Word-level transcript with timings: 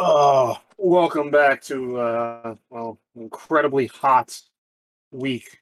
Oh, 0.00 0.56
welcome 0.76 1.28
back 1.28 1.60
to 1.62 1.98
uh 1.98 2.54
well, 2.70 3.00
incredibly 3.16 3.88
hot 3.88 4.40
week 5.10 5.58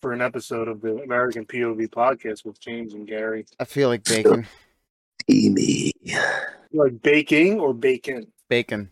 for 0.00 0.12
an 0.12 0.20
episode 0.20 0.66
of 0.66 0.80
the 0.80 0.96
American 0.96 1.46
POV 1.46 1.88
podcast 1.88 2.44
with 2.44 2.58
James 2.58 2.94
and 2.94 3.06
Gary. 3.06 3.46
I 3.60 3.64
feel 3.64 3.88
like 3.88 4.02
bacon. 4.02 4.48
Steamy. 5.22 5.92
Like 6.72 7.02
baking 7.02 7.60
or 7.60 7.72
bacon? 7.72 8.32
Bacon. 8.48 8.90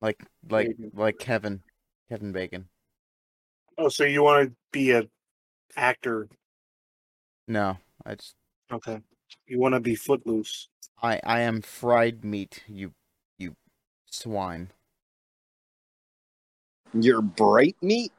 Like 0.00 0.22
like 0.48 0.68
Bacon. 0.68 0.92
like 0.94 1.18
Kevin. 1.18 1.60
Kevin 2.08 2.30
Bacon. 2.30 2.68
Oh, 3.76 3.88
so 3.88 4.04
you 4.04 4.22
want 4.22 4.50
to 4.50 4.54
be 4.70 4.92
a 4.92 5.08
actor? 5.76 6.28
No. 7.48 7.76
I 8.06 8.14
just 8.14 8.36
Okay. 8.72 9.00
You 9.48 9.58
want 9.58 9.74
to 9.74 9.80
be 9.80 9.96
footloose? 9.96 10.68
I 11.02 11.20
I 11.24 11.40
am 11.40 11.60
fried 11.60 12.24
meat, 12.24 12.62
you 12.68 12.92
you 13.01 13.01
swine. 14.12 14.70
You're 16.92 17.22
bright 17.22 17.76
meat? 17.80 18.12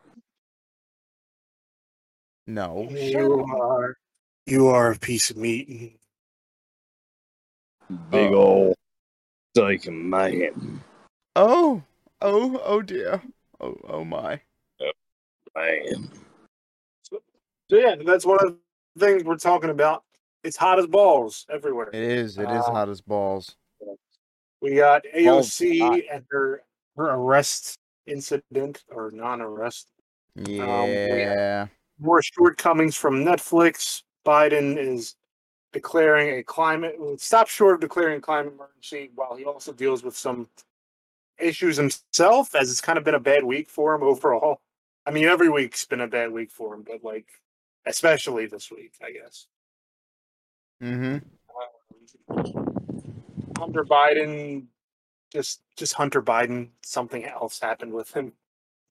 No. 2.47 2.89
You 2.89 3.45
are. 3.45 3.95
You 4.45 4.67
are 4.67 4.91
a 4.91 4.97
piece 4.97 5.29
of 5.29 5.37
meat. 5.37 5.99
Big 8.09 8.31
Uh, 8.31 8.35
ol' 8.35 8.75
psych 9.55 9.87
man. 9.87 10.83
Oh 11.35 11.83
oh 12.21 12.61
oh 12.63 12.81
dear. 12.81 13.21
Oh 13.61 13.77
oh 13.87 14.03
my. 14.03 14.41
Man. 15.55 16.09
So 17.09 17.21
yeah, 17.69 17.95
that's 18.03 18.25
one 18.25 18.39
of 18.43 18.55
the 18.95 18.99
things 19.05 19.23
we're 19.23 19.37
talking 19.37 19.69
about. 19.69 20.03
It's 20.43 20.57
hot 20.57 20.79
as 20.79 20.87
balls 20.87 21.45
everywhere. 21.49 21.89
It 21.93 21.95
is, 21.95 22.37
it 22.37 22.49
is 22.49 22.65
Uh, 22.65 22.71
hot 22.71 22.89
as 22.89 23.01
balls. 23.01 23.55
We 24.63 24.75
got 24.75 25.03
AOC 25.13 25.79
hot. 25.81 25.99
and 26.09 26.25
her 26.31 26.63
her 26.95 27.09
arrest 27.09 27.77
incident 28.07 28.83
or 28.89 29.11
non-arrest. 29.11 29.89
have- 30.37 30.47
Yeah. 30.47 31.67
More 31.99 32.21
shortcomings 32.21 32.95
from 32.95 33.25
Netflix. 33.25 34.03
Biden 34.25 34.77
is 34.77 35.15
declaring 35.73 36.39
a 36.39 36.43
climate 36.43 36.95
stop 37.19 37.49
short 37.49 37.75
of 37.75 37.81
declaring 37.81 38.19
a 38.19 38.21
climate 38.21 38.53
emergency 38.53 39.11
while 39.15 39.35
he 39.35 39.43
also 39.43 39.73
deals 39.73 40.01
with 40.01 40.15
some 40.15 40.47
issues 41.39 41.75
himself 41.75 42.55
as 42.55 42.71
it's 42.71 42.79
kind 42.79 42.97
of 42.97 43.03
been 43.03 43.15
a 43.15 43.19
bad 43.19 43.43
week 43.43 43.69
for 43.69 43.93
him 43.95 44.03
overall. 44.11 44.61
I 45.05 45.11
mean 45.11 45.25
every 45.25 45.49
week's 45.49 45.83
been 45.83 45.99
a 46.01 46.07
bad 46.07 46.31
week 46.31 46.51
for 46.51 46.73
him, 46.73 46.83
but 46.83 47.03
like 47.03 47.27
especially 47.85 48.45
this 48.45 48.71
week, 48.71 48.93
I 49.03 49.11
guess. 49.11 49.47
Mm-hmm. 50.81 51.17
Hunter 53.63 53.85
Biden, 53.85 54.65
just 55.31 55.61
just 55.77 55.93
Hunter 55.93 56.21
Biden. 56.21 56.69
Something 56.83 57.23
else 57.23 57.59
happened 57.61 57.93
with 57.93 58.11
him. 58.13 58.33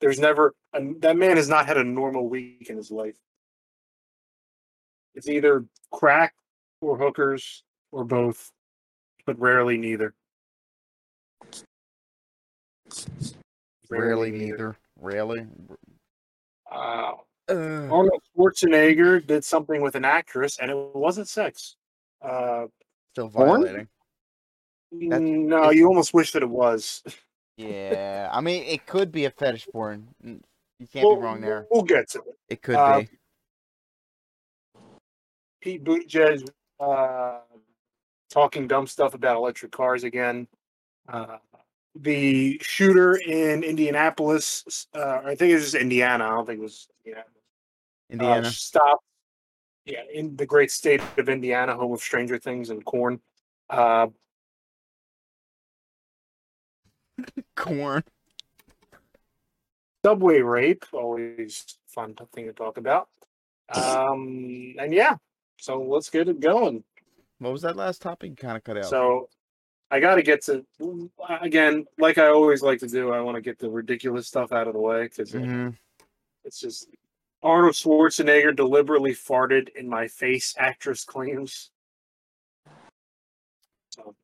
There's 0.00 0.18
never 0.18 0.54
a, 0.72 0.80
that 1.00 1.16
man 1.16 1.36
has 1.36 1.48
not 1.48 1.66
had 1.66 1.76
a 1.76 1.84
normal 1.84 2.26
week 2.28 2.68
in 2.70 2.76
his 2.78 2.90
life. 2.90 3.16
It's 5.14 5.28
either 5.28 5.66
crack 5.90 6.34
or 6.80 6.96
hookers 6.96 7.64
or 7.90 8.04
both, 8.04 8.50
but 9.26 9.38
rarely 9.38 9.76
neither. 9.76 10.14
Rarely 13.90 14.30
neither. 14.30 14.76
Rarely. 14.98 15.46
Uh, 16.70 17.12
Uh, 17.48 17.88
Arnold 17.90 18.22
Schwarzenegger 18.34 19.26
did 19.26 19.44
something 19.44 19.82
with 19.82 19.96
an 19.96 20.04
actress, 20.06 20.58
and 20.58 20.70
it 20.70 20.76
wasn't 20.94 21.28
sex. 21.28 21.76
Uh, 22.22 22.66
still 23.12 23.28
Porn? 23.28 23.88
That's- 24.92 25.20
no, 25.20 25.70
you 25.70 25.86
almost 25.86 26.12
wish 26.14 26.32
that 26.32 26.42
it 26.42 26.50
was. 26.50 27.02
Yeah. 27.58 28.30
I 28.32 28.40
mean 28.40 28.64
it 28.64 28.86
could 28.86 29.12
be 29.12 29.26
a 29.26 29.30
fetish 29.30 29.68
porn. 29.70 30.08
You 30.24 30.40
can't 30.90 31.06
We'll- 31.06 31.16
be 31.16 31.22
wrong 31.22 31.40
there. 31.42 31.66
We'll 31.70 31.82
get 31.82 32.08
to 32.10 32.20
it. 32.20 32.38
It 32.48 32.62
could 32.62 32.76
uh, 32.76 33.00
be. 33.00 33.08
Pete 35.60 35.84
Buttigieg 35.84 36.48
uh, 36.80 37.40
talking 38.30 38.66
dumb 38.66 38.86
stuff 38.86 39.14
about 39.14 39.36
electric 39.36 39.70
cars 39.70 40.02
again. 40.02 40.48
Uh, 41.08 41.36
the 41.94 42.58
shooter 42.62 43.16
in 43.16 43.62
Indianapolis, 43.62 44.86
uh, 44.94 45.20
I 45.24 45.34
think 45.34 45.52
it 45.52 45.56
was 45.56 45.74
Indiana. 45.74 46.24
I 46.24 46.30
don't 46.30 46.46
think 46.46 46.58
it 46.58 46.62
was 46.62 46.88
Indianapolis. 47.04 47.36
Uh, 48.10 48.12
Indiana. 48.12 48.50
stopped. 48.50 49.04
Yeah, 49.84 50.02
in 50.12 50.36
the 50.36 50.46
great 50.46 50.70
state 50.70 51.02
of 51.18 51.28
Indiana, 51.28 51.74
home 51.76 51.92
of 51.92 52.00
Stranger 52.00 52.38
Things 52.38 52.70
and 52.70 52.84
Corn. 52.84 53.20
Corn. 57.56 58.04
subway 60.04 60.40
rape, 60.40 60.84
always 60.92 61.78
fun 61.86 62.14
thing 62.34 62.46
to 62.46 62.52
talk 62.52 62.76
about. 62.76 63.08
Um, 63.68 64.74
and 64.78 64.92
yeah, 64.92 65.16
so 65.58 65.80
let's 65.80 66.10
get 66.10 66.28
it 66.28 66.40
going. 66.40 66.84
What 67.38 67.52
was 67.52 67.62
that 67.62 67.76
last 67.76 68.02
topic? 68.02 68.36
Kind 68.36 68.56
of 68.56 68.64
cut 68.64 68.76
out. 68.76 68.84
So 68.84 69.28
I 69.90 70.00
got 70.00 70.16
to 70.16 70.22
get 70.22 70.42
to 70.42 70.64
again, 71.40 71.86
like 71.98 72.18
I 72.18 72.28
always 72.28 72.62
like 72.62 72.80
to 72.80 72.86
do. 72.86 73.12
I 73.12 73.20
want 73.20 73.36
to 73.36 73.40
get 73.40 73.58
the 73.58 73.70
ridiculous 73.70 74.28
stuff 74.28 74.52
out 74.52 74.66
of 74.66 74.74
the 74.74 74.80
way 74.80 75.04
because 75.04 75.32
hmm 75.32 75.70
it's 76.44 76.60
just 76.60 76.88
Arnold 77.42 77.74
Schwarzenegger 77.74 78.54
deliberately 78.54 79.12
farted 79.12 79.68
in 79.76 79.88
my 79.88 80.08
face. 80.08 80.54
Actress 80.58 81.04
claims. 81.04 81.70
So, 83.90 84.14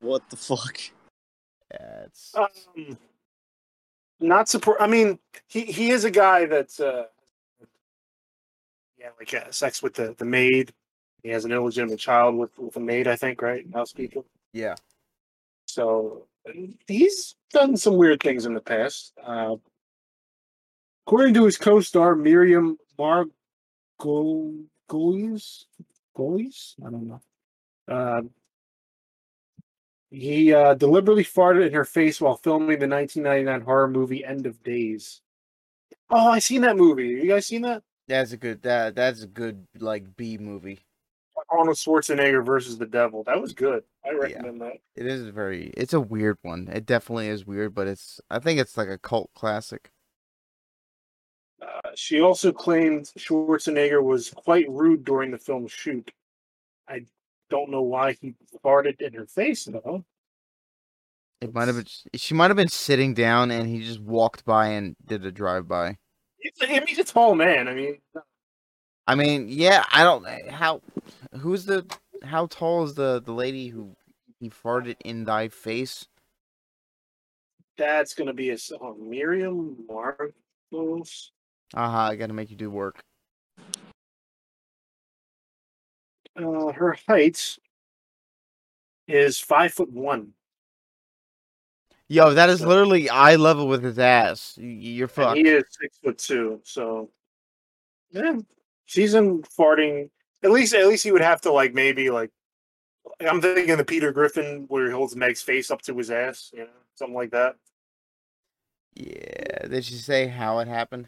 What 0.00 0.28
the 0.30 0.36
fuck? 0.36 0.78
Yeah, 1.72 2.04
it's 2.04 2.34
um, 2.34 2.98
not 4.20 4.48
support. 4.48 4.78
I 4.80 4.86
mean, 4.86 5.18
he 5.46 5.62
he 5.62 5.90
is 5.90 6.04
a 6.04 6.10
guy 6.10 6.46
that's 6.46 6.80
uh, 6.80 7.04
yeah, 8.98 9.08
like 9.18 9.34
uh, 9.34 9.50
sex 9.50 9.82
with 9.82 9.94
the 9.94 10.14
the 10.16 10.24
maid. 10.24 10.72
He 11.22 11.30
has 11.30 11.44
an 11.44 11.52
illegitimate 11.52 11.98
child 11.98 12.36
with 12.36 12.56
with 12.58 12.76
a 12.76 12.80
maid. 12.80 13.08
I 13.08 13.16
think 13.16 13.42
right. 13.42 13.64
Housekeeper. 13.72 14.20
yeah. 14.52 14.74
So 15.66 16.26
he's 16.86 17.34
done 17.52 17.76
some 17.76 17.96
weird 17.96 18.22
things 18.22 18.46
in 18.46 18.54
the 18.54 18.60
past. 18.60 19.12
Uh, 19.22 19.56
according 21.06 21.34
to 21.34 21.44
his 21.44 21.58
co-star 21.58 22.14
Miriam 22.14 22.78
Margolyes, 22.98 23.30
Goalies? 26.16 26.74
I 26.84 26.90
don't 26.90 27.08
know. 27.08 27.20
Uh, 27.88 28.22
he 30.16 30.54
uh, 30.54 30.74
deliberately 30.74 31.24
farted 31.24 31.66
in 31.66 31.74
her 31.74 31.84
face 31.84 32.20
while 32.20 32.36
filming 32.36 32.78
the 32.78 32.88
1999 32.88 33.60
horror 33.60 33.88
movie 33.88 34.24
End 34.24 34.46
of 34.46 34.62
Days. 34.62 35.20
Oh, 36.08 36.30
I 36.30 36.38
seen 36.38 36.62
that 36.62 36.76
movie. 36.76 37.08
You 37.08 37.26
guys 37.26 37.46
seen 37.46 37.62
that? 37.62 37.82
That's 38.08 38.32
a 38.32 38.36
good 38.36 38.62
that 38.62 38.94
that's 38.94 39.22
a 39.22 39.26
good 39.26 39.66
like 39.78 40.16
B 40.16 40.38
movie. 40.38 40.80
Arnold 41.50 41.76
Schwarzenegger 41.76 42.44
versus 42.44 42.78
the 42.78 42.86
Devil. 42.86 43.24
That 43.24 43.40
was 43.40 43.52
good. 43.52 43.84
I 44.04 44.12
recommend 44.12 44.60
that. 44.62 44.78
It 44.94 45.06
is 45.06 45.26
very 45.26 45.72
it's 45.76 45.92
a 45.92 46.00
weird 46.00 46.38
one. 46.42 46.68
It 46.72 46.86
definitely 46.86 47.28
is 47.28 47.46
weird, 47.46 47.74
but 47.74 47.86
it's 47.86 48.20
I 48.30 48.38
think 48.38 48.58
it's 48.58 48.76
like 48.76 48.88
a 48.88 48.98
cult 48.98 49.30
classic. 49.34 49.90
Uh, 51.60 51.90
she 51.94 52.20
also 52.20 52.52
claimed 52.52 53.10
Schwarzenegger 53.18 54.02
was 54.02 54.30
quite 54.30 54.68
rude 54.68 55.04
during 55.04 55.30
the 55.30 55.38
film's 55.38 55.72
shoot. 55.72 56.10
I 56.88 57.04
don't 57.50 57.70
know 57.70 57.82
why 57.82 58.16
he 58.20 58.34
farted 58.64 59.00
in 59.00 59.12
her 59.14 59.26
face, 59.26 59.64
though. 59.64 60.04
It 61.40 61.54
might 61.54 61.68
have 61.68 61.76
been 61.76 61.86
she 62.14 62.34
might 62.34 62.48
have 62.48 62.56
been 62.56 62.68
sitting 62.68 63.12
down 63.12 63.50
and 63.50 63.68
he 63.68 63.82
just 63.82 64.00
walked 64.00 64.44
by 64.44 64.68
and 64.68 64.96
did 65.04 65.24
a 65.26 65.30
drive 65.30 65.68
by. 65.68 65.98
He's 66.38 66.68
mean, 66.68 66.86
he's 66.86 66.98
a 66.98 67.04
tall 67.04 67.34
man. 67.34 67.68
I 67.68 67.74
mean, 67.74 67.98
I 69.06 69.14
mean, 69.14 69.46
yeah, 69.48 69.84
I 69.92 70.02
don't 70.02 70.26
how 70.50 70.80
who's 71.38 71.66
the 71.66 71.84
how 72.22 72.46
tall 72.46 72.84
is 72.84 72.94
the 72.94 73.20
the 73.22 73.32
lady 73.32 73.68
who 73.68 73.94
he 74.40 74.48
farted 74.48 74.96
in 75.04 75.24
thy 75.24 75.48
face? 75.48 76.06
that's 77.76 78.14
going 78.14 78.26
to 78.26 78.34
be 78.34 78.50
a 78.50 78.56
oh, 78.80 78.94
Miriam 78.94 79.76
Marcos. 79.88 81.32
Aha, 81.74 82.08
I 82.08 82.16
gotta 82.16 82.32
make 82.32 82.50
you 82.50 82.56
do 82.56 82.70
work. 82.70 83.02
Uh, 86.36 86.72
her 86.72 86.96
height 87.08 87.58
is 89.08 89.38
five 89.38 89.72
foot 89.72 89.90
one. 89.90 90.32
Yo, 92.08 92.34
that 92.34 92.48
is 92.50 92.60
So- 92.60 92.68
literally 92.68 93.08
eye 93.10 93.36
level 93.36 93.66
with 93.68 93.82
his 93.82 93.98
ass. 93.98 94.56
You're 94.58 95.08
fucked. 95.08 95.38
he 95.38 95.48
is 95.48 95.64
six 95.70 95.98
foot 95.98 96.18
two. 96.18 96.60
So, 96.64 97.10
yeah, 98.10 98.38
she's 98.84 99.14
in 99.14 99.42
farting. 99.42 100.10
At 100.42 100.50
least, 100.50 100.74
at 100.74 100.86
least 100.86 101.02
he 101.04 101.10
would 101.12 101.22
have 101.22 101.40
to 101.42 101.52
like 101.52 101.74
maybe 101.74 102.10
like. 102.10 102.30
I'm 103.20 103.40
thinking 103.40 103.76
the 103.76 103.84
Peter 103.84 104.12
Griffin 104.12 104.66
where 104.68 104.86
he 104.86 104.92
holds 104.92 105.16
Meg's 105.16 105.40
face 105.40 105.70
up 105.70 105.80
to 105.82 105.96
his 105.96 106.10
ass, 106.10 106.50
you 106.52 106.64
know, 106.64 106.70
something 106.96 107.14
like 107.14 107.30
that. 107.30 107.56
Yeah. 108.94 109.66
Did 109.68 109.84
she 109.84 109.94
say 109.94 110.26
how 110.26 110.58
it 110.58 110.68
happened? 110.68 111.06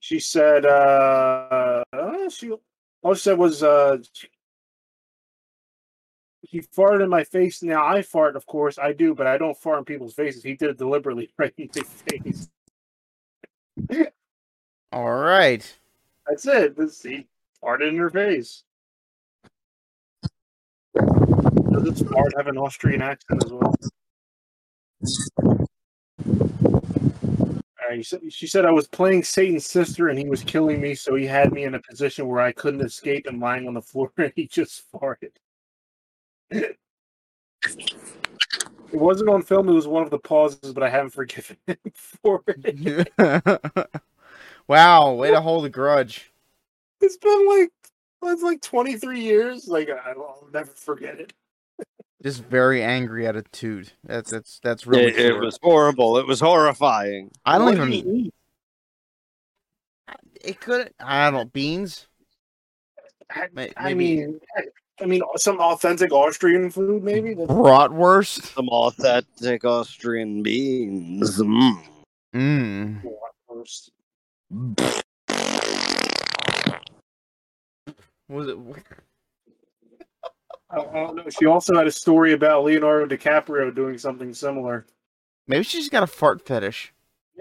She 0.00 0.20
said, 0.20 0.64
uh, 0.66 1.82
uh, 1.92 2.28
she 2.28 2.52
all 3.02 3.14
she 3.14 3.20
said 3.20 3.38
was, 3.38 3.62
uh, 3.62 3.98
he 6.42 6.60
farted 6.60 7.02
in 7.02 7.10
my 7.10 7.24
face. 7.24 7.62
Now 7.62 7.86
I 7.86 8.02
fart, 8.02 8.36
of 8.36 8.46
course, 8.46 8.78
I 8.78 8.92
do, 8.92 9.14
but 9.14 9.26
I 9.26 9.38
don't 9.38 9.56
fart 9.56 9.78
in 9.78 9.84
people's 9.84 10.14
faces. 10.14 10.42
He 10.42 10.54
did 10.54 10.70
it 10.70 10.78
deliberately 10.78 11.30
right 11.38 11.52
in 11.56 11.68
face. 11.68 12.48
All 14.92 15.14
right. 15.14 15.78
That's 16.26 16.46
it. 16.46 16.76
This, 16.76 17.02
he 17.02 17.26
farted 17.62 17.88
in 17.88 17.96
her 17.96 18.10
face. 18.10 18.62
Does 20.94 21.82
this 21.82 22.02
fart 22.02 22.32
have 22.36 22.46
an 22.46 22.56
Austrian 22.56 23.02
accent 23.02 23.44
as 23.44 23.52
well? 23.52 23.74
Uh, 27.90 28.18
she 28.28 28.46
said 28.46 28.64
I 28.64 28.70
was 28.70 28.86
playing 28.88 29.22
Satan's 29.24 29.66
sister 29.66 30.08
and 30.08 30.18
he 30.18 30.28
was 30.28 30.42
killing 30.44 30.80
me, 30.80 30.94
so 30.94 31.14
he 31.14 31.26
had 31.26 31.52
me 31.52 31.64
in 31.64 31.74
a 31.74 31.82
position 31.82 32.28
where 32.28 32.40
I 32.40 32.52
couldn't 32.52 32.80
escape 32.80 33.26
and 33.26 33.40
lying 33.40 33.66
on 33.66 33.74
the 33.74 33.82
floor 33.82 34.12
and 34.18 34.32
he 34.36 34.46
just 34.46 34.90
farted. 34.92 35.32
it 36.50 36.76
wasn't 38.92 39.30
on 39.30 39.42
film, 39.42 39.68
it 39.68 39.72
was 39.72 39.86
one 39.86 40.02
of 40.02 40.10
the 40.10 40.18
pauses, 40.18 40.72
but 40.72 40.82
I 40.82 40.90
haven't 40.90 41.10
forgiven 41.10 41.56
him 41.66 41.76
for 41.94 42.42
it. 42.46 43.12
wow, 44.66 45.12
way 45.14 45.30
to 45.30 45.40
hold 45.40 45.64
a 45.66 45.70
grudge. 45.70 46.32
It's 47.00 47.16
been 47.16 47.46
like 47.46 47.70
it's 48.24 48.42
like 48.42 48.60
23 48.60 49.20
years. 49.20 49.68
Like 49.68 49.88
I'll 49.90 50.48
never 50.52 50.70
forget 50.70 51.20
it. 51.20 51.32
Just 52.22 52.42
very 52.44 52.82
angry 52.82 53.26
attitude. 53.28 53.92
That's 54.04 54.30
that's 54.30 54.58
that's 54.62 54.86
really. 54.86 55.04
It, 55.06 55.18
it 55.18 55.38
was 55.38 55.58
horrible. 55.62 56.18
It 56.18 56.26
was 56.26 56.40
horrifying. 56.40 57.30
I 57.44 57.58
don't 57.58 57.66
What 57.66 57.76
did 57.76 57.94
even. 57.94 58.14
he 58.14 58.20
eat? 58.26 58.34
It 60.44 60.60
could. 60.60 60.92
I 60.98 61.30
don't 61.30 61.34
know. 61.34 61.44
Beans. 61.44 62.08
I, 63.30 63.46
May- 63.52 63.72
I 63.76 63.94
mean, 63.94 64.40
I, 64.56 64.62
I 65.00 65.06
mean, 65.06 65.22
some 65.36 65.60
authentic 65.60 66.10
Austrian 66.12 66.70
food, 66.70 67.04
maybe. 67.04 67.34
That's- 67.34 67.56
Bratwurst. 67.56 68.54
Some 68.54 68.68
authentic 68.68 69.64
Austrian 69.64 70.42
beans. 70.42 71.38
Mm. 71.38 71.82
Mmm. 72.34 73.02
First. 73.48 73.92
Was 78.28 78.48
it? 78.48 78.58
I, 80.70 80.78
I 80.78 80.82
don't 80.82 81.16
know. 81.16 81.24
She 81.30 81.46
also 81.46 81.76
had 81.76 81.86
a 81.86 81.92
story 81.92 82.32
about 82.32 82.64
Leonardo 82.64 83.14
DiCaprio 83.14 83.74
doing 83.74 83.98
something 83.98 84.34
similar. 84.34 84.86
Maybe 85.46 85.64
she's 85.64 85.88
got 85.88 86.02
a 86.02 86.06
fart 86.06 86.44
fetish. 86.46 86.92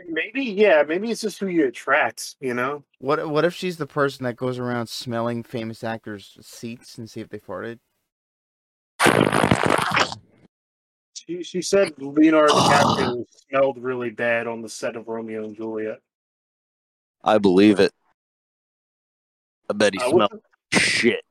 Maybe, 0.07 0.43
yeah, 0.43 0.83
maybe 0.87 1.09
it's 1.09 1.21
just 1.21 1.39
who 1.39 1.47
you 1.47 1.67
attract. 1.67 2.35
You 2.39 2.53
know, 2.53 2.83
What 2.99 3.27
What 3.29 3.45
if 3.45 3.53
she's 3.53 3.77
the 3.77 3.87
person 3.87 4.23
that 4.25 4.35
goes 4.35 4.59
around 4.59 4.87
smelling 4.87 5.43
famous 5.43 5.83
actors' 5.83 6.37
seats 6.41 6.97
and 6.97 7.09
see 7.09 7.19
if 7.19 7.29
they 7.29 7.39
farted? 7.39 7.79
she 11.27 11.43
she 11.43 11.61
said 11.61 11.93
Leonardo 11.97 12.53
DiCaprio 12.53 13.25
smelled 13.49 13.79
really 13.79 14.11
bad 14.11 14.47
on 14.47 14.61
the 14.61 14.69
set 14.69 14.95
of 14.95 15.07
Romeo 15.07 15.43
and 15.43 15.55
Juliet. 15.55 15.99
I 17.23 17.39
believe 17.39 17.79
it. 17.79 17.91
I 19.69 19.73
bet 19.73 19.93
he 19.93 19.99
smelled 19.99 20.41
shit. 20.71 21.25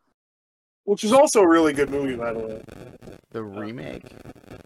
Which 0.86 1.04
is 1.04 1.12
also 1.12 1.42
a 1.42 1.48
really 1.48 1.72
good 1.72 1.90
movie, 1.90 2.16
by 2.16 2.32
the 2.32 2.38
way. 2.38 2.62
The 3.30 3.42
remake. 3.42 4.04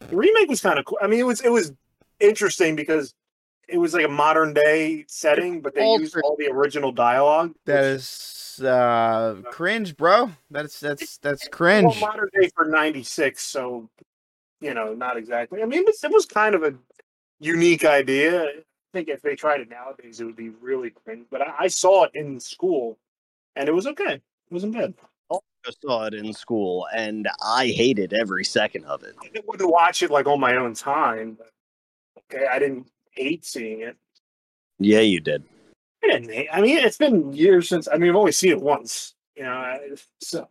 The 0.09 0.17
remake 0.17 0.49
was 0.49 0.61
kind 0.61 0.79
of 0.79 0.85
cool. 0.85 0.99
I 1.03 1.07
mean, 1.07 1.19
it 1.19 1.27
was 1.27 1.41
it 1.41 1.51
was 1.51 1.73
interesting 2.21 2.77
because 2.77 3.15
it 3.69 3.79
was 3.79 3.95
like 3.95 4.05
a 4.05 4.09
modern 4.09 4.53
day 4.53 5.05
setting, 5.09 5.61
but 5.61 5.75
they 5.75 5.85
used 5.85 6.17
all 6.23 6.37
the 6.39 6.49
original 6.49 6.93
dialogue. 6.93 7.55
That 7.65 7.81
which- 7.81 8.01
is 8.03 8.61
uh 8.63 9.41
cringe, 9.51 9.97
bro. 9.97 10.31
That's 10.51 10.79
that's 10.79 11.17
that's 11.19 11.45
well, 11.45 11.51
cringe. 11.51 12.01
modern 12.01 12.29
day 12.39 12.51
for 12.55 12.67
'96, 12.67 13.43
so 13.43 13.89
you 14.61 14.75
know, 14.75 14.93
not 14.95 15.17
exactly. 15.17 15.63
I 15.63 15.67
mean, 15.67 15.81
it 15.81 15.87
was, 15.87 16.05
it 16.05 16.13
was 16.13 16.27
kind 16.27 16.55
of 16.55 16.63
a 16.63 16.75
unique 17.39 17.85
idea. 17.85 18.45
I 18.45 18.63
think 18.93 19.09
if 19.09 19.23
they 19.23 19.35
tried 19.35 19.61
it 19.61 19.71
nowadays, 19.71 20.21
it 20.21 20.25
would 20.25 20.37
be 20.37 20.51
really 20.51 20.91
cringe. 20.91 21.27
But 21.31 21.41
I, 21.41 21.55
I 21.61 21.67
saw 21.69 22.05
it 22.05 22.11
in 22.15 22.39
school, 22.41 22.99
and 23.57 23.69
it 23.69 23.73
was 23.73 23.87
okay. 23.87 24.15
It 24.15 24.23
wasn't 24.51 24.75
bad. 24.75 24.95
I 25.67 25.73
saw 25.83 26.07
it 26.07 26.15
in 26.15 26.33
school, 26.33 26.87
and 26.95 27.29
I 27.45 27.67
hated 27.67 28.13
every 28.13 28.45
second 28.45 28.85
of 28.87 29.03
it. 29.03 29.15
I 29.23 29.41
wouldn't 29.47 29.71
watch 29.71 30.03
it 30.03 30.11
like 30.11 30.27
on 30.27 30.41
my 30.41 30.57
own 30.57 30.75
time. 30.75 31.37
But, 31.39 31.51
okay, 32.35 32.47
I 32.47 32.59
didn't 32.59 32.91
hate 33.13 33.45
seeing 33.45 33.81
it. 33.83 33.97
Yeah, 34.79 35.01
you 35.01 35.21
did. 35.21 35.45
I 36.03 36.07
didn't 36.07 36.33
hate. 36.33 36.49
I 36.53 36.61
mean, 36.63 36.79
it's 36.79 36.97
been 36.97 37.33
years 37.33 37.69
since. 37.69 37.89
I 37.93 37.97
mean, 37.99 38.09
I've 38.11 38.17
only 38.17 38.33
seen 38.33 38.53
it 38.53 38.61
once. 38.63 39.15
You 39.37 39.45
know, 39.45 39.79
so 40.21 40.49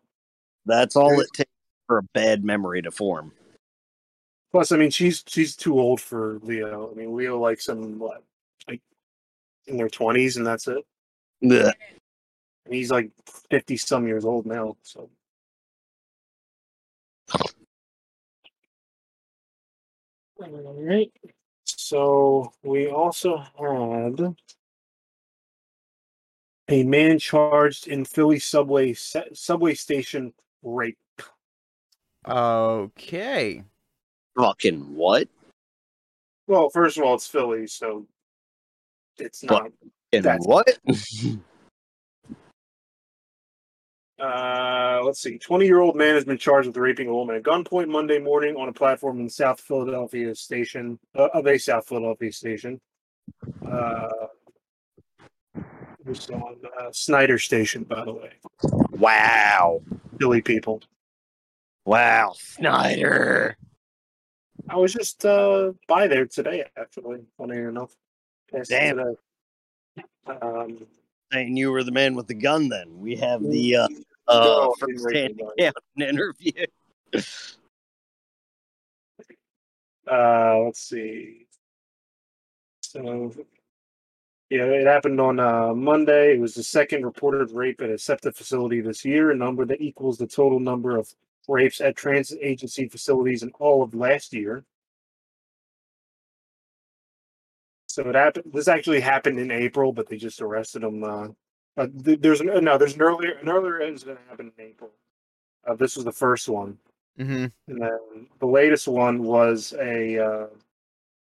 That's 0.65 0.95
all 0.95 1.19
it 1.19 1.27
takes 1.33 1.51
for 1.87 1.99
a 1.99 2.03
bad 2.13 2.43
memory 2.43 2.81
to 2.81 2.91
form. 2.91 3.31
plus, 4.51 4.71
I 4.71 4.77
mean, 4.77 4.91
she's 4.91 5.23
she's 5.27 5.55
too 5.55 5.79
old 5.79 5.99
for 6.01 6.39
Leo. 6.43 6.91
I 6.91 6.95
mean, 6.95 7.15
Leo 7.15 7.39
likes 7.39 7.67
him 7.67 7.97
what, 7.99 8.23
like 8.67 8.81
in 9.67 9.77
their 9.77 9.89
twenties, 9.89 10.37
and 10.37 10.45
that's 10.45 10.67
it. 10.67 10.85
Blech. 11.43 11.73
And 12.69 12.75
he's 12.75 12.91
like 12.91 13.09
fifty 13.49 13.77
some 13.77 14.05
years 14.05 14.25
old 14.25 14.45
now. 14.45 14.77
So. 14.83 15.09
All 20.39 20.75
right. 20.77 21.11
So 21.65 22.53
we 22.61 22.87
also 22.87 23.37
had 23.37 24.35
a 26.67 26.83
man 26.83 27.17
charged 27.17 27.87
in 27.87 28.05
Philly 28.05 28.37
subway 28.37 28.93
subway 28.93 29.73
station 29.73 30.31
rape. 30.61 30.99
Okay. 32.27 33.63
Fucking 34.37 34.95
what? 34.95 35.27
Well, 36.45 36.69
first 36.69 36.99
of 36.99 37.03
all, 37.03 37.15
it's 37.15 37.25
Philly, 37.25 37.65
so 37.65 38.05
it's 39.17 39.43
not. 39.43 39.71
And 40.13 40.23
That's- 40.23 40.45
what? 40.45 40.67
Uh, 44.19 45.01
let's 45.03 45.21
see. 45.21 45.37
20 45.37 45.65
year 45.65 45.79
old 45.79 45.95
man 45.95 46.15
has 46.15 46.25
been 46.25 46.37
charged 46.37 46.67
with 46.67 46.77
raping 46.77 47.07
a 47.07 47.13
woman 47.13 47.35
at 47.35 47.43
gunpoint 47.43 47.87
Monday 47.87 48.19
morning 48.19 48.55
on 48.55 48.67
a 48.67 48.73
platform 48.73 49.19
in 49.19 49.29
South 49.29 49.59
Philadelphia 49.61 50.35
station, 50.35 50.99
uh, 51.15 51.29
of 51.33 51.47
a 51.47 51.57
South 51.57 51.87
Philadelphia 51.87 52.31
station. 52.31 52.81
Uh, 53.65 54.09
it 55.55 56.05
was 56.05 56.29
on 56.29 56.57
uh, 56.79 56.89
Snyder 56.91 57.37
Station, 57.37 57.83
by 57.83 58.03
the 58.03 58.13
way. 58.13 58.31
wow. 58.91 59.81
Philly 60.19 60.41
people. 60.41 60.81
Wow. 61.85 62.33
Snyder. 62.35 63.57
I 64.67 64.75
was 64.75 64.93
just 64.93 65.25
uh, 65.25 65.71
by 65.87 66.07
there 66.07 66.25
today, 66.25 66.65
actually, 66.77 67.21
funny 67.37 67.57
enough. 67.57 67.95
Damn. 68.67 68.97
today. 68.97 70.03
Um, 70.41 70.85
Saying 71.31 71.57
you 71.57 71.71
were 71.71 71.83
the 71.83 71.91
man 71.91 72.15
with 72.15 72.27
the 72.27 72.33
gun 72.33 72.69
then. 72.69 72.99
We 72.99 73.15
have 73.15 73.43
the 73.43 73.75
uh, 73.75 73.87
uh 74.29 74.43
no, 74.43 74.75
rape 74.81 75.15
hand 75.15 75.41
the 75.57 75.71
guy. 75.97 76.05
interview. 76.07 76.51
Uh, 80.09 80.59
let's 80.65 80.81
see. 80.81 81.45
So, 82.81 83.31
yeah, 84.49 84.63
it 84.63 84.87
happened 84.87 85.21
on 85.21 85.39
uh, 85.39 85.73
Monday. 85.73 86.33
It 86.33 86.39
was 86.39 86.55
the 86.55 86.63
second 86.63 87.05
reported 87.05 87.51
rape 87.51 87.81
at 87.81 87.91
a 87.91 87.97
SEPTA 87.97 88.31
facility 88.33 88.81
this 88.81 89.05
year, 89.05 89.29
a 89.31 89.35
number 89.35 89.65
that 89.65 89.81
equals 89.81 90.17
the 90.17 90.25
total 90.25 90.59
number 90.59 90.97
of 90.97 91.13
rapes 91.47 91.81
at 91.81 91.95
transit 91.95 92.39
agency 92.41 92.87
facilities 92.87 93.43
in 93.43 93.51
all 93.59 93.83
of 93.83 93.93
last 93.93 94.33
year. 94.33 94.63
So 97.87 98.07
it 98.07 98.15
happened. 98.15 98.51
This 98.53 98.67
actually 98.67 99.01
happened 99.01 99.39
in 99.39 99.51
April, 99.51 99.91
but 99.91 100.07
they 100.07 100.17
just 100.17 100.41
arrested 100.41 100.83
him. 100.83 101.03
Uh, 101.03 101.27
uh, 101.79 101.87
th- 102.03 102.19
there's 102.19 102.41
an, 102.41 102.63
no, 102.63 102.77
there's 102.77 102.95
an 102.95 103.01
earlier 103.01 103.37
an 103.41 103.49
earlier 103.49 103.79
incident 103.79 104.19
happened 104.29 104.51
in 104.57 104.65
April. 104.65 104.91
Uh, 105.65 105.75
this 105.75 105.95
was 105.95 106.05
the 106.05 106.11
first 106.11 106.49
one. 106.49 106.77
Mm-hmm. 107.17 107.45
And 107.67 107.81
then 107.81 108.27
the 108.39 108.45
latest 108.45 108.87
one 108.87 109.23
was 109.23 109.73
a 109.79 110.17
uh, 110.23 110.47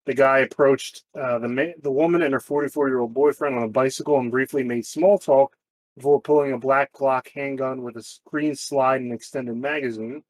the 0.04 0.14
guy 0.14 0.40
approached 0.40 1.04
uh, 1.18 1.38
the 1.38 1.48
ma- 1.48 1.78
the 1.82 1.90
woman 1.90 2.22
and 2.22 2.34
her 2.34 2.40
44 2.40 2.88
year 2.88 3.00
old 3.00 3.14
boyfriend 3.14 3.56
on 3.56 3.62
a 3.62 3.68
bicycle 3.68 4.18
and 4.18 4.30
briefly 4.30 4.62
made 4.62 4.84
small 4.84 5.18
talk 5.18 5.56
before 5.96 6.20
pulling 6.20 6.52
a 6.52 6.58
black 6.58 6.92
Glock 6.92 7.28
handgun 7.34 7.82
with 7.82 7.96
a 7.96 8.02
screen 8.02 8.54
slide 8.54 9.00
and 9.00 9.12
extended 9.12 9.56
magazine. 9.56 10.22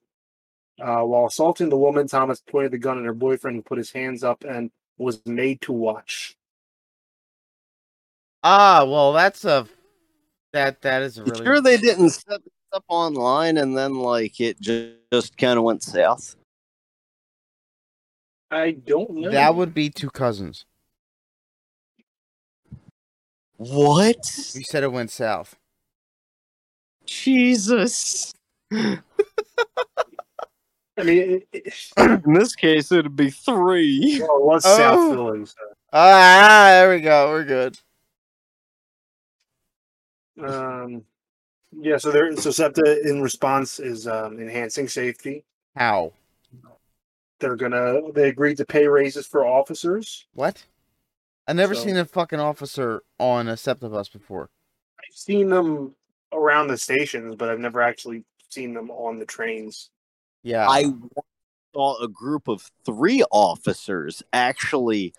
Uh, 0.81 1.03
while 1.03 1.27
assaulting 1.27 1.69
the 1.69 1.77
woman, 1.77 2.07
Thomas 2.09 2.41
pointed 2.41 2.73
the 2.73 2.79
gun 2.79 2.99
at 2.99 3.05
her 3.05 3.13
boyfriend 3.13 3.57
and 3.57 3.65
put 3.65 3.79
his 3.79 3.93
hands 3.93 4.25
up 4.25 4.43
and 4.43 4.71
was 4.99 5.21
made 5.27 5.61
to 5.63 5.73
watch. 5.73 6.37
Ah, 8.43 8.85
well, 8.85 9.13
that's 9.13 9.45
a 9.45 9.69
that 10.53 10.81
that 10.83 11.03
is 11.03 11.21
really 11.21 11.45
sure 11.45 11.61
they 11.61 11.77
didn't 11.77 12.11
set 12.11 12.43
this 12.45 12.53
up 12.73 12.85
online 12.89 13.57
and 13.59 13.77
then 13.77 13.95
like 13.95 14.41
it 14.41 14.61
just, 14.61 14.95
just 15.13 15.37
kind 15.37 15.59
of 15.59 15.65
went 15.65 15.83
south? 15.83 16.37
I 18.51 18.73
don't 18.73 19.11
know. 19.15 19.31
that 19.31 19.55
would 19.55 19.73
be 19.73 19.89
two 19.89 20.11
cousins. 20.11 20.67
What? 23.57 24.19
You 24.55 24.65
said 24.65 24.83
it 24.83 24.93
went 24.93 25.11
south. 25.11 25.57
Jesus. 27.07 28.33
I 28.73 28.99
mean, 31.05 31.43
it, 31.43 31.49
it, 31.53 31.75
In 32.27 32.35
this 32.35 32.55
case, 32.55 32.93
it'd 32.93 33.17
be 33.17 33.31
three. 33.31 34.19
well, 34.21 34.37
it 34.39 34.45
was 34.45 34.63
Oh. 34.67 34.77
South 34.77 35.15
Philly. 35.15 35.47
So. 35.47 35.55
Ah, 35.93 36.69
there 36.73 36.91
we 36.91 37.01
go. 37.01 37.31
We're 37.31 37.45
good. 37.45 37.79
Um, 40.41 41.05
yeah, 41.73 41.97
so 41.97 42.11
there, 42.11 42.35
so 42.37 42.51
SEPTA 42.51 43.03
in 43.09 43.21
response 43.23 43.81
is 43.81 44.07
um, 44.07 44.39
enhancing 44.39 44.89
safety. 44.89 45.45
How? 45.77 46.13
They're 47.41 47.57
gonna 47.57 48.13
they 48.13 48.29
agreed 48.29 48.59
to 48.59 48.65
pay 48.65 48.87
raises 48.87 49.27
for 49.27 49.45
officers. 49.45 50.27
What? 50.35 50.65
I 51.49 51.53
never 51.55 51.75
So- 51.75 51.83
seen 51.85 51.97
a 51.97 52.05
fucking 52.05 52.39
officer 52.39 53.03
on 53.19 53.49
a 53.49 53.57
SEPTA 53.57 53.89
bus 53.89 54.09
before. 54.09 54.49
I've 54.99 55.17
seen 55.17 55.49
them 55.49 55.97
around 56.33 56.69
the 56.69 56.79
stations, 56.79 57.35
but 57.37 57.49
I've 57.49 57.59
never 57.59 57.83
actually 57.83 58.25
seen 58.49 58.75
them 58.75 58.91
on 58.91 59.19
the 59.19 59.27
trains. 59.27 59.91
Yeah. 60.45 60.69
I 60.69 60.85
saw 61.75 62.01
a 62.03 62.07
group 62.09 62.47
of 62.49 62.71
three 62.85 63.25
officers 63.33 64.23
actually 64.33 65.15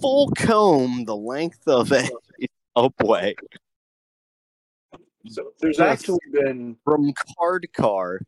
full 0.00 0.30
comb 0.30 1.04
the 1.04 1.16
length 1.16 1.68
of 1.68 1.92
a 1.92 2.08
subway 2.76 3.34
So 5.28 5.52
there's 5.60 5.78
Yes. 5.78 6.00
actually 6.00 6.18
been 6.32 6.76
from 6.84 7.12
card 7.38 7.66
car. 7.74 8.20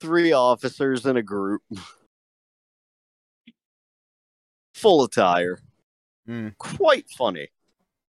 Three 0.00 0.32
officers 0.32 1.04
in 1.06 1.16
a 1.18 1.22
group, 1.22 1.62
full 4.74 5.04
attire. 5.04 5.60
Hmm. 6.26 6.48
Quite 6.58 7.08
funny. 7.10 7.48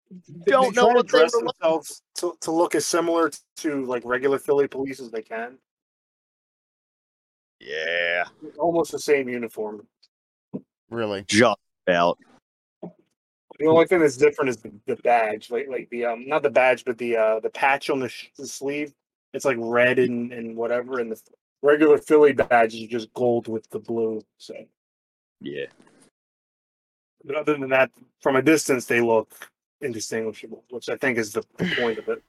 they- 0.10 0.51
Don't 0.51 0.74
they 0.75 0.81
know 0.81 0.88
try 0.88 0.91
to 0.91 0.95
what 0.98 1.05
they 1.07 1.19
dress 1.19 1.33
were 1.33 1.45
like. 1.45 1.55
themselves 1.57 2.01
to, 2.15 2.36
to 2.41 2.51
look 2.51 2.75
as 2.75 2.86
similar 2.86 3.31
to 3.57 3.86
like 3.86 4.03
regular 4.05 4.39
Philly 4.39 4.67
police 4.67 5.00
as 5.00 5.10
they 5.12 5.21
can. 5.21 5.57
Yeah, 7.60 8.25
Almost 8.57 8.91
the 8.91 9.00
same 9.00 9.29
uniform. 9.29 9.88
really. 10.89 11.24
just 11.27 11.57
about. 11.88 12.17
The 13.61 13.67
only 13.67 13.85
thing 13.85 13.99
that's 13.99 14.17
different 14.17 14.49
is 14.49 14.57
the, 14.57 14.71
the 14.87 14.95
badge, 14.97 15.51
like 15.51 15.67
like 15.69 15.89
the 15.91 16.05
um 16.05 16.27
not 16.27 16.41
the 16.43 16.49
badge, 16.49 16.83
but 16.83 16.97
the 16.97 17.17
uh 17.17 17.39
the 17.39 17.49
patch 17.49 17.89
on 17.89 17.99
the, 17.99 18.09
sh- 18.09 18.29
the 18.37 18.47
sleeve. 18.47 18.93
It's 19.33 19.45
like 19.45 19.57
red 19.59 19.99
and 19.99 20.33
and 20.33 20.55
whatever, 20.57 20.99
and 20.99 21.11
the 21.11 21.21
regular 21.61 21.97
Philly 21.97 22.33
badge 22.33 22.73
is 22.73 22.87
just 22.87 23.13
gold 23.13 23.47
with 23.47 23.69
the 23.69 23.79
blue. 23.79 24.21
So, 24.37 24.55
Yeah. 25.39 25.65
but 27.23 27.35
other 27.35 27.55
than 27.57 27.69
that, 27.69 27.91
from 28.21 28.35
a 28.35 28.41
distance, 28.41 28.85
they 28.85 28.99
look 28.99 29.49
indistinguishable, 29.79 30.63
which 30.69 30.89
I 30.89 30.97
think 30.97 31.17
is 31.17 31.33
the, 31.33 31.43
the 31.57 31.71
point 31.79 31.99
of 31.99 32.07
it. 32.09 32.23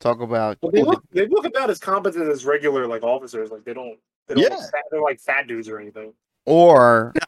Talk 0.00 0.20
about 0.20 0.58
But 0.62 0.72
they 0.72 0.82
look 0.82 1.02
they 1.12 1.26
look 1.26 1.44
about 1.46 1.70
as 1.70 1.78
competent 1.78 2.30
as 2.30 2.44
regular 2.44 2.86
like 2.86 3.02
officers. 3.02 3.50
Like 3.50 3.64
they 3.64 3.74
don't 3.74 3.98
they 4.26 4.34
don't 4.34 4.42
yeah. 4.42 4.56
Fat, 4.56 4.84
they're 4.90 5.02
like 5.02 5.20
fat 5.20 5.46
dudes 5.46 5.68
or 5.68 5.78
anything. 5.78 6.12
or 6.46 7.12
No. 7.14 7.20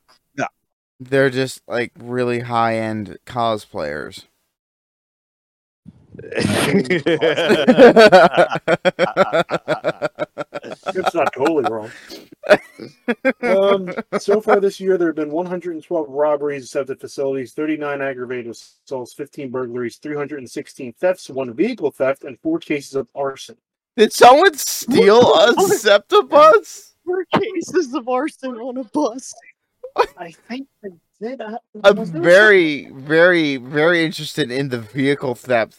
They're 1.00 1.31
just 1.31 1.62
like 1.69 1.93
really 1.99 2.40
high 2.40 2.76
end 2.76 3.19
cosplayers. 3.26 4.25
It's 6.21 7.05
not 11.14 11.33
totally 11.33 11.71
wrong. 11.71 11.90
Um, 13.43 13.93
so 14.19 14.40
far 14.40 14.61
this 14.61 14.81
year, 14.81 14.97
there 14.97 15.09
have 15.09 15.17
been 15.17 15.31
112 15.31 16.09
robberies 16.09 16.75
at 16.76 16.87
the 16.87 16.97
facilities, 16.97 17.52
39 17.52 18.00
aggravated 18.00 18.50
assaults, 18.50 19.12
15 19.14 19.50
burglaries, 19.50 19.97
316 19.97 20.93
thefts, 20.95 21.28
one 21.28 21.52
vehicle 21.52 21.90
theft, 21.90 22.25
and 22.25 22.38
four 22.40 22.59
cases 22.59 22.95
of 22.95 23.09
arson. 23.14 23.57
Did 23.97 24.12
someone 24.12 24.55
steal 24.55 25.35
a 25.35 25.52
SEPTA 25.55 26.23
bus? 26.23 26.95
Four 27.05 27.25
cases 27.35 27.95
of 27.95 28.09
arson 28.09 28.57
on 28.57 28.78
a 28.78 28.85
bus. 28.85 29.35
I 30.17 30.31
think 30.31 30.69
I 30.85 30.88
did. 31.21 31.40
I, 31.40 31.59
I'm 31.85 31.97
was 31.97 32.12
there 32.12 32.23
very, 32.23 32.90
very, 32.90 33.57
very 33.57 34.05
interested 34.05 34.50
in 34.50 34.69
the 34.69 34.78
vehicle 34.78 35.35
theft 35.35 35.76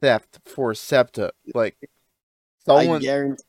theft 0.00 0.38
for 0.44 0.74
SEPTA. 0.74 1.30
Like 1.54 1.76
I 2.68 2.98
guarantee 2.98 3.42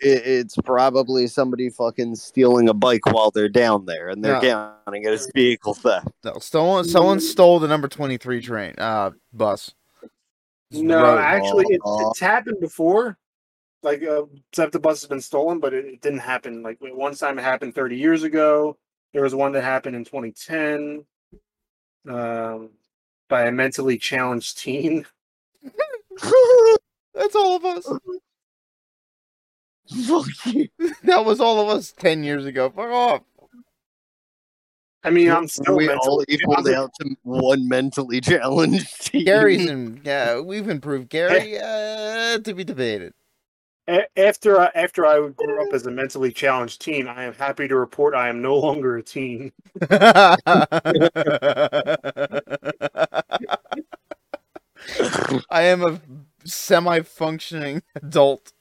it, 0.00 0.26
it's 0.26 0.56
probably 0.56 1.26
somebody 1.26 1.70
fucking 1.70 2.16
stealing 2.16 2.68
a 2.68 2.74
bike 2.74 3.06
while 3.06 3.30
they're 3.30 3.48
down 3.48 3.86
there, 3.86 4.08
and 4.08 4.24
they're 4.24 4.40
counting 4.40 5.04
it 5.04 5.12
as 5.12 5.30
vehicle 5.34 5.74
theft. 5.74 6.08
no, 6.24 6.38
someone 6.38 6.84
someone 6.84 7.20
stole 7.20 7.58
the 7.58 7.68
number 7.68 7.88
twenty 7.88 8.16
three 8.16 8.40
train 8.40 8.74
uh 8.78 9.10
bus. 9.32 9.74
No, 10.72 11.02
Road. 11.02 11.18
actually, 11.18 11.64
it, 11.68 11.80
it's 11.84 12.20
happened 12.20 12.60
before. 12.60 13.16
Like, 13.82 14.02
uh, 14.02 14.22
the 14.52 14.80
bus 14.80 15.00
has 15.00 15.08
been 15.08 15.20
stolen, 15.20 15.60
but 15.60 15.72
it, 15.72 15.84
it 15.84 16.00
didn't 16.00 16.18
happen. 16.18 16.62
Like, 16.62 16.78
one 16.80 17.14
time 17.14 17.38
it 17.38 17.42
happened 17.42 17.72
30 17.72 17.96
years 17.96 18.24
ago. 18.24 18.76
There 19.16 19.22
was 19.22 19.34
one 19.34 19.52
that 19.52 19.64
happened 19.64 19.96
in 19.96 20.04
2010 20.04 21.02
um, 22.06 22.68
by 23.30 23.46
a 23.46 23.50
mentally 23.50 23.96
challenged 23.96 24.58
teen. 24.58 25.06
That's 27.14 27.34
all 27.34 27.56
of 27.56 27.64
us. 27.64 27.90
Fuck 30.06 30.26
you. 30.44 30.68
That 31.04 31.24
was 31.24 31.40
all 31.40 31.62
of 31.62 31.74
us 31.74 31.92
ten 31.92 32.24
years 32.24 32.44
ago. 32.44 32.68
Fuck 32.68 32.90
off. 32.90 33.22
I 35.02 35.08
mean, 35.08 35.30
I'm 35.30 35.48
still 35.48 35.78
we 35.78 35.88
all 35.88 35.94
mentally 35.94 36.26
equaled 36.28 36.68
out 36.68 36.90
to 37.00 37.16
one 37.22 37.66
mentally 37.68 38.20
challenged 38.20 39.06
team. 39.06 39.24
Gary's 39.24 39.64
in. 39.64 40.02
Yeah, 40.04 40.40
we've 40.40 40.68
improved. 40.68 41.08
Gary 41.08 41.56
uh, 41.58 42.36
to 42.40 42.52
be 42.52 42.64
debated. 42.64 43.14
A- 43.88 44.18
After 44.18 44.60
I, 44.60 44.70
after 44.74 45.06
I 45.06 45.28
grew 45.28 45.66
up 45.66 45.72
as 45.72 45.86
a 45.86 45.90
mentally 45.90 46.32
challenged 46.32 46.80
teen, 46.80 47.06
I 47.06 47.24
am 47.24 47.34
happy 47.34 47.68
to 47.68 47.76
report 47.76 48.14
I 48.14 48.28
am 48.28 48.42
no 48.42 48.56
longer 48.56 48.96
a 48.96 49.02
teen. 49.02 49.52
I 55.50 55.62
am 55.62 55.82
a 55.82 56.00
semi-functioning 56.44 57.82
adult. 57.94 58.52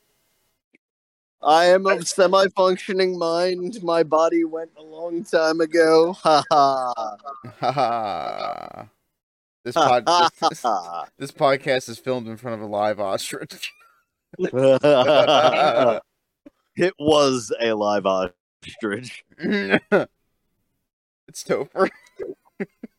I 1.42 1.66
am 1.66 1.86
of 1.86 2.08
semi-functioning 2.08 3.18
mind. 3.20 3.84
My 3.84 4.04
body 4.04 4.44
went 4.44 4.72
a 4.78 4.82
long 4.84 5.24
time 5.24 5.62
ago. 5.62 6.14
Ha 6.14 6.44
ha. 6.52 6.94
Haha. 7.60 8.86
this 9.64 9.76
pod 9.76 10.06
this, 10.06 10.62
this 11.20 11.32
podcast 11.32 11.90
is 11.90 12.00
filmed 12.00 12.28
in 12.28 12.38
front 12.38 12.56
of 12.56 12.62
a 12.62 12.72
live 12.72 13.00
ostrich. 13.00 13.72
it 16.78 16.94
was 17.00 17.54
a 17.62 17.74
live 17.74 18.06
ostrich. 18.06 19.24
it's 19.38 20.10
Topher. 21.44 21.90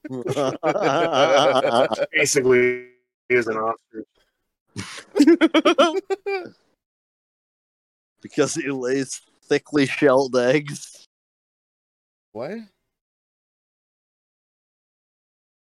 Basically, 2.13 2.87
is 3.29 3.49
an 3.49 3.57
ostrich. 3.57 4.07
because 8.23 8.55
he 8.55 8.71
lays 8.71 9.21
thickly 9.45 9.87
shelled 9.87 10.37
eggs. 10.37 11.07
What? 12.33 12.59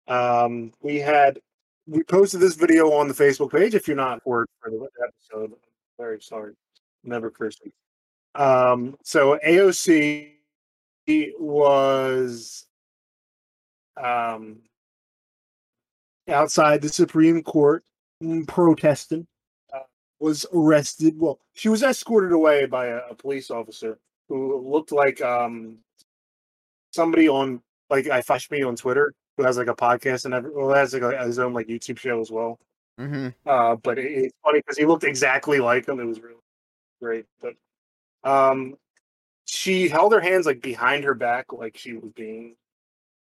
Um, 0.08 0.72
we 0.80 0.98
had 0.98 1.38
we 1.86 2.02
posted 2.04 2.40
this 2.40 2.54
video 2.54 2.92
on 2.92 3.08
the 3.08 3.14
Facebook 3.14 3.52
page. 3.52 3.74
If 3.74 3.88
you're 3.88 3.96
not 3.96 4.22
for 4.22 4.46
the 4.64 4.88
episode, 5.06 5.52
very 5.98 6.20
sorry, 6.20 6.54
never 7.04 7.30
cursing. 7.30 7.72
Um, 8.34 8.96
so 9.02 9.38
AOC 9.46 10.30
was 11.38 12.66
um 14.02 14.60
outside 16.28 16.80
the 16.80 16.88
Supreme 16.88 17.42
Court 17.42 17.84
mm, 18.22 18.46
protesting. 18.46 19.26
Uh, 19.74 19.80
was 20.20 20.46
arrested. 20.54 21.18
Well, 21.18 21.40
she 21.54 21.68
was 21.68 21.82
escorted 21.82 22.32
away 22.32 22.66
by 22.66 22.86
a, 22.86 23.00
a 23.10 23.14
police 23.14 23.50
officer 23.50 23.98
who 24.28 24.66
looked 24.66 24.92
like 24.92 25.20
um 25.20 25.78
somebody 26.92 27.28
on 27.28 27.60
like 27.90 28.06
I 28.08 28.22
flashed 28.22 28.50
me 28.50 28.62
on 28.62 28.76
Twitter 28.76 29.12
who 29.36 29.44
has 29.44 29.56
like 29.56 29.68
a 29.68 29.74
podcast 29.74 30.24
and 30.24 30.34
every, 30.34 30.50
well 30.50 30.74
has 30.74 30.92
like 30.92 31.02
a, 31.02 31.24
his 31.24 31.38
own 31.38 31.52
like 31.52 31.68
YouTube 31.68 31.98
show 31.98 32.20
as 32.20 32.30
well. 32.30 32.58
Mm-hmm. 33.00 33.28
Uh, 33.46 33.76
but 33.76 33.98
it, 33.98 34.06
it's 34.06 34.34
funny 34.44 34.60
because 34.60 34.78
he 34.78 34.84
looked 34.84 35.04
exactly 35.04 35.60
like 35.60 35.88
him. 35.88 36.00
It 36.00 36.04
was 36.04 36.20
really 36.20 36.36
great. 37.00 37.26
But 37.40 37.54
um, 38.24 38.76
she 39.44 39.88
held 39.88 40.12
her 40.12 40.20
hands 40.20 40.46
like 40.46 40.62
behind 40.62 41.04
her 41.04 41.14
back, 41.14 41.52
like 41.52 41.76
she 41.76 41.94
was 41.94 42.12
being 42.14 42.56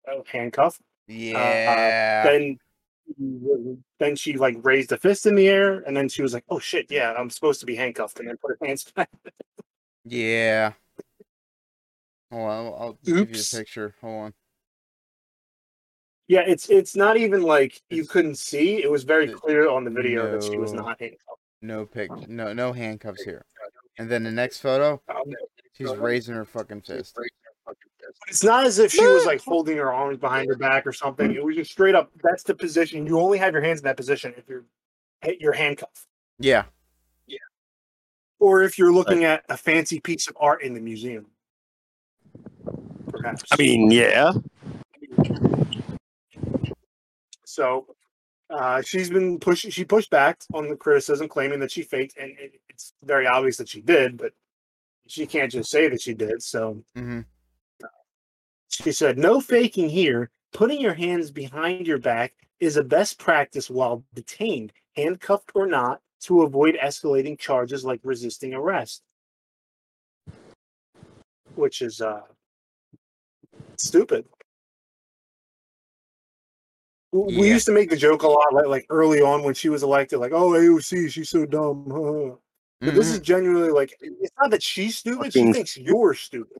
uh, 0.09 0.21
handcuffed. 0.25 0.81
Yeah. 1.07 2.23
Then 2.23 2.57
then 3.99 4.15
she 4.15 4.37
like 4.37 4.57
raised 4.63 4.91
a 4.91 4.97
fist 4.97 5.25
in 5.25 5.35
the 5.35 5.47
air, 5.47 5.79
and 5.79 5.95
then 5.95 6.09
she 6.09 6.21
was 6.21 6.33
like, 6.33 6.43
"Oh 6.49 6.59
shit, 6.59 6.91
yeah, 6.91 7.13
I'm 7.13 7.29
supposed 7.29 7.61
to 7.61 7.65
be 7.65 7.75
handcuffed," 7.75 8.19
and 8.19 8.27
then 8.27 8.37
put 8.37 8.57
her 8.59 8.65
hands 8.65 8.91
back. 8.95 9.09
yeah. 10.03 10.73
Hold 12.31 12.49
on, 12.49 12.65
I'll, 12.65 12.75
I'll 12.79 12.97
give 13.05 13.29
you 13.29 13.41
a 13.41 13.57
picture. 13.57 13.95
Hold 14.01 14.25
on. 14.25 14.33
Yeah, 16.27 16.41
it's 16.45 16.69
it's 16.69 16.95
not 16.95 17.17
even 17.17 17.41
like 17.41 17.81
you 17.89 17.99
It's- 18.01 18.11
couldn't 18.11 18.35
see. 18.37 18.83
It 18.83 18.91
was 18.91 19.03
very 19.03 19.27
clear 19.31 19.69
on 19.69 19.83
the 19.83 19.91
video 19.91 20.29
that 20.31 20.43
she 20.43 20.57
was 20.57 20.73
no. 20.73 20.81
not 20.83 20.99
handcuffed. 20.99 21.39
No 21.61 21.85
pic. 21.85 22.11
No, 22.27 22.53
no 22.53 22.73
handcuffs 22.73 23.23
here. 23.23 23.43
And 23.97 24.09
then 24.09 24.23
the 24.23 24.31
next 24.31 24.59
photo, 24.59 25.01
Um, 25.09 25.33
She's 25.73 25.93
raising 25.95 26.33
her 26.35 26.45
fucking 26.45 26.81
fist. 26.81 27.17
It's 28.27 28.43
not 28.43 28.65
as 28.65 28.79
if 28.79 28.91
she 28.91 29.05
was 29.05 29.25
like 29.25 29.41
holding 29.45 29.77
her 29.77 29.93
arms 29.93 30.17
behind 30.17 30.47
her 30.49 30.55
back 30.55 30.87
or 30.87 30.93
something. 30.93 31.33
It 31.33 31.43
was 31.43 31.55
just 31.55 31.71
straight 31.71 31.93
up. 31.95 32.11
That's 32.23 32.43
the 32.43 32.55
position. 32.55 33.05
You 33.05 33.19
only 33.19 33.37
have 33.37 33.53
your 33.53 33.61
hands 33.61 33.79
in 33.79 33.83
that 33.85 33.97
position 33.97 34.33
if 34.37 34.47
you're 34.49 34.65
you're 35.39 35.53
handcuffed, 35.53 36.05
Yeah. 36.39 36.65
Yeah. 37.25 37.37
or 38.39 38.61
if 38.63 38.77
you're 38.77 38.91
looking 38.93 39.23
at 39.23 39.43
a 39.49 39.57
fancy 39.57 39.99
piece 39.99 40.27
of 40.27 40.37
art 40.39 40.61
in 40.63 40.73
the 40.73 40.79
museum. 40.79 41.25
Perhaps. 43.09 43.43
I 43.51 43.55
mean, 43.57 43.89
yeah. 43.91 44.31
So 47.57 47.87
uh, 48.51 48.83
she's 48.83 49.09
been 49.09 49.39
pushing. 49.39 49.71
She 49.71 49.83
pushed 49.83 50.11
back 50.11 50.41
on 50.53 50.69
the 50.69 50.75
criticism, 50.75 51.27
claiming 51.27 51.59
that 51.61 51.71
she 51.71 51.81
faked, 51.81 52.15
and 52.15 52.37
it, 52.37 52.61
it's 52.69 52.93
very 53.03 53.25
obvious 53.25 53.57
that 53.57 53.67
she 53.67 53.81
did, 53.81 54.15
but 54.15 54.33
she 55.07 55.25
can't 55.25 55.51
just 55.51 55.71
say 55.71 55.89
that 55.89 55.99
she 55.99 56.13
did. 56.13 56.43
So 56.43 56.83
hmm 56.95 57.21
she 58.69 58.91
said, 58.91 59.17
"No 59.17 59.41
faking 59.41 59.89
here. 59.89 60.29
Putting 60.53 60.79
your 60.79 60.93
hands 60.93 61.31
behind 61.31 61.87
your 61.87 61.97
back 61.97 62.35
is 62.59 62.77
a 62.77 62.83
best 62.83 63.17
practice 63.17 63.71
while 63.71 64.03
detained, 64.13 64.71
handcuffed 64.95 65.51
or 65.55 65.65
not, 65.65 66.01
to 66.21 66.43
avoid 66.43 66.77
escalating 66.77 67.39
charges 67.39 67.83
like 67.83 68.01
resisting 68.03 68.53
arrest." 68.53 69.01
Which 71.55 71.81
is 71.81 72.01
uh, 72.01 72.21
stupid. 73.77 74.25
We 77.25 77.47
Yeah. 77.47 77.53
used 77.53 77.65
to 77.67 77.71
make 77.71 77.89
the 77.89 77.97
joke 77.97 78.23
a 78.23 78.27
lot, 78.27 78.53
like, 78.53 78.67
like 78.67 78.85
early 78.89 79.21
on 79.21 79.43
when 79.43 79.53
she 79.53 79.69
was 79.69 79.83
elected, 79.83 80.19
like, 80.19 80.31
"Oh, 80.33 80.51
AOC, 80.51 81.09
she's 81.09 81.29
so 81.29 81.45
dumb." 81.45 81.85
But 82.79 82.93
this 82.93 83.07
is 83.07 83.15
mm-hmm. 83.15 83.23
genuinely 83.23 83.71
like, 83.71 83.91
it's 84.01 84.31
not 84.39 84.51
that 84.51 84.61
she's 84.61 84.97
stupid; 84.97 85.33
she 85.33 85.51
thinks 85.51 85.75
you're 85.77 86.13
stupid. 86.13 86.59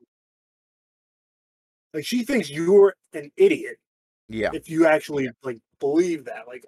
Like 1.93 2.05
she 2.05 2.23
thinks 2.23 2.49
you're 2.49 2.95
an 3.13 3.31
idiot 3.37 3.77
Yeah. 4.27 4.49
if 4.53 4.67
you 4.69 4.87
actually 4.87 5.29
like 5.43 5.59
believe 5.79 6.25
that. 6.25 6.47
Like, 6.47 6.65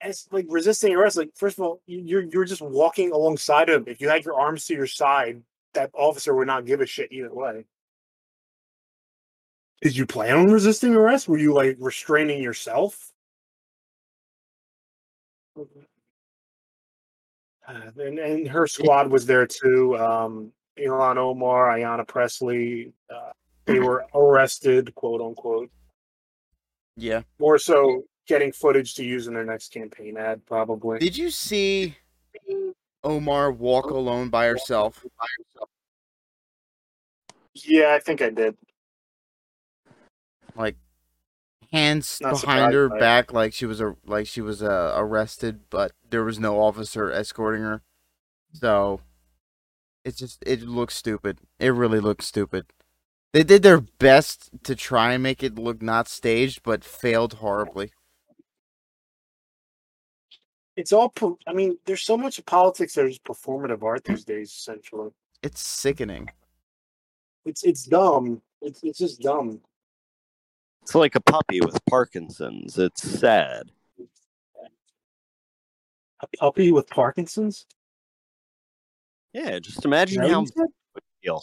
as 0.00 0.28
like 0.30 0.46
resisting 0.48 0.94
arrest. 0.94 1.16
Like, 1.16 1.30
first 1.34 1.58
of 1.58 1.64
all, 1.64 1.82
you- 1.86 2.00
you're 2.00 2.22
you're 2.22 2.44
just 2.44 2.62
walking 2.62 3.10
alongside 3.12 3.68
him. 3.68 3.84
If 3.86 4.00
you 4.00 4.08
had 4.08 4.24
your 4.24 4.34
arms 4.40 4.64
to 4.66 4.74
your 4.74 4.86
side, 4.86 5.42
that 5.74 5.90
officer 5.94 6.34
would 6.34 6.46
not 6.46 6.66
give 6.66 6.80
a 6.80 6.86
shit 6.86 7.12
either 7.12 7.32
way. 7.34 7.64
Did 9.82 9.96
you 9.96 10.04
plan 10.06 10.36
on 10.36 10.50
resisting 10.50 10.94
arrest? 10.94 11.28
Were 11.28 11.38
you 11.38 11.54
like 11.54 11.76
restraining 11.80 12.42
yourself? 12.42 13.12
Uh, 17.66 17.90
and, 17.98 18.18
and 18.18 18.48
her 18.48 18.66
squad 18.66 19.10
was 19.10 19.24
there 19.26 19.46
too. 19.46 19.96
Um, 19.98 20.52
Ilhan 20.78 21.16
Omar, 21.16 21.68
Ayanna 21.68 22.06
Pressley. 22.06 22.92
Uh, 23.08 23.30
they 23.66 23.80
were 23.80 24.04
arrested, 24.14 24.94
quote 24.94 25.20
unquote. 25.20 25.70
Yeah. 26.96 27.22
More 27.38 27.58
so 27.58 28.04
getting 28.26 28.52
footage 28.52 28.94
to 28.94 29.04
use 29.04 29.28
in 29.28 29.34
their 29.34 29.44
next 29.44 29.72
campaign 29.72 30.16
ad, 30.16 30.44
probably. 30.46 30.98
Did 30.98 31.16
you 31.16 31.30
see 31.30 31.96
Omar 33.02 33.52
walk 33.52 33.90
alone 33.90 34.28
by 34.28 34.46
herself? 34.46 35.04
Yeah, 37.54 37.94
I 37.94 37.98
think 37.98 38.20
I 38.20 38.30
did. 38.30 38.56
Like 40.56 40.76
hands 41.72 42.18
Not 42.20 42.40
behind 42.40 42.74
her 42.74 42.88
back 42.88 43.32
like 43.32 43.52
she 43.52 43.64
was 43.66 43.80
a 43.80 43.94
like 44.04 44.26
she 44.26 44.40
was 44.40 44.62
uh, 44.62 44.92
arrested 44.96 45.60
but 45.70 45.92
there 46.10 46.24
was 46.24 46.38
no 46.38 46.60
officer 46.60 47.10
escorting 47.12 47.62
her. 47.62 47.82
So 48.52 49.00
it 50.04 50.16
just 50.16 50.42
it 50.46 50.62
looks 50.62 50.96
stupid. 50.96 51.38
It 51.58 51.68
really 51.70 52.00
looks 52.00 52.26
stupid. 52.26 52.66
They 53.32 53.44
did 53.44 53.62
their 53.62 53.80
best 53.80 54.50
to 54.64 54.74
try 54.74 55.12
and 55.12 55.22
make 55.22 55.42
it 55.42 55.56
look 55.56 55.80
not 55.82 56.08
staged 56.08 56.62
but 56.64 56.82
failed 56.84 57.34
horribly. 57.34 57.92
It's 60.76 60.92
all. 60.92 61.10
po- 61.10 61.38
I 61.46 61.52
mean, 61.52 61.76
there's 61.84 62.02
so 62.02 62.16
much 62.16 62.44
politics 62.46 62.94
that 62.94 63.06
is 63.06 63.18
performative 63.18 63.82
art 63.82 64.04
these 64.04 64.24
days. 64.24 64.50
Essentially, 64.50 65.10
It's 65.42 65.60
sickening. 65.60 66.30
it's 67.44 67.64
it's 67.64 67.84
dumb. 67.84 68.40
It's 68.62 68.82
it's 68.82 68.98
just 68.98 69.20
dumb. 69.20 69.60
It's 70.82 70.94
like 70.94 71.14
a 71.14 71.20
puppy 71.20 71.60
with 71.60 71.78
Parkinson's. 71.86 72.78
It's 72.78 73.02
sad. 73.02 73.70
A 76.22 76.26
puppy 76.38 76.72
with 76.72 76.88
Parkinson's. 76.88 77.66
Yeah, 79.32 79.58
just 79.58 79.84
imagine 79.84 80.22
how 80.22 80.28
you 80.28 80.46
it 80.46 80.70
would 80.94 81.04
feel. 81.22 81.42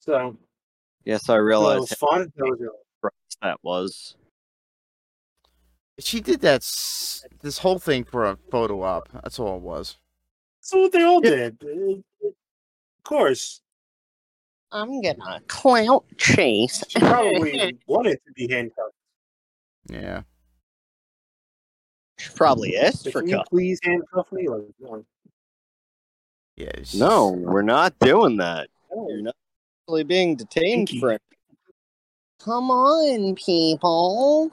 So 0.00 0.36
Yes, 1.04 1.22
I 1.22 1.26
so 1.26 1.34
it 1.34 1.38
realize 1.38 1.80
was 1.80 1.92
fun. 1.92 2.32
That 2.36 2.44
was 2.44 2.58
how 3.02 3.10
that 3.42 3.58
was. 3.62 4.16
She 5.98 6.20
did 6.20 6.40
that 6.40 6.60
this 7.42 7.58
whole 7.58 7.78
thing 7.78 8.04
for 8.04 8.24
a 8.24 8.38
photo 8.50 8.82
op. 8.82 9.08
That's 9.12 9.38
all 9.38 9.56
it 9.56 9.62
was. 9.62 9.98
That's 10.60 10.74
what 10.74 10.92
they 10.92 11.02
all 11.02 11.20
did. 11.20 11.58
It- 13.02 13.06
it- 13.06 13.08
of 13.14 13.18
course, 13.18 13.60
I'm 14.70 15.00
gonna 15.02 15.40
clout 15.48 16.04
chase. 16.18 16.82
she 16.88 16.98
probably 16.98 17.78
wanted 17.86 18.20
to 18.26 18.32
be 18.34 18.48
handcuffed. 18.52 18.94
Yeah. 19.88 20.22
She 22.18 22.30
probably 22.34 22.76
asked 22.76 23.04
Like, 23.06 23.12
for 23.12 23.20
Can 23.20 23.28
you 23.30 23.36
cuff. 23.36 23.46
please 23.50 23.80
handcuff 23.82 24.30
me? 24.32 24.48
Like, 24.48 24.62
no. 24.80 25.04
Yeah. 26.56 26.70
it's 26.74 26.94
No, 26.94 27.32
just- 27.34 27.44
we're 27.46 27.62
not 27.62 27.98
doing 27.98 28.36
that. 28.38 28.68
You're 28.90 29.22
not 29.22 29.34
really 29.88 30.04
being 30.04 30.36
detained 30.36 30.88
Pinky. 30.88 31.00
for. 31.00 31.18
Come 32.40 32.70
on, 32.70 33.34
people. 33.34 34.50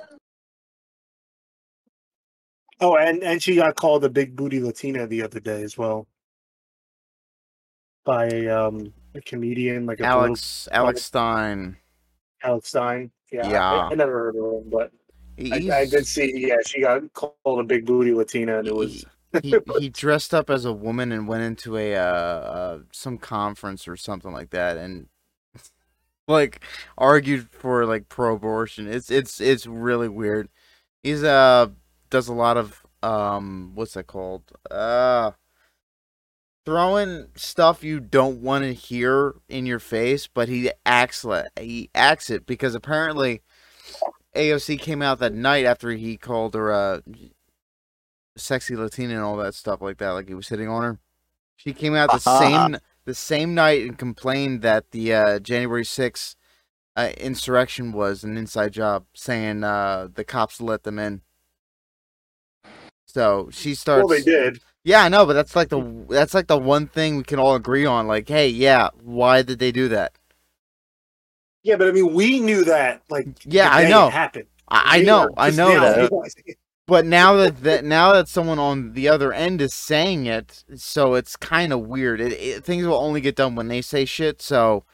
Oh, 2.81 2.95
and 2.97 3.23
and 3.23 3.41
she 3.43 3.55
got 3.55 3.75
called 3.75 4.03
a 4.05 4.09
big 4.09 4.35
booty 4.35 4.59
Latina 4.62 5.05
the 5.07 5.21
other 5.23 5.39
day 5.39 5.63
as 5.63 5.77
well 5.77 6.07
by 8.10 8.26
a 8.26 8.48
um 8.50 8.91
a 9.13 9.22
comedian 9.22 9.86
like 9.86 10.00
a 10.00 10.06
Alex 10.06 10.67
Alex 10.72 11.04
Stein. 11.04 11.78
Alex 12.41 12.69
Stein. 12.69 13.12
Yeah, 13.32 13.48
I- 13.48 13.52
Yeah. 13.52 13.89
I, 13.91 13.93
never 13.95 14.13
heard 14.13 14.36
of 14.36 14.63
him, 14.63 14.69
but 14.72 14.91
I, 15.39 15.82
I 15.82 15.86
did 15.86 16.08
see. 16.08 16.48
Yeah, 16.48 16.56
she 16.65 16.82
got 16.82 17.13
called 17.13 17.60
a 17.60 17.63
big 17.63 17.86
booty 17.86 18.12
Latina, 18.15 18.58
and 18.58 18.67
it 18.67 18.74
was 18.76 19.06
he, 19.43 19.56
he 19.78 19.89
dressed 19.89 20.34
up 20.34 20.50
as 20.50 20.65
a 20.65 20.74
woman 20.74 21.12
and 21.12 21.28
went 21.28 21.43
into 21.43 21.78
a 21.78 21.95
uh, 21.95 22.02
uh 22.02 22.80
some 22.91 23.19
conference 23.19 23.88
or 23.88 23.95
something 23.95 24.32
like 24.32 24.50
that 24.50 24.76
and 24.76 25.08
like 26.28 26.62
argued 26.98 27.48
for 27.52 27.86
like 27.86 28.10
pro 28.10 28.34
abortion. 28.34 28.88
It's 28.88 29.12
it's 29.12 29.39
it's 29.39 29.67
really 29.67 30.10
weird. 30.10 30.50
He's 31.04 31.24
uh 31.24 31.67
does 32.10 32.28
a 32.28 32.34
lot 32.34 32.58
of 32.58 32.84
um 33.04 33.74
what's 33.76 33.93
that 33.93 34.08
called? 34.08 34.52
Uh 34.72 35.32
throwing 36.65 37.28
stuff 37.36 37.84
you 37.84 38.00
don't 38.00 38.41
want 38.41 38.63
to 38.63 38.74
hear 38.74 39.36
in 39.48 39.65
your 39.65 39.80
face, 39.80 40.28
but 40.28 40.50
he 40.50 40.72
acts 40.86 41.24
like 41.24 41.48
he 41.60 41.89
acts 41.95 42.30
it 42.30 42.45
because 42.45 42.76
apparently 42.76 43.41
AOC 44.36 44.80
came 44.80 45.02
out 45.02 45.19
that 45.19 45.34
night 45.34 45.65
after 45.65 45.91
he 45.91 46.17
called 46.17 46.54
her 46.54 46.69
a 46.72 47.02
sexy 48.38 48.76
Latina 48.76 49.15
and 49.15 49.24
all 49.24 49.38
that 49.38 49.56
stuff 49.56 49.82
like 49.82 49.98
that, 49.98 50.12
like 50.12 50.28
he 50.28 50.34
was 50.34 50.50
hitting 50.50 50.69
on 50.69 50.84
her. 50.84 51.00
She 51.56 51.74
came 51.74 51.95
out 51.95 52.12
the 52.12 52.19
same 52.39 52.78
the 53.06 53.15
same 53.15 53.54
night 53.54 53.82
and 53.82 53.98
complained 53.98 54.62
that 54.62 54.91
the 54.91 55.13
uh, 55.13 55.39
January 55.39 55.84
6th 55.84 56.36
uh, 56.95 57.10
insurrection 57.17 57.91
was 57.91 58.24
an 58.24 58.38
inside 58.38 58.74
job, 58.74 59.06
saying 59.13 59.63
uh, 59.63 60.10
the 60.13 60.24
cops 60.24 60.62
let 60.62 60.84
them 60.84 61.00
in. 61.00 61.22
So 63.08 63.50
she 63.52 63.74
starts. 63.74 64.08
well, 64.08 64.08
they 64.08 64.22
did. 64.22 64.60
Yeah, 64.84 65.04
I 65.04 65.10
know, 65.10 65.26
but 65.26 65.34
that's 65.34 65.56
like 65.56 65.70
the 65.70 66.06
that's 66.10 66.34
like 66.34 66.48
the 66.48 66.58
one 66.58 66.88
thing 66.88 67.18
we 67.18 67.24
can 67.24 67.39
all 67.39 67.56
agree 67.56 67.86
on. 67.86 68.08
Like, 68.08 68.28
hey, 68.28 68.48
yeah, 68.48 68.89
why 69.04 69.42
did 69.42 69.60
they 69.60 69.72
do 69.72 69.88
that? 69.89 70.13
Yeah, 71.63 71.76
but 71.76 71.89
I 71.89 71.92
mean, 71.92 72.13
we 72.13 72.39
knew 72.39 72.63
that. 72.65 73.02
Like, 73.10 73.28
Yeah, 73.46 73.70
I 73.70 73.88
know. 73.89 74.08
it 74.08 74.12
happened. 74.13 74.46
I, 74.70 75.00
I 75.00 75.02
know, 75.02 75.30
I 75.36 75.50
know 75.50 75.80
that. 75.80 76.56
But 76.88 77.06
now 77.06 77.34
that, 77.36 77.63
that 77.63 77.84
now 77.84 78.13
that 78.13 78.28
someone 78.28 78.60
on 78.60 78.94
the 78.94 79.10
other 79.10 79.34
end 79.34 79.62
is 79.62 79.74
saying 79.74 80.26
it, 80.26 80.63
so 80.76 81.15
it's 81.15 81.36
kind 81.36 81.74
of 81.74 81.82
weird. 81.82 82.22
It, 82.22 82.34
it, 82.34 82.63
things 82.63 82.86
will 82.86 82.98
only 82.98 83.20
get 83.20 83.36
done 83.36 83.56
when 83.56 83.68
they 83.68 83.82
say 83.82 84.06
shit. 84.06 84.42
So 84.42 84.86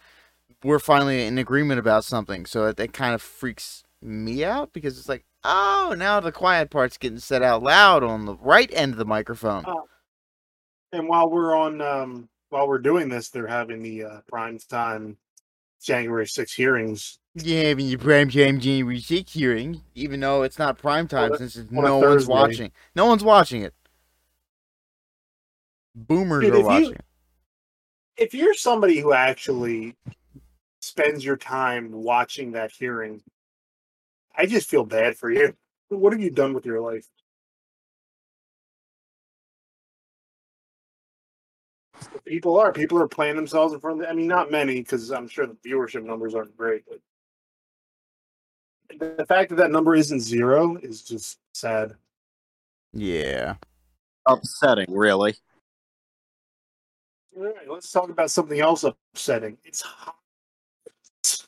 we're 0.63 0.79
finally 0.79 1.25
in 1.25 1.37
agreement 1.37 1.79
about 1.79 2.03
something. 2.05 2.45
So 2.45 2.65
it, 2.67 2.79
it 2.79 2.93
kind 2.93 3.13
of 3.13 3.21
freaks 3.21 3.83
me 4.01 4.43
out 4.43 4.73
because 4.73 4.97
it's 4.97 5.09
like, 5.09 5.25
oh, 5.45 5.95
now 5.97 6.19
the 6.19 6.31
quiet 6.31 6.69
part's 6.69 6.97
getting 6.97 7.19
said 7.19 7.43
out 7.43 7.63
loud 7.63 8.03
on 8.03 8.25
the 8.25 8.35
right 8.35 8.69
end 8.73 8.93
of 8.93 8.97
the 8.97 9.05
microphone. 9.05 9.63
And 10.91 11.07
while 11.07 11.29
we're 11.29 11.55
on, 11.55 11.81
um, 11.81 12.29
while 12.49 12.67
we're 12.67 12.79
doing 12.79 13.09
this, 13.09 13.29
they're 13.29 13.47
having 13.47 13.81
the 13.81 14.03
uh, 14.03 14.19
prime 14.27 14.57
time 14.69 15.17
January 15.81 16.27
6 16.27 16.53
hearings. 16.53 17.19
Yeah, 17.35 17.63
having 17.63 17.87
your 17.87 17.99
prime 17.99 18.29
time 18.29 18.59
January 18.59 18.99
6 18.99 19.33
hearing, 19.33 19.81
even 19.93 20.19
though 20.19 20.43
it's 20.43 20.57
not 20.57 20.77
prime 20.77 21.07
time 21.07 21.31
Well, 21.31 21.39
since 21.39 21.55
a 21.57 21.65
no 21.69 21.99
one's 21.99 22.27
watching. 22.27 22.71
No 22.95 23.05
one's 23.05 23.23
watching 23.23 23.61
it. 23.61 23.73
Boomers 25.93 26.43
Dude, 26.43 26.53
are 26.53 26.57
if 26.59 26.65
watching. 26.65 26.91
it. 26.93 27.05
If 28.17 28.33
you're 28.33 28.53
somebody 28.53 28.99
who 28.99 29.13
actually 29.13 29.95
spends 30.79 31.25
your 31.25 31.37
time 31.37 31.91
watching 31.91 32.51
that 32.53 32.71
hearing, 32.71 33.21
I 34.37 34.45
just 34.45 34.69
feel 34.69 34.85
bad 34.85 35.17
for 35.17 35.31
you. 35.31 35.55
What 35.89 36.13
have 36.13 36.21
you 36.21 36.31
done 36.31 36.53
with 36.53 36.65
your 36.65 36.81
life? 36.81 37.07
People 42.25 42.59
are. 42.59 42.71
People 42.73 42.99
are 43.01 43.07
playing 43.07 43.35
themselves 43.35 43.73
in 43.73 43.79
front 43.79 43.99
of 43.99 44.05
the, 44.05 44.09
I 44.11 44.13
mean, 44.13 44.27
not 44.27 44.51
many, 44.51 44.81
because 44.81 45.11
I'm 45.11 45.27
sure 45.27 45.47
the 45.47 45.57
viewership 45.65 46.03
numbers 46.03 46.35
aren't 46.35 46.57
great, 46.57 46.83
but 46.87 46.99
the 49.17 49.25
fact 49.25 49.49
that 49.49 49.55
that 49.55 49.71
number 49.71 49.95
isn't 49.95 50.19
zero 50.19 50.75
is 50.77 51.01
just 51.03 51.39
sad. 51.53 51.95
Yeah. 52.93 53.55
Upsetting, 54.25 54.87
really. 54.89 55.35
All 57.37 57.43
right, 57.43 57.69
let's 57.69 57.91
talk 57.91 58.09
about 58.09 58.31
something 58.31 58.59
else 58.59 58.83
upsetting. 58.83 59.57
It's 59.63 59.81
hot. 59.81 60.15
It- 61.23 61.45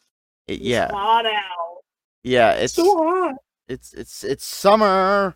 It's 0.47 0.61
yeah. 0.61 0.91
hot 0.91 1.25
out. 1.25 1.76
Yeah, 2.23 2.51
It's 2.53 2.63
it's 2.77 2.87
so 2.87 2.97
hot. 2.97 3.35
it's 3.67 3.93
it's 3.93 4.23
it's 4.23 4.45
summer. 4.45 5.35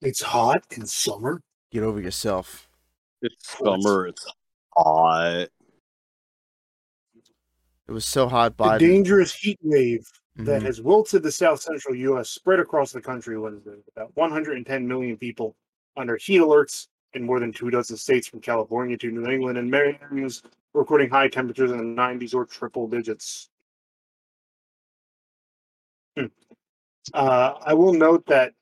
It's 0.00 0.20
hot 0.22 0.64
in 0.72 0.84
summer. 0.86 1.40
Get 1.70 1.82
over 1.84 2.00
yourself. 2.00 2.68
It's 3.22 3.56
summer. 3.58 4.08
It's 4.08 4.26
hot. 4.76 5.48
It 7.88 7.92
was 7.92 8.04
so 8.04 8.28
hot 8.28 8.56
The 8.56 8.78
dangerous 8.78 9.34
heat 9.34 9.58
wave 9.62 10.06
that 10.36 10.62
Mhm. 10.62 10.66
has 10.66 10.80
wilted 10.80 11.22
the 11.22 11.30
south 11.32 11.60
central 11.60 11.94
U.S. 11.94 12.30
spread 12.30 12.58
across 12.58 12.90
the 12.92 13.00
country 13.02 13.38
Wednesday. 13.38 13.76
About 13.96 14.16
110 14.16 14.86
million 14.88 15.16
people 15.16 15.54
under 15.96 16.16
heat 16.16 16.38
alerts 16.40 16.88
in 17.14 17.22
more 17.24 17.38
than 17.38 17.52
two 17.52 17.70
dozen 17.70 17.96
states 17.98 18.26
from 18.26 18.40
California 18.40 18.96
to 18.96 19.10
New 19.10 19.26
England 19.30 19.58
and 19.58 19.70
many 19.70 19.98
areas 20.10 20.42
recording 20.72 21.10
high 21.10 21.28
temperatures 21.28 21.70
in 21.70 21.76
the 21.78 21.84
90s 21.84 22.34
or 22.34 22.46
triple 22.46 22.88
digits. 22.88 23.50
Hmm. 26.16 26.26
Uh, 27.14 27.54
I 27.64 27.74
will 27.74 27.92
note 27.92 28.24
that 28.26 28.52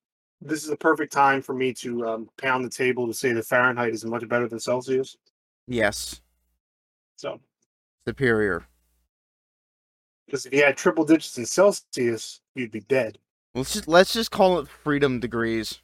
this 0.41 0.65
is 0.65 0.71
a 0.71 0.77
perfect 0.77 1.13
time 1.13 1.43
for 1.43 1.55
me 1.55 1.73
to 1.75 2.07
um, 2.09 2.31
pound 2.41 2.65
the 2.65 2.71
table 2.71 3.07
to 3.07 3.13
say 3.15 3.33
that 3.33 3.45
Fahrenheit 3.47 3.93
is 3.93 4.05
much 4.05 4.27
better 4.29 4.49
than 4.49 4.59
Celsius. 4.59 5.17
Yes. 5.67 6.21
So, 7.17 7.39
Superior. 8.09 8.65
because 10.27 10.47
if 10.47 10.55
you 10.55 10.65
had 10.65 10.77
triple 10.77 11.05
digits 11.05 11.37
in 11.37 11.45
Celsius, 11.45 12.41
you'd 12.55 12.71
be 12.71 12.81
dead. 12.81 13.19
Let's 13.55 13.73
just 13.75 13.89
let's 13.89 14.13
just 14.15 14.31
call 14.31 14.59
it 14.61 14.69
freedom 14.69 15.21
degrees. 15.21 15.81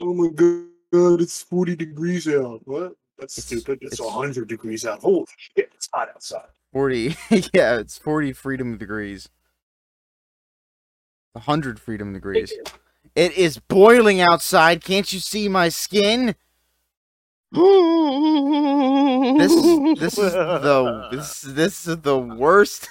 Oh 0.00 0.14
my 0.14 0.28
god, 0.28 1.20
it's 1.20 1.42
40 1.42 1.76
degrees 1.76 2.28
out. 2.28 2.60
What? 2.64 2.94
That's 3.18 3.36
It's- 3.38 3.60
stupid. 3.62 3.78
It's, 3.82 3.94
it's- 4.00 4.14
100 4.14 4.48
degrees 4.48 4.86
out. 4.86 5.00
Holy 5.00 5.26
shit, 5.36 5.70
it's 5.74 5.88
hot 5.92 6.08
outside. 6.08 6.46
40 6.72 7.16
yeah, 7.54 7.78
it's 7.78 7.98
40 7.98 8.32
freedom 8.32 8.76
degrees. 8.78 9.28
100 11.36 11.78
freedom 11.78 12.12
degrees. 12.12 12.52
It 13.14 13.36
is 13.36 13.58
boiling 13.58 14.20
outside. 14.20 14.82
Can't 14.84 15.10
you 15.12 15.20
see 15.20 15.48
my 15.48 15.68
skin? 15.68 16.34
This 17.52 17.62
is 19.52 19.98
this 19.98 20.18
is 20.18 20.32
the 20.32 21.08
this 21.12 21.40
this 21.42 21.86
is 21.88 21.98
the 21.98 22.18
worst. 22.18 22.88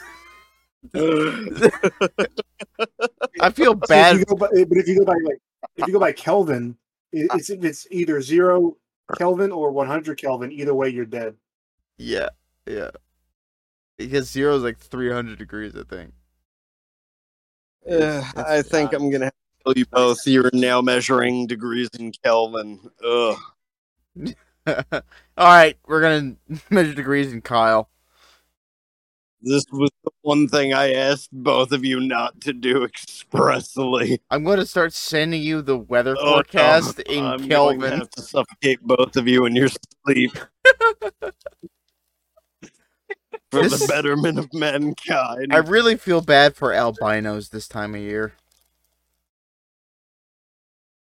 I 3.41 3.49
feel 3.51 3.73
So 3.73 3.79
if 3.81 3.88
bad. 3.89 4.17
you 4.17 4.25
go 4.25 4.36
by, 4.36 4.47
but 4.69 4.77
if 4.77 4.88
you 4.88 4.99
go 4.99 5.05
by 5.05 5.15
like, 5.23 5.38
if 5.75 5.88
you 5.88 5.93
go 5.93 5.99
by 5.99 6.12
Kelvin, 6.12 6.77
it's 7.12 7.49
it's 7.49 7.88
either 7.91 8.21
zero 8.21 8.77
Kelvin 9.17 9.51
or 9.51 9.71
100 9.71 10.17
Kelvin. 10.19 10.51
Either 10.51 10.73
way, 10.73 10.89
you're 10.89 11.05
dead. 11.05 11.36
Yeah, 11.97 12.29
yeah. 12.67 12.91
Because 13.97 14.29
zero 14.29 14.55
is 14.58 14.63
like 14.63 14.77
300 14.77 15.38
degrees, 15.38 15.75
I 15.75 15.84
think. 15.84 16.13
Uh, 17.89 18.24
I 18.36 18.62
think 18.62 18.93
I'm 18.93 19.10
gonna 19.10 19.26
have 19.26 19.34
to 19.34 19.63
tell 19.63 19.74
you 19.78 19.86
both. 19.91 20.26
You're 20.26 20.50
now 20.54 20.82
measuring 20.82 21.48
degrees 21.48 21.89
in 22.00 22.12
Kelvin. 22.24 22.80
Ugh. 23.06 23.38
All 24.67 25.02
right, 25.38 25.78
we're 25.88 26.02
gonna 26.02 26.36
measure 26.69 26.93
degrees 26.93 27.32
in 27.32 27.41
Kyle. 27.41 27.89
This 29.41 29.63
was 29.71 29.91
the 30.04 30.10
one 30.21 30.48
thing 30.48 30.74
I 30.74 30.93
asked 30.93 31.30
both 31.32 31.71
of 31.71 31.86
you 31.86 32.00
not 32.00 32.41
to 32.41 32.54
do 32.54 32.84
expressly. 32.84 34.19
I'm 34.32 34.43
going 34.43 34.58
to 34.58 34.65
start 34.65 34.91
sending 34.91 35.43
you 35.43 35.62
the 35.62 35.78
weather 35.78 36.15
Oh, 36.19 36.24
no. 36.26 36.32
forecast 36.38 37.00
in 37.02 37.24
I'm 37.24 37.48
going 37.48 37.80
to 37.82 37.86
Kelvin. 37.86 38.00
have 38.00 38.10
to 38.12 38.21
suffocate 38.24 38.82
both 38.82 39.15
of 39.17 39.28
you 39.28 39.45
in 39.45 39.56
your 39.56 39.67
sleep. 40.04 40.32
For 43.51 43.63
This- 43.63 43.79
the 43.81 43.88
betterment 43.88 44.39
of 44.39 44.53
mankind. 44.53 45.53
I 45.53 45.58
really 45.58 45.97
feel 45.97 46.21
bad 46.21 46.55
for 46.55 46.73
albinos 46.73 47.49
this 47.49 47.67
time 47.67 47.95
of 47.95 48.01
year. 48.01 48.34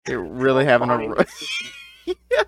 They're 0.05 0.19
really 0.19 0.65
having 0.65 0.89
a 0.89 0.93
Albinos. 0.93 1.25
ru- 2.07 2.13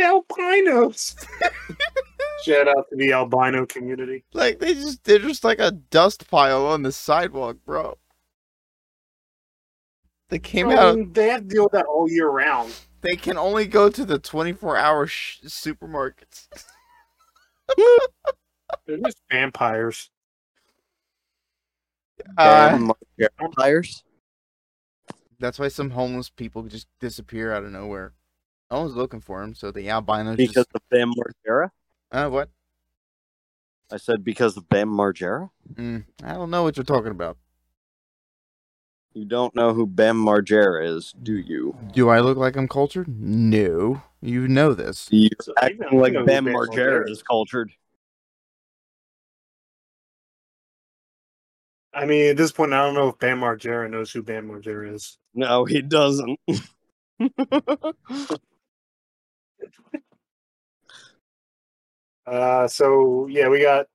Albinos. 0.00 1.16
Shout 2.44 2.68
out 2.68 2.86
to 2.90 2.96
the 2.96 3.12
albino 3.12 3.66
community. 3.66 4.24
like 4.32 4.58
they 4.58 4.74
just 4.74 5.04
they're 5.04 5.18
just 5.18 5.44
like 5.44 5.60
a 5.60 5.70
dust 5.70 6.28
pile 6.30 6.66
on 6.66 6.82
the 6.82 6.92
sidewalk, 6.92 7.58
bro. 7.64 7.98
They 10.28 10.38
came 10.38 10.70
I 10.70 10.76
out. 10.76 10.96
mean, 10.96 11.12
they 11.12 11.28
have 11.28 11.42
to 11.42 11.46
deal 11.48 11.64
with 11.64 11.72
that 11.72 11.86
all 11.86 12.10
year 12.10 12.28
round. 12.28 12.72
They 13.02 13.16
can 13.16 13.36
only 13.36 13.66
go 13.66 13.90
to 13.90 14.04
the 14.04 14.18
24 14.18 14.76
hour 14.76 15.06
sh- 15.06 15.40
supermarkets. 15.44 16.48
They're 18.86 18.98
just 18.98 19.18
vampires. 19.30 20.10
Uh, 22.36 22.92
vampires? 23.38 24.04
that's 25.42 25.58
why 25.58 25.68
some 25.68 25.90
homeless 25.90 26.30
people 26.30 26.62
just 26.62 26.86
disappear 27.00 27.52
out 27.52 27.64
of 27.64 27.72
nowhere. 27.72 28.14
No 28.70 28.80
one's 28.80 28.94
looking 28.94 29.20
for 29.20 29.40
them, 29.40 29.54
so 29.54 29.70
the 29.70 29.90
albinos 29.90 30.36
Because 30.36 30.54
just. 30.54 30.68
of 30.74 30.80
Bam 30.90 31.12
Margera? 31.12 31.70
Uh, 32.10 32.28
what? 32.28 32.48
I 33.90 33.98
said 33.98 34.24
because 34.24 34.56
of 34.56 34.68
Bam 34.68 34.88
Margera? 34.88 35.50
Mm, 35.74 36.04
I 36.24 36.34
don't 36.34 36.50
know 36.50 36.62
what 36.62 36.76
you're 36.76 36.84
talking 36.84 37.10
about. 37.10 37.36
You 39.14 39.24
don't 39.26 39.54
know 39.54 39.74
who 39.74 39.86
Bam 39.86 40.16
Margera 40.16 40.86
is, 40.96 41.12
do 41.22 41.34
you? 41.34 41.76
Do 41.92 42.08
I 42.08 42.20
look 42.20 42.38
like 42.38 42.56
I'm 42.56 42.68
cultured? 42.68 43.08
No. 43.08 44.02
You 44.22 44.48
know 44.48 44.72
this. 44.72 45.08
You're 45.10 45.28
So, 45.40 45.52
acting 45.60 45.80
know- 45.90 45.98
like 45.98 46.14
know 46.14 46.20
who 46.20 46.26
Bam 46.26 46.44
Bam 46.46 46.54
Margera 46.54 47.02
Margera 47.02 47.04
is 47.10 47.18
is. 47.18 47.22
cultured. 47.22 47.72
I 51.94 52.06
mean, 52.06 52.30
at 52.30 52.36
this 52.38 52.52
point, 52.52 52.72
I 52.72 52.84
don't 52.86 52.94
know 52.94 53.08
if 53.08 53.18
Bam 53.18 53.40
Margera 53.40 53.90
knows 53.90 54.10
who 54.10 54.22
Bam 54.22 54.48
Margera 54.48 54.94
is. 54.94 55.18
No, 55.34 55.64
he 55.66 55.82
doesn't. 55.82 56.38
Uh, 62.26 62.68
so 62.68 63.26
yeah, 63.28 63.48
we 63.48 63.60
got 63.60 63.86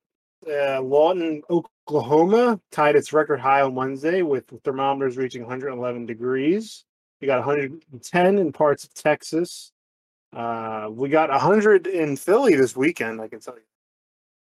uh, 0.48 0.82
Lawton, 0.82 1.42
Oklahoma, 1.50 2.60
tied 2.72 2.96
its 2.96 3.14
record 3.14 3.40
high 3.40 3.62
on 3.62 3.76
Wednesday 3.76 4.22
with 4.22 4.46
thermometers 4.64 5.18
reaching 5.18 5.42
111 5.42 6.06
degrees. 6.06 6.86
We 7.22 7.28
got 7.28 7.46
110 7.46 8.38
in 8.38 8.52
parts 8.54 8.84
of 8.84 8.94
Texas. 8.94 9.72
Uh, 10.34 10.88
we 10.92 11.10
got 11.10 11.30
100 11.30 11.88
in 11.88 12.16
Philly 12.16 12.56
this 12.56 12.76
weekend. 12.76 13.22
I 13.22 13.28
can 13.28 13.40
tell 13.40 13.56
you 13.56 13.64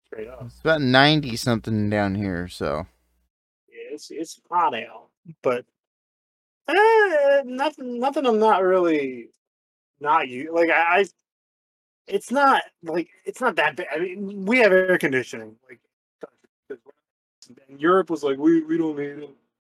straight 0.07 0.29
up. 0.29 0.43
It's 0.47 0.61
about 0.61 0.81
90 0.81 1.37
something 1.37 1.91
down 1.91 2.15
here, 2.15 2.49
so. 2.49 2.87
Yeah, 3.69 3.95
it's 3.95 4.11
it's 4.11 4.41
hot 4.51 4.75
out, 4.75 5.09
but 5.43 5.65
eh, 6.69 7.43
nothing. 7.45 8.01
Nothing. 8.01 8.27
I'm 8.27 8.39
not 8.39 8.63
really 8.63 9.29
not 10.01 10.29
you 10.29 10.55
like 10.55 10.71
I. 10.71 11.01
I 11.01 11.05
it's 12.07 12.31
not 12.31 12.63
like 12.83 13.09
it's 13.25 13.41
not 13.41 13.57
that 13.57 13.77
bad. 13.77 13.87
I 13.95 13.99
mean, 13.99 14.45
we 14.45 14.59
have 14.59 14.73
air 14.73 14.99
conditioning. 14.99 15.57
Like 15.69 15.81
and 17.69 17.81
Europe 17.81 18.11
was 18.11 18.23
like, 18.23 18.39
we 18.39 18.63
we 18.63 18.77
don't 18.79 18.97
need 18.97 19.25
it. 19.25 19.31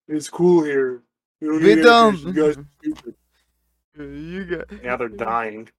It's 0.08 0.30
cool 0.30 0.64
here. 0.64 1.02
We 1.40 1.48
don't 1.48 1.64
We 1.64 1.76
need 1.76 1.82
don't. 1.84 2.18
You 2.20 2.34
guys 2.34 2.58
stupid. 2.80 3.16
You 3.98 4.46
got. 4.46 4.72
Now 4.84 4.98
they're 4.98 5.10
dying. 5.10 5.70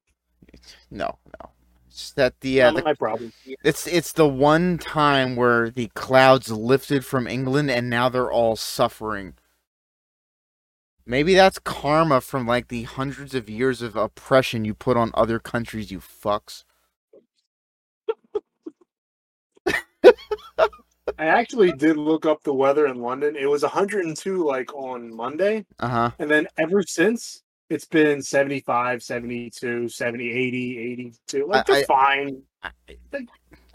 No, 0.90 1.18
no. 1.40 1.50
It's 1.88 2.12
that 2.12 2.40
the, 2.40 2.62
uh, 2.62 2.70
Not 2.70 2.76
the 2.78 2.84
my 2.84 2.94
problem. 2.94 3.32
it's 3.64 3.86
it's 3.86 4.12
the 4.12 4.26
one 4.28 4.78
time 4.78 5.36
where 5.36 5.70
the 5.70 5.88
clouds 5.94 6.50
lifted 6.50 7.04
from 7.04 7.26
England 7.26 7.70
and 7.70 7.90
now 7.90 8.08
they're 8.08 8.30
all 8.32 8.56
suffering. 8.56 9.34
Maybe 11.04 11.34
that's 11.34 11.58
karma 11.58 12.20
from 12.20 12.46
like 12.46 12.68
the 12.68 12.84
hundreds 12.84 13.34
of 13.34 13.50
years 13.50 13.82
of 13.82 13.96
oppression 13.96 14.64
you 14.64 14.72
put 14.74 14.96
on 14.96 15.10
other 15.14 15.38
countries, 15.38 15.90
you 15.90 15.98
fucks. 16.00 16.64
I 21.18 21.26
actually 21.26 21.72
did 21.72 21.96
look 21.96 22.26
up 22.26 22.42
the 22.42 22.54
weather 22.54 22.86
in 22.86 22.98
London. 23.00 23.36
It 23.36 23.46
was 23.48 23.62
102 23.62 24.44
like 24.46 24.74
on 24.74 25.14
Monday, 25.14 25.64
Uh 25.78 25.88
huh. 25.88 26.10
and 26.18 26.30
then 26.30 26.46
ever 26.58 26.82
since 26.82 27.42
it's 27.70 27.86
been 27.86 28.20
75, 28.22 29.02
72, 29.02 29.88
70, 29.88 30.30
80, 30.30 30.78
82. 30.78 31.46
Like 31.46 31.66
they're 31.66 31.84
fine. 31.84 32.42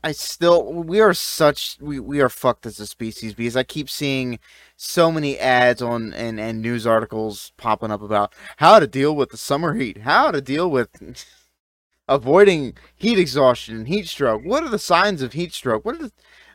I 0.03 0.11
still 0.11 0.71
we 0.71 1.01
are 1.01 1.13
such 1.13 1.77
we, 1.81 1.99
we 1.99 2.21
are 2.21 2.29
fucked 2.29 2.65
as 2.65 2.79
a 2.79 2.85
species 2.85 3.33
because 3.33 3.57
I 3.57 3.63
keep 3.63 3.89
seeing 3.89 4.39
so 4.75 5.11
many 5.11 5.37
ads 5.39 5.81
on 5.81 6.13
and, 6.13 6.39
and 6.39 6.61
news 6.61 6.85
articles 6.85 7.51
popping 7.57 7.91
up 7.91 8.01
about 8.03 8.33
how 8.57 8.79
to 8.79 8.87
deal 8.87 9.15
with 9.15 9.29
the 9.31 9.37
summer 9.37 9.73
heat, 9.73 9.97
how 9.99 10.29
to 10.31 10.39
deal 10.39 10.69
with 10.69 10.89
avoiding 12.07 12.77
heat 12.95 13.17
exhaustion 13.17 13.75
and 13.75 13.87
heat 13.87 14.07
stroke. 14.07 14.43
What 14.45 14.63
are 14.63 14.69
the 14.69 14.79
signs 14.79 15.21
of 15.21 15.33
heat 15.33 15.53
stroke? 15.53 15.83
What 15.83 15.95
are 15.95 16.03
the 16.03 16.11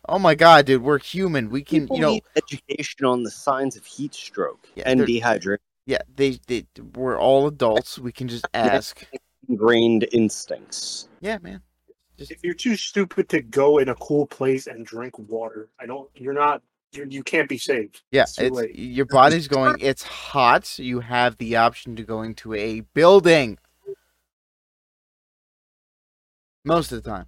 Oh 0.08 0.18
my 0.18 0.34
god, 0.34 0.66
dude, 0.66 0.82
we're 0.82 0.98
human. 0.98 1.48
We 1.48 1.62
can 1.62 1.82
People 1.82 1.96
you 1.96 2.02
know 2.02 2.12
need 2.12 2.24
education 2.36 3.06
on 3.06 3.22
the 3.22 3.30
signs 3.30 3.76
of 3.76 3.84
heat 3.84 4.14
stroke 4.14 4.66
Yeah, 4.74 4.84
and 4.86 5.00
dehydration. 5.00 5.58
yeah, 5.86 5.98
they, 6.14 6.38
they 6.46 6.66
we're 6.94 7.18
all 7.18 7.46
adults. 7.46 7.98
We 7.98 8.12
can 8.12 8.28
just 8.28 8.46
ask. 8.52 9.04
Ingrained 9.48 10.08
instincts. 10.12 11.08
Yeah, 11.20 11.38
man. 11.40 11.62
If 12.18 12.42
you're 12.44 12.54
too 12.54 12.76
stupid 12.76 13.28
to 13.30 13.42
go 13.42 13.78
in 13.78 13.88
a 13.88 13.94
cool 13.96 14.26
place 14.26 14.66
and 14.66 14.84
drink 14.86 15.18
water, 15.18 15.68
I 15.80 15.86
don't. 15.86 16.08
You're 16.14 16.34
not. 16.34 16.62
You're, 16.92 17.06
you 17.06 17.22
can't 17.22 17.48
be 17.48 17.58
saved. 17.58 18.02
Yeah, 18.12 18.22
It's 18.22 18.38
it's 18.38 18.78
your 18.78 19.06
body's 19.06 19.48
going. 19.48 19.76
It's 19.80 20.02
hot. 20.02 20.66
So 20.66 20.82
You 20.82 21.00
have 21.00 21.36
the 21.38 21.56
option 21.56 21.96
to 21.96 22.02
go 22.02 22.22
into 22.22 22.54
a 22.54 22.80
building. 22.80 23.58
Most 26.64 26.92
of 26.92 27.02
the 27.02 27.10
time, 27.10 27.26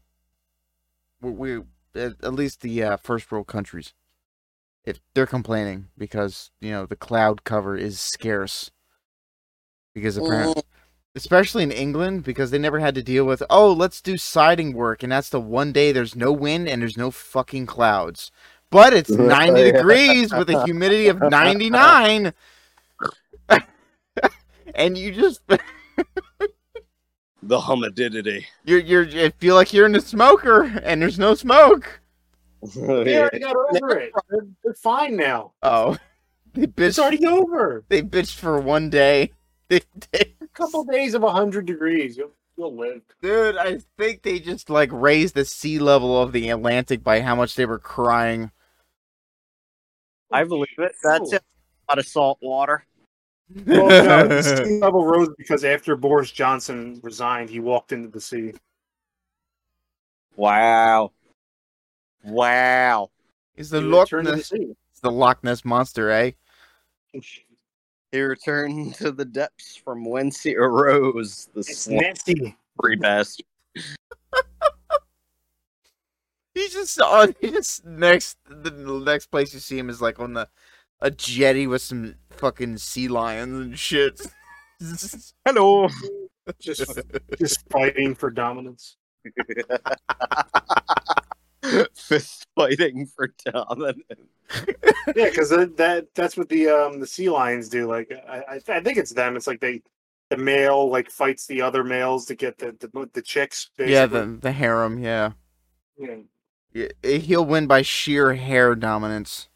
we, 1.21 1.31
we 1.31 1.63
at, 1.97 2.13
at 2.23 2.35
least 2.35 2.61
the 2.61 2.83
uh, 2.83 2.97
first 2.97 3.31
world 3.31 3.47
countries, 3.47 3.95
if 4.85 5.01
they're 5.15 5.27
complaining 5.27 5.89
because 5.97 6.51
you 6.61 6.71
know 6.71 6.87
the 6.87 6.97
cloud 6.97 7.45
cover 7.45 7.77
is 7.77 8.01
scarce, 8.01 8.71
because 9.95 10.17
apparently, 10.17 10.63
especially 11.15 11.63
in 11.63 11.71
England, 11.71 12.25
because 12.25 12.51
they 12.51 12.59
never 12.59 12.81
had 12.81 12.95
to 12.95 13.03
deal 13.03 13.25
with 13.25 13.43
oh 13.51 13.73
let's 13.73 14.01
do 14.01 14.17
siding 14.17 14.73
work 14.73 15.03
and 15.03 15.13
that's 15.13 15.31
the 15.31 15.41
one 15.41 15.73
day 15.73 15.93
there's 15.93 16.17
no 16.17 16.33
wind 16.33 16.69
and 16.69 16.83
there's 16.83 16.97
no 16.97 17.11
fucking 17.11 17.67
clouds. 17.67 18.31
But 18.71 18.93
it's 18.93 19.11
90 19.11 19.73
degrees 19.73 20.33
with 20.33 20.51
a 20.51 20.65
humidity 20.65 21.09
of 21.09 21.21
99. 21.31 22.33
and 24.75 24.99
you 24.99 25.13
just 25.13 25.43
The 27.47 27.61
humidity. 27.61 28.47
you're 28.65 28.81
you're 28.81 29.03
you 29.03 29.31
feel 29.39 29.55
like 29.55 29.73
you're 29.73 29.87
in 29.87 29.95
a 29.95 30.01
smoker 30.01 30.63
and 30.83 31.03
there's 31.03 31.19
no 31.19 31.35
smoke. 31.35 32.01
They 32.75 33.19
already 33.21 33.41
got 33.41 33.55
over 33.55 33.99
it. 33.99 34.13
They're, 34.31 34.47
they're 34.65 34.73
fine 34.75 35.17
now. 35.17 35.53
Oh. 35.63 35.99
They 36.55 36.67
bitched. 36.67 36.73
It's 36.87 36.99
bitched 36.99 37.03
already 37.03 37.27
over. 37.27 37.85
they 37.91 38.01
bitched 38.01 38.37
for 38.37 38.59
one 38.61 38.89
day. 38.91 39.33
They, 39.69 39.81
they, 40.13 40.35
A 40.43 40.47
couple 40.49 40.85
days 40.85 41.15
of 41.15 41.23
100 41.23 41.65
degrees. 41.65 42.19
You'll, 42.19 42.31
you'll 42.59 42.77
live. 42.77 43.01
dude, 43.23 43.57
I 43.57 43.79
think 43.99 44.23
they 44.23 44.39
just 44.39 44.69
like 44.69 44.91
raised 44.93 45.35
the 45.35 45.45
sea 45.47 45.79
level 45.79 46.21
of 46.21 46.33
the 46.33 46.51
Atlantic 46.51 47.03
by 47.03 47.23
how 47.23 47.35
much 47.35 47.55
they 47.55 47.65
were 47.65 47.79
crying. 47.79 48.51
I 50.31 50.45
believe 50.45 50.69
it. 50.79 50.93
That's 51.03 51.33
it. 51.33 51.43
A 51.89 51.93
lot 51.93 51.99
of 51.99 52.07
salt 52.07 52.39
water. 52.43 52.85
Well, 53.67 53.89
no, 53.89 54.29
the 54.29 54.43
sea 54.43 54.79
level 54.81 55.05
rose 55.05 55.29
because 55.37 55.65
after 55.65 55.97
Boris 55.97 56.31
Johnson 56.31 57.01
resigned, 57.03 57.51
he 57.51 57.61
walked 57.61 57.93
into 57.93 58.09
the 58.09 58.21
sea. 58.21 58.53
Wow. 60.37 61.13
Wow. 62.25 63.11
Is 63.57 63.71
the 63.71 63.81
Loch 63.81 64.07
returned 64.07 64.27
the 64.27 64.37
Ness 64.37 64.53
it's 64.53 65.01
the 65.01 65.11
Loch 65.11 65.45
Ness 65.45 65.65
monster, 65.65 66.11
eh? 66.11 66.33
He 68.11 68.21
returned 68.21 68.95
to 68.97 69.13
the 69.13 69.25
depths 69.25 69.77
from 69.77 70.05
whence 70.05 70.43
he 70.43 70.57
arose. 70.57 71.49
The 71.53 71.61
It's 71.61 71.81
slippery 71.81 72.07
nasty. 72.07 72.57
bastard. 73.01 73.47
He's 76.55 76.73
just 76.73 77.01
on. 77.01 77.35
He 77.41 77.51
just 77.51 77.85
next. 77.85 78.39
The 78.49 78.71
next 78.71 79.27
place 79.27 79.53
you 79.53 79.61
see 79.61 79.79
him 79.79 79.91
is 79.91 80.01
like 80.01 80.21
on 80.21 80.33
the 80.33 80.49
a 81.05 81.11
jetty 81.11 81.67
with 81.67 81.83
some 81.83 82.15
fucking 82.31 82.79
sea 82.79 83.09
lions 83.09 83.53
and 83.61 83.79
shit. 83.79 84.21
Hello. 85.47 85.89
Just, 86.59 86.99
just 87.39 87.61
fighting 87.71 88.15
for 88.15 88.31
dominance. 88.31 88.97
Fist 91.95 92.47
fighting 92.57 93.07
for 93.07 93.35
dominance. 93.45 94.03
Yeah, 95.15 95.29
because 95.29 95.51
that, 95.51 95.77
that 95.77 96.15
that's 96.15 96.37
what 96.37 96.49
the 96.49 96.69
um 96.69 97.01
the 97.01 97.07
sea 97.07 97.31
lions 97.31 97.69
do. 97.69 97.87
Like 97.87 98.13
I, 98.29 98.43
I 98.49 98.61
I 98.69 98.81
think 98.81 98.99
it's 98.99 99.13
them. 99.13 99.37
It's 99.37 99.47
like 99.47 99.61
they 99.61 99.83
the 100.31 100.37
male 100.37 100.91
like 100.91 101.11
fights 101.11 101.47
the 101.47 101.63
other 101.63 101.85
males 101.85 102.27
to 102.27 102.35
get 102.35 102.59
the 102.59 102.77
the, 102.81 103.09
the 103.15 103.23
chicks. 103.23 103.71
yeah, 103.79 104.07
the 104.07 104.39
the 104.41 104.53
harem. 104.53 104.99
Yeah. 104.99 105.33
yeah. 105.99 106.17
Yeah, 106.75 106.89
he'll 107.05 107.45
win 107.45 107.69
by 107.69 107.83
sheer 107.83 108.35
hair 108.35 108.75
dominance. 108.75 109.49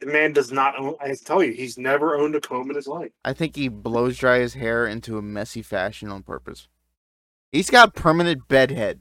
The 0.00 0.06
man 0.06 0.32
does 0.32 0.52
not 0.52 0.78
own. 0.78 0.94
I 1.00 1.14
tell 1.24 1.42
you, 1.42 1.52
he's 1.52 1.78
never 1.78 2.16
owned 2.16 2.34
a 2.34 2.40
comb 2.40 2.68
in 2.70 2.76
his 2.76 2.86
life. 2.86 3.12
I 3.24 3.32
think 3.32 3.56
he 3.56 3.68
blows 3.68 4.18
dry 4.18 4.38
his 4.40 4.54
hair 4.54 4.86
into 4.86 5.16
a 5.16 5.22
messy 5.22 5.62
fashion 5.62 6.10
on 6.10 6.22
purpose. 6.22 6.68
He's 7.50 7.70
got 7.70 7.94
permanent 7.94 8.46
bedhead. 8.48 9.00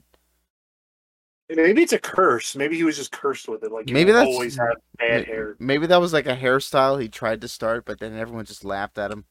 Maybe 1.49 1.83
it's 1.83 1.93
a 1.93 1.99
curse. 1.99 2.55
Maybe 2.55 2.75
he 2.75 2.83
was 2.83 2.95
just 2.95 3.11
cursed 3.11 3.47
with 3.47 3.63
it. 3.63 3.71
Like 3.71 3.89
Maybe 3.89 4.11
that's- 4.11 4.33
always 4.33 4.55
had 4.55 4.75
bad 4.97 5.25
hair. 5.25 5.55
Maybe 5.59 5.85
that 5.87 5.99
was 6.01 6.13
like 6.13 6.25
a 6.27 6.35
hairstyle 6.35 6.99
he 6.99 7.09
tried 7.09 7.41
to 7.41 7.47
start, 7.47 7.85
but 7.85 7.99
then 7.99 8.15
everyone 8.15 8.45
just 8.45 8.63
laughed 8.65 8.97
at 8.97 9.11
him. 9.11 9.25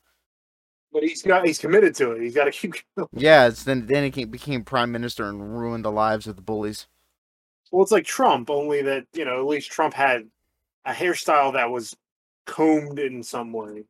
But 0.93 1.03
he's 1.03 1.23
got 1.23 1.45
he's 1.45 1.59
committed 1.59 1.95
to 1.97 2.13
it. 2.13 2.23
He's 2.23 2.37
got 2.37 2.45
to 2.45 2.53
keep. 2.53 2.75
going. 2.97 3.09
Yeah, 3.15 3.49
it's 3.49 3.65
then 3.65 3.87
then 3.87 4.05
he 4.05 4.11
came, 4.13 4.29
became 4.31 4.63
prime 4.63 4.93
minister 4.93 5.29
and 5.29 5.59
ruined 5.59 5.85
the 5.85 5.91
lives 5.91 6.29
of 6.29 6.37
the 6.37 6.43
bullies. 6.43 6.87
Well, 7.73 7.83
it's 7.83 7.91
like 7.91 8.05
Trump, 8.05 8.49
only 8.49 8.81
that 8.83 9.07
you 9.13 9.25
know 9.25 9.41
at 9.41 9.47
least 9.47 9.73
Trump 9.73 9.93
had 9.95 10.29
a 10.85 10.93
hairstyle 10.93 11.53
that 11.55 11.71
was 11.71 11.97
combed 12.47 12.99
in 12.99 13.23
some 13.23 13.53
way, 13.53 13.85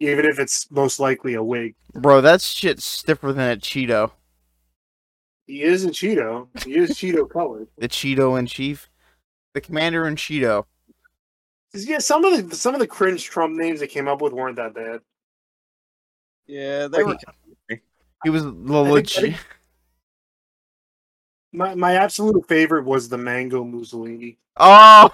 even 0.00 0.24
if 0.24 0.38
it's 0.38 0.70
most 0.70 0.98
likely 1.00 1.34
a 1.34 1.42
wig. 1.42 1.74
Bro, 1.94 2.22
that 2.22 2.40
shit's 2.40 2.84
stiffer 2.84 3.32
than 3.32 3.52
a 3.52 3.56
Cheeto. 3.56 4.12
He 5.46 5.62
is 5.62 5.84
a 5.84 5.88
Cheeto. 5.90 6.48
He 6.64 6.76
is 6.76 6.90
Cheeto 6.90 7.28
colored. 7.28 7.68
The 7.78 7.88
Cheeto 7.88 8.38
in 8.38 8.46
chief. 8.46 8.88
The 9.54 9.60
commander 9.60 10.06
in 10.06 10.16
Cheeto. 10.16 10.64
Yeah, 11.74 11.98
some 11.98 12.24
of 12.24 12.48
the 12.50 12.56
some 12.56 12.74
of 12.74 12.80
the 12.80 12.86
cringe 12.86 13.24
Trump 13.24 13.54
names 13.56 13.80
they 13.80 13.86
came 13.86 14.08
up 14.08 14.22
with 14.22 14.32
weren't 14.32 14.56
that 14.56 14.74
bad. 14.74 15.00
Yeah, 16.46 16.88
they 16.88 17.02
were. 17.02 17.16
He 18.24 18.30
was 18.30 18.44
the 18.44 18.50
think- 18.52 18.88
legit. 18.90 19.34
Think- 21.50 21.58
My 21.58 21.74
my 21.74 21.94
absolute 21.94 22.46
favorite 22.48 22.84
was 22.84 23.08
the 23.08 23.18
mango 23.18 23.64
Mussolini. 23.64 24.38
Oh! 24.56 25.10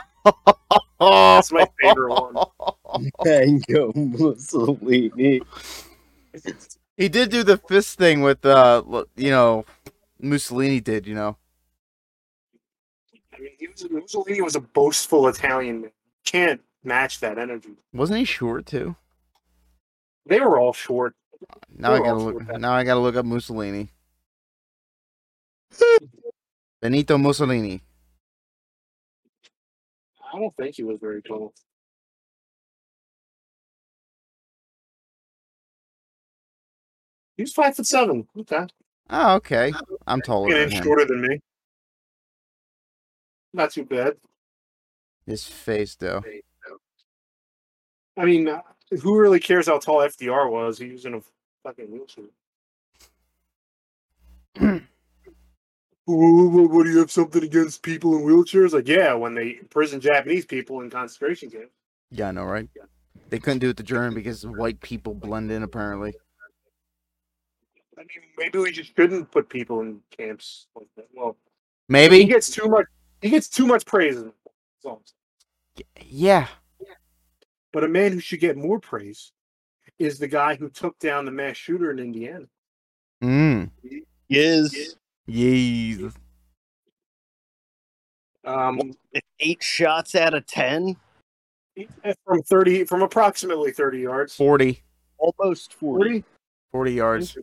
That's 1.01 1.53
my 1.53 1.67
favorite 1.81 2.11
one. 2.33 3.07
Mango 3.25 3.93
Mussolini. 3.95 5.41
He 6.97 7.09
did 7.09 7.31
do 7.31 7.43
the 7.43 7.59
fist 7.59 7.99
thing 7.99 8.23
with, 8.23 8.45
uh, 8.47 8.83
you 9.17 9.31
know, 9.31 9.65
Mussolini 10.21 10.81
did, 10.81 11.07
you 11.07 11.15
know. 11.15 11.37
I 13.35 13.41
mean, 13.41 13.51
he 13.59 13.67
was, 13.69 13.87
Mussolini 13.91 14.41
was 14.41 14.57
a 14.57 14.61
boastful 14.61 15.29
Italian 15.29 15.83
man. 15.83 15.91
Can't 16.25 16.61
match 16.85 17.21
that 17.21 17.39
energy. 17.39 17.71
Wasn't 17.93 18.19
he 18.19 18.25
short 18.25 18.65
too? 18.67 18.97
They 20.27 20.41
were 20.41 20.59
all 20.59 20.73
short. 20.73 21.15
Now 21.77 21.93
I 21.93 21.99
gotta 21.99 22.15
look. 22.15 22.59
Now 22.59 22.73
I 22.73 22.85
gotta 22.85 23.01
look 23.01 23.17
up 23.17 23.27
Mussolini. 23.27 23.91
Benito 26.85 27.17
Mussolini. 27.17 27.81
I 30.35 30.39
don't 30.39 30.55
think 30.55 30.77
he 30.77 30.83
was 30.83 30.99
very 31.01 31.23
tall. 31.23 31.55
He 37.39 37.43
was 37.45 37.55
five 37.55 37.75
foot 37.75 37.87
seven. 37.87 38.29
Okay, 38.39 38.67
Oh, 39.09 39.37
okay. 39.37 39.73
I'm 40.07 40.21
taller 40.21 40.49
an 40.55 40.69
than 40.69 40.73
inch 40.73 40.85
shorter 40.85 41.07
than 41.07 41.23
me. 41.23 41.41
Not 43.55 43.71
too 43.71 43.87
bad. 43.87 44.17
His 45.27 45.47
face, 45.47 45.97
though. 45.97 46.23
I 48.19 48.27
mean, 48.27 48.47
uh, 48.47 48.61
who 49.03 49.19
really 49.19 49.41
cares 49.41 49.69
how 49.69 49.79
tall 49.79 50.01
FDR 50.01 50.51
was? 50.51 50.77
He 50.77 50.91
was 50.91 51.07
in 51.07 51.15
a 51.15 51.21
fucking 51.63 51.91
wheelchair. 51.91 52.25
Wh- 56.07 56.51
wh- 56.53 56.71
what 56.71 56.85
do 56.85 56.91
you 56.91 56.99
have 56.99 57.11
something 57.11 57.43
against 57.43 57.83
people 57.83 58.17
in 58.17 58.25
wheelchairs? 58.25 58.73
Like, 58.73 58.89
yeah, 58.89 59.15
when 59.15 59.35
they 59.35 59.57
imprison 59.61 60.01
Japanese 60.01 60.45
people 60.45 60.81
in 60.83 60.91
concentration 60.91 61.51
camps. 61.51 61.73
Yeah, 62.11 62.29
I 62.29 62.33
know, 62.33 62.45
right? 62.45 62.69
Yeah. 62.77 62.83
They 63.31 63.39
couldn't 63.39 63.61
do 63.61 63.71
it 63.71 63.77
to 63.79 63.83
German 63.83 64.15
because 64.15 64.47
white 64.47 64.81
people 64.81 65.15
blend 65.15 65.51
in, 65.51 65.63
apparently. 65.63 66.13
I 67.97 68.01
mean, 68.01 68.09
maybe 68.37 68.59
we 68.59 68.71
just 68.73 68.95
shouldn't 68.97 69.31
put 69.31 69.49
people 69.49 69.81
in 69.81 70.01
camps 70.17 70.67
like 70.77 70.89
that. 70.97 71.07
Well, 71.15 71.37
he 71.89 71.93
Maybe. 71.93 72.25
gets 72.25 72.51
too 72.51 72.69
much. 72.69 72.87
he 73.23 73.31
gets 73.31 73.49
too 73.49 73.67
much 73.67 73.87
praise. 73.87 74.17
in 74.17 74.29
it. 74.29 74.35
That's 74.45 74.85
all 74.85 74.97
I'm 74.97 75.85
saying. 75.97 76.09
Yeah. 76.11 76.49
But 77.73 77.85
a 77.85 77.89
man 77.89 78.13
who 78.13 78.21
should 78.21 78.41
get 78.41 78.57
more 78.57 78.79
praise 78.79 79.33
is 79.99 80.19
the 80.19 80.29
guy 80.29 80.55
who 80.55 80.69
took 80.69 80.99
down 80.99 81.25
the 81.25 81.31
mass 81.31 81.57
shooter 81.57 81.91
in 81.91 81.99
Indiana. 81.99 82.47
Mm. 83.23 83.71
Is 84.29 84.97
Yes. 85.27 86.13
Um, 88.45 88.93
eight 89.41 89.63
shots 89.63 90.15
out 90.15 90.35
of 90.35 90.47
ten, 90.47 90.97
from 92.27 92.43
thirty, 92.43 92.85
from 92.85 93.03
approximately 93.03 93.73
thirty 93.73 94.01
yards. 94.01 94.35
40. 94.37 94.83
almost 95.19 95.73
forty. 95.75 96.21
40, 96.21 96.25
40 96.73 96.93
yards. 96.93 97.39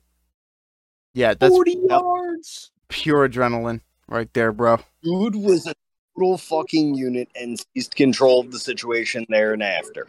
Yeah, 1.13 1.33
that's 1.33 1.53
40 1.53 1.77
yards. 1.89 2.71
pure 2.89 3.27
adrenaline 3.27 3.81
right 4.07 4.31
there, 4.33 4.51
bro. 4.51 4.79
Dude 5.03 5.35
was 5.35 5.65
a 5.67 5.73
total 6.15 6.37
fucking 6.37 6.95
unit 6.95 7.29
and 7.35 7.59
seized 7.73 7.95
control 7.95 8.39
of 8.41 8.51
the 8.51 8.59
situation 8.59 9.25
there 9.29 9.53
and 9.53 9.63
after. 9.63 10.07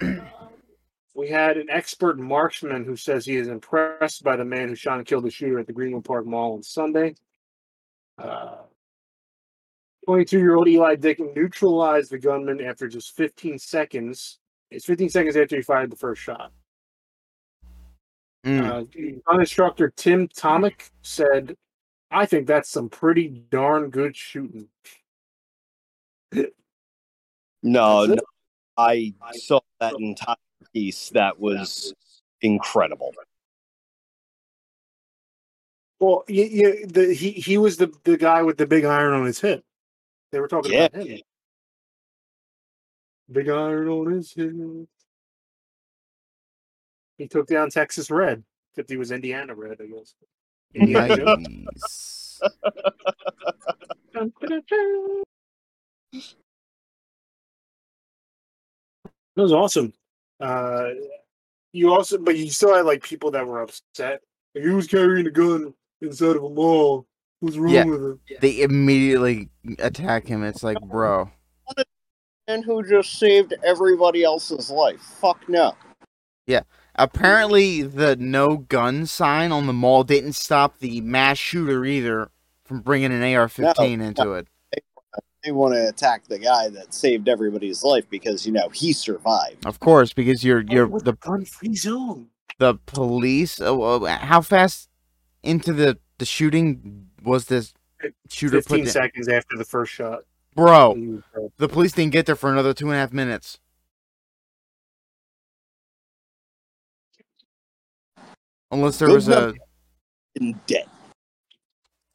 We 1.14 1.28
had 1.28 1.56
an 1.56 1.68
expert 1.70 2.18
marksman 2.18 2.84
who 2.84 2.96
says 2.96 3.26
he 3.26 3.36
is 3.36 3.48
impressed 3.48 4.22
by 4.22 4.36
the 4.36 4.44
man 4.44 4.68
who 4.68 4.74
shot 4.74 4.98
and 4.98 5.06
killed 5.06 5.24
the 5.24 5.30
shooter 5.30 5.58
at 5.58 5.66
the 5.66 5.72
Greenwood 5.72 6.04
Park 6.04 6.26
Mall 6.26 6.54
on 6.54 6.62
Sunday. 6.62 7.14
22 10.06 10.38
year 10.38 10.56
old 10.56 10.68
Eli 10.68 10.96
Dicken 10.96 11.32
neutralized 11.34 12.10
the 12.10 12.18
gunman 12.18 12.60
after 12.60 12.88
just 12.88 13.16
15 13.16 13.58
seconds. 13.58 14.38
It's 14.70 14.84
15 14.84 15.08
seconds 15.08 15.36
after 15.36 15.56
he 15.56 15.62
fired 15.62 15.90
the 15.90 15.96
first 15.96 16.22
shot. 16.22 16.52
Mm. 18.44 18.64
Uh, 18.64 19.20
gun 19.26 19.40
instructor 19.40 19.92
Tim 19.94 20.28
Tomic 20.28 20.90
said, 21.02 21.56
I 22.10 22.26
think 22.26 22.46
that's 22.46 22.70
some 22.70 22.88
pretty 22.88 23.28
darn 23.28 23.90
good 23.90 24.16
shooting. 24.16 24.68
No, 27.62 28.06
no, 28.06 28.16
I 28.76 29.12
saw 29.34 29.60
that 29.80 29.94
entire 29.98 30.36
piece. 30.72 31.10
That 31.10 31.40
was 31.40 31.94
incredible. 32.42 33.12
Well, 36.00 36.24
yeah, 36.28 36.44
yeah 36.44 36.86
the, 36.86 37.14
he, 37.14 37.32
he 37.32 37.58
was 37.58 37.76
the, 37.76 37.92
the 38.04 38.16
guy 38.16 38.42
with 38.42 38.58
the 38.58 38.66
big 38.66 38.84
iron 38.84 39.14
on 39.14 39.26
his 39.26 39.40
hip. 39.40 39.64
They 40.32 40.40
were 40.40 40.48
talking 40.48 40.72
Yeah. 40.72 40.86
about 40.86 41.06
him. 41.06 41.20
Big 43.30 43.48
iron 43.48 43.88
on 43.88 44.12
his 44.12 44.32
hip. 44.32 44.52
He 47.18 47.28
took 47.28 47.46
down 47.46 47.70
Texas 47.70 48.10
Red, 48.10 48.44
he 48.88 48.96
was 48.96 49.12
Indiana 49.12 49.54
Red, 49.54 49.78
I 49.80 49.86
guess. 49.86 50.14
Indiana. 50.74 51.36
Nice. 51.36 52.40
It 59.36 59.40
was 59.40 59.52
awesome. 59.52 59.94
Uh, 60.40 60.88
you 61.72 61.92
also, 61.92 62.18
but 62.18 62.36
you 62.36 62.50
still 62.50 62.74
had 62.74 62.86
like 62.86 63.02
people 63.02 63.30
that 63.32 63.46
were 63.46 63.62
upset. 63.62 64.20
Like, 64.54 64.64
he 64.64 64.70
was 64.70 64.86
carrying 64.86 65.26
a 65.26 65.30
gun 65.30 65.72
inside 66.00 66.36
of 66.36 66.44
a 66.44 66.48
mall. 66.48 67.06
What's 67.40 67.56
wrong 67.56 67.72
Yeah. 67.72 67.84
with 67.84 68.00
him? 68.02 68.20
They 68.40 68.62
immediately 68.62 69.48
attack 69.78 70.26
him. 70.26 70.42
It's 70.44 70.62
like, 70.62 70.80
bro. 70.80 71.30
And 72.48 72.64
who 72.64 72.82
just 72.88 73.18
saved 73.18 73.54
everybody 73.64 74.24
else's 74.24 74.70
life? 74.70 75.00
Fuck 75.00 75.48
no. 75.48 75.76
Yeah. 76.46 76.62
Apparently, 76.96 77.82
the 77.82 78.16
no 78.16 78.56
gun 78.56 79.06
sign 79.06 79.52
on 79.52 79.68
the 79.68 79.72
mall 79.72 80.02
didn't 80.02 80.32
stop 80.32 80.78
the 80.80 81.00
mass 81.00 81.38
shooter 81.38 81.84
either 81.84 82.30
from 82.64 82.80
bringing 82.80 83.12
an 83.12 83.22
AR-15 83.22 84.02
into 84.02 84.32
it. 84.32 84.48
They 85.44 85.52
want 85.52 85.74
to 85.74 85.88
attack 85.88 86.26
the 86.28 86.38
guy 86.38 86.68
that 86.68 86.92
saved 86.92 87.28
everybody's 87.28 87.82
life 87.82 88.04
because 88.10 88.44
you 88.46 88.52
know 88.52 88.68
he 88.68 88.92
survived. 88.92 89.64
Of 89.64 89.80
course, 89.80 90.12
because 90.12 90.44
you're 90.44 90.60
you're 90.60 90.86
With 90.86 91.04
the 91.04 91.14
gun 91.14 91.44
free 91.46 91.74
zone. 91.74 92.28
the 92.58 92.74
police. 92.86 93.58
Oh, 93.60 93.82
oh, 93.82 94.04
how 94.04 94.42
fast 94.42 94.90
into 95.42 95.72
the 95.72 95.98
the 96.18 96.26
shooting 96.26 97.08
was 97.22 97.46
this 97.46 97.72
shooter 98.28 98.58
put? 98.58 98.64
Fifteen 98.66 98.84
down? 98.84 98.92
seconds 98.92 99.28
after 99.28 99.56
the 99.56 99.64
first 99.64 99.92
shot. 99.92 100.20
Bro, 100.54 100.94
He 100.96 101.06
was 101.06 101.22
dead. 101.34 101.52
the 101.56 101.68
police 101.68 101.92
didn't 101.92 102.12
get 102.12 102.26
there 102.26 102.36
for 102.36 102.50
another 102.50 102.74
two 102.74 102.86
and 102.86 102.94
a 102.96 102.98
half 102.98 103.12
minutes. 103.12 103.58
Unless 108.70 108.98
there 108.98 109.08
Good 109.08 109.14
was 109.14 109.28
a 109.28 109.32
enough. 109.48 109.54
And 110.38 110.66
dead. 110.66 110.86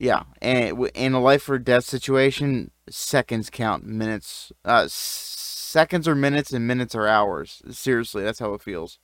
Yeah, 0.06 0.22
and 0.40 0.88
in 0.94 1.14
a 1.14 1.20
life 1.20 1.50
or 1.50 1.58
death 1.58 1.84
situation, 1.84 2.70
seconds 2.88 3.50
count, 3.50 3.84
minutes, 3.86 4.52
uh, 4.64 4.86
seconds 4.88 6.08
are 6.08 6.14
minutes, 6.14 6.54
and 6.54 6.68
minutes 6.68 6.94
are 6.94 7.08
hours. 7.08 7.64
Seriously, 7.72 8.24
that's 8.24 8.38
how 8.38 8.54
it 8.54 8.62
feels. 8.62 9.00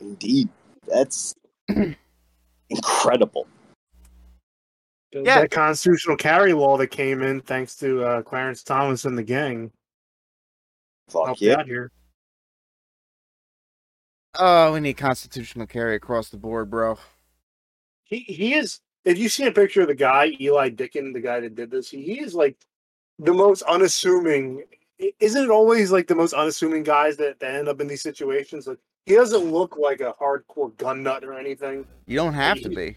Indeed. 0.00 0.48
That's 0.88 1.36
incredible. 2.68 3.46
Yeah. 5.12 5.22
That 5.42 5.52
constitutional 5.52 6.16
carry 6.16 6.52
law 6.52 6.76
that 6.76 6.88
came 6.88 7.22
in 7.22 7.40
thanks 7.40 7.76
to 7.76 8.02
uh, 8.02 8.22
Clarence 8.22 8.64
Thomas 8.64 9.04
and 9.04 9.16
the 9.16 9.22
gang 9.22 9.70
Fuck 11.08 11.26
helped 11.26 11.40
yeah. 11.40 11.60
out 11.60 11.66
here. 11.66 11.92
Oh, 14.36 14.72
we 14.72 14.80
need 14.80 14.94
constitutional 14.94 15.68
carry 15.68 15.94
across 15.94 16.28
the 16.28 16.36
board, 16.38 16.70
bro. 16.70 16.98
He 18.02 18.18
he 18.18 18.54
is. 18.54 18.80
If 19.04 19.18
you 19.18 19.28
see 19.28 19.46
a 19.46 19.52
picture 19.52 19.82
of 19.82 19.88
the 19.88 19.94
guy, 19.94 20.32
Eli 20.40 20.70
Dicken, 20.70 21.12
the 21.12 21.20
guy 21.20 21.40
that 21.40 21.54
did 21.54 21.70
this, 21.70 21.90
he, 21.90 22.02
he 22.02 22.20
is 22.20 22.34
like 22.34 22.56
the 23.18 23.32
most 23.32 23.62
unassuming. 23.62 24.64
Isn't 25.20 25.44
it 25.44 25.50
always 25.50 25.92
like 25.92 26.08
the 26.08 26.14
most 26.14 26.32
unassuming 26.32 26.82
guys 26.82 27.16
that, 27.18 27.38
that 27.40 27.54
end 27.54 27.68
up 27.68 27.80
in 27.80 27.86
these 27.86 28.02
situations? 28.02 28.66
Like 28.66 28.78
he 29.06 29.14
doesn't 29.14 29.50
look 29.50 29.76
like 29.78 30.00
a 30.00 30.14
hardcore 30.20 30.76
gun 30.76 31.02
nut 31.02 31.24
or 31.24 31.34
anything. 31.34 31.86
You 32.06 32.16
don't 32.16 32.34
have 32.34 32.60
to 32.62 32.68
be. 32.68 32.96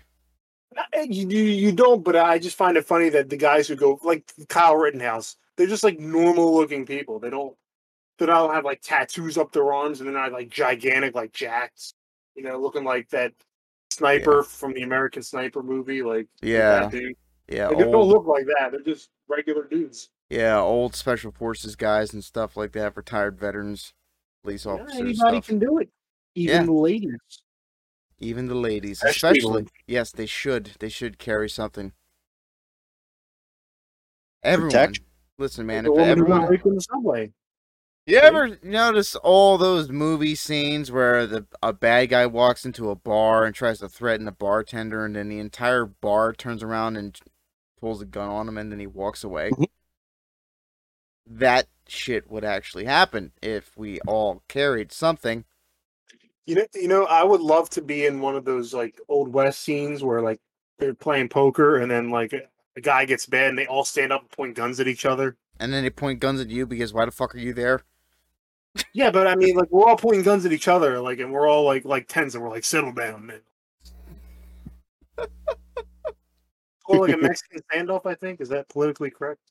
You, 0.93 1.27
you 1.29 1.43
you 1.43 1.71
don't, 1.71 2.03
but 2.03 2.15
I 2.15 2.39
just 2.39 2.57
find 2.57 2.77
it 2.77 2.85
funny 2.85 3.09
that 3.09 3.29
the 3.29 3.37
guys 3.37 3.67
who 3.67 3.75
go 3.75 3.99
like 4.03 4.31
Kyle 4.47 4.75
Rittenhouse, 4.75 5.35
they're 5.55 5.67
just 5.67 5.83
like 5.83 5.99
normal 5.99 6.55
looking 6.55 6.85
people. 6.85 7.19
They 7.19 7.29
don't 7.29 7.55
they 8.17 8.25
don't 8.25 8.53
have 8.53 8.65
like 8.65 8.81
tattoos 8.81 9.37
up 9.37 9.51
their 9.51 9.73
arms 9.73 9.99
and 9.99 10.07
they're 10.07 10.15
not 10.15 10.31
like 10.31 10.49
gigantic 10.49 11.15
like 11.15 11.33
jacks. 11.33 11.93
You 12.35 12.43
know, 12.43 12.59
looking 12.59 12.83
like 12.83 13.09
that 13.09 13.33
sniper 13.91 14.43
from 14.43 14.73
the 14.73 14.83
American 14.83 15.21
Sniper 15.21 15.61
movie. 15.61 16.01
Like 16.01 16.27
Yeah, 16.41 16.81
that 16.81 16.91
dude. 16.91 17.15
yeah, 17.47 17.67
Like, 17.67 17.77
they 17.77 17.83
don't 17.91 18.07
look 18.07 18.25
like 18.25 18.45
that. 18.57 18.71
They're 18.71 18.81
just 18.81 19.09
regular 19.27 19.67
dudes. 19.67 20.09
yeah, 20.29 20.59
old 20.59 20.95
special 20.95 21.31
forces 21.31 21.75
guys 21.75 22.13
and 22.13 22.23
stuff 22.23 22.55
like 22.57 22.71
that, 22.73 22.95
retired 22.95 23.39
veterans, 23.39 23.93
police 24.43 24.65
Yeah, 24.65 24.73
officers, 24.73 24.99
anybody 24.99 25.15
stuff. 25.15 25.47
can 25.47 25.59
do 25.59 25.77
it. 25.79 25.89
Even 26.35 26.55
Yeah. 26.55 26.63
the 26.65 26.71
ladies. 26.73 27.43
even 28.23 28.47
the 28.47 28.55
ladies, 28.55 29.01
Especially 29.03 29.39
especially. 29.39 29.67
Yes, 29.87 30.11
they 30.11 30.27
should. 30.27 30.71
They 30.79 30.89
should 30.89 31.17
carry 31.17 31.49
something. 31.49 31.91
Everyone, 34.43 34.69
Protection. 34.71 35.05
listen, 35.39 35.65
man. 35.65 35.85
If 35.87 35.97
everyone, 35.97 36.41
got 36.41 36.65
in 36.65 36.75
the 36.75 36.81
subway. 36.81 37.31
You 38.07 38.17
ever 38.17 38.57
notice 38.63 39.15
all 39.15 39.57
those 39.57 39.89
movie 39.89 40.35
scenes 40.35 40.91
where 40.91 41.27
the 41.27 41.45
a 41.61 41.71
bad 41.71 42.07
guy 42.09 42.25
walks 42.25 42.65
into 42.65 42.89
a 42.89 42.95
bar 42.95 43.45
and 43.45 43.53
tries 43.53 43.79
to 43.79 43.87
threaten 43.89 44.25
the 44.25 44.31
bartender, 44.31 45.05
and 45.05 45.15
then 45.15 45.29
the 45.29 45.39
entire 45.39 45.85
bar 45.85 46.33
turns 46.33 46.63
around 46.63 46.97
and 46.97 47.17
pulls 47.79 48.01
a 48.01 48.05
gun 48.05 48.27
on 48.27 48.47
him, 48.47 48.57
and 48.57 48.71
then 48.71 48.79
he 48.79 48.87
walks 48.87 49.23
away? 49.23 49.51
Mhm. 49.51 49.67
That 51.27 51.67
shit 51.87 52.29
would 52.29 52.43
actually 52.43 52.85
happen 52.85 53.33
if 53.41 53.77
we 53.77 53.99
all 54.01 54.43
carried 54.47 54.91
something. 54.91 55.45
You 56.47 56.55
know, 56.55 56.65
you 56.73 56.87
know, 56.87 57.05
I 57.05 57.23
would 57.23 57.41
love 57.41 57.69
to 57.71 57.81
be 57.81 58.05
in 58.05 58.19
one 58.19 58.35
of 58.35 58.45
those 58.45 58.73
like 58.73 58.99
old 59.07 59.31
west 59.31 59.61
scenes 59.61 60.03
where 60.03 60.21
like 60.21 60.41
they're 60.79 60.95
playing 60.95 61.29
poker 61.29 61.77
and 61.77 61.89
then 61.89 62.09
like 62.09 62.33
a 62.33 62.81
guy 62.81 63.05
gets 63.05 63.27
bad 63.27 63.49
and 63.49 63.57
they 63.57 63.67
all 63.67 63.85
stand 63.85 64.11
up 64.11 64.21
and 64.21 64.31
point 64.31 64.55
guns 64.55 64.79
at 64.79 64.87
each 64.87 65.05
other. 65.05 65.37
And 65.59 65.71
then 65.71 65.83
they 65.83 65.91
point 65.91 66.19
guns 66.19 66.41
at 66.41 66.49
you 66.49 66.65
because 66.65 66.93
why 66.93 67.05
the 67.05 67.11
fuck 67.11 67.35
are 67.35 67.37
you 67.37 67.53
there? 67.53 67.83
Yeah, 68.93 69.11
but 69.11 69.27
I 69.27 69.35
mean, 69.35 69.55
like 69.55 69.69
we're 69.71 69.87
all 69.87 69.97
pointing 69.97 70.23
guns 70.23 70.45
at 70.45 70.51
each 70.53 70.67
other, 70.67 70.99
like, 70.99 71.19
and 71.19 71.31
we're 71.31 71.47
all 71.47 71.63
like 71.65 71.83
like 71.85 72.07
tense, 72.07 72.35
and 72.35 72.43
we're 72.43 72.49
like, 72.49 72.63
settle 72.63 72.93
down, 72.93 73.25
man. 73.25 73.41
or 76.87 77.07
like 77.07 77.13
a 77.15 77.17
Mexican 77.17 77.61
standoff, 77.71 78.05
I 78.05 78.15
think. 78.15 78.39
Is 78.41 78.49
that 78.49 78.69
politically 78.69 79.09
correct? 79.11 79.41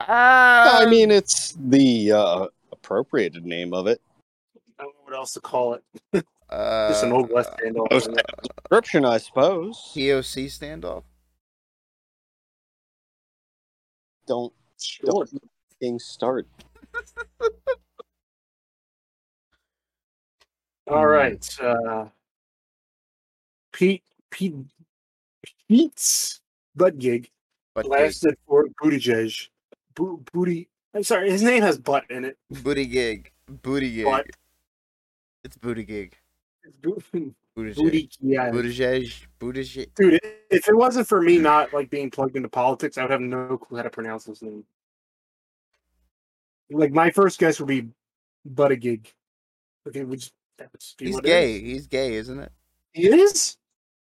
Ah, 0.00 0.80
I 0.80 0.86
mean, 0.86 1.10
it's 1.10 1.56
the 1.58 2.12
uh, 2.12 2.46
appropriated 2.72 3.44
name 3.44 3.72
of 3.74 3.86
it. 3.86 4.00
I 4.78 4.84
don't 4.84 4.94
know 4.94 5.00
what 5.04 5.14
else 5.14 5.32
to 5.34 5.40
call 5.40 5.74
it. 5.74 5.84
uh, 6.50 6.88
Just 6.88 7.04
an 7.04 7.12
old 7.12 7.30
west 7.30 7.50
standoff. 7.62 7.90
most- 7.90 8.10
Description, 8.70 9.04
I 9.04 9.18
suppose. 9.18 9.76
POC 9.94 10.46
standoff. 10.46 11.04
Don't 14.26 14.52
Sure. 14.80 15.06
don't 15.10 15.30
fucking 15.72 15.98
start. 16.00 16.46
All 20.92 21.06
right. 21.06 21.60
Uh, 21.60 22.06
Pete 23.72 24.02
Pete 24.30 24.54
Pete's 25.68 26.40
butt 26.76 26.98
gig 26.98 27.30
But 27.74 27.86
blasted 27.86 28.36
for 28.46 28.66
Buttigieg. 28.82 29.48
Bo- 29.94 30.22
booty. 30.32 30.68
I'm 30.94 31.02
sorry, 31.02 31.30
his 31.30 31.42
name 31.42 31.62
has 31.62 31.78
butt 31.78 32.04
in 32.10 32.24
it. 32.26 32.36
booty 32.62 32.86
gig, 32.86 33.32
booty 33.48 33.94
gig. 33.94 34.04
Butt. 34.04 34.26
It's 35.44 35.56
booty 35.56 35.84
gig. 35.84 36.14
It's 36.64 36.76
booty. 36.82 37.34
Booty 37.54 37.72
Booty. 37.74 38.10
Yeah. 38.20 38.50
Buttigieg, 38.50 39.26
Buttigieg. 39.38 39.94
Dude, 39.94 40.18
if 40.50 40.68
it 40.68 40.74
wasn't 40.76 41.06
for 41.06 41.20
me 41.20 41.36
not 41.36 41.72
like 41.72 41.90
being 41.90 42.10
plugged 42.10 42.36
into 42.36 42.48
politics, 42.48 42.96
I 42.96 43.02
would 43.02 43.10
have 43.10 43.20
no 43.20 43.58
clue 43.58 43.76
how 43.76 43.82
to 43.82 43.90
pronounce 43.90 44.24
his 44.24 44.40
name. 44.42 44.64
Like 46.70 46.92
my 46.92 47.10
first 47.10 47.38
guess 47.38 47.60
would 47.60 47.68
be 47.68 47.88
Buttigieg. 48.54 49.06
Okay, 49.86 50.04
we 50.04 50.18
just 50.62 50.72
that 50.72 50.72
would 50.72 50.80
just 50.80 50.98
be 50.98 51.06
He's 51.06 51.14
what 51.14 51.24
it 51.24 51.28
gay. 51.28 51.60
He's 51.60 51.86
gay, 51.86 52.14
isn't 52.14 52.38
it? 52.38 52.52
He 52.92 53.06
is. 53.08 53.56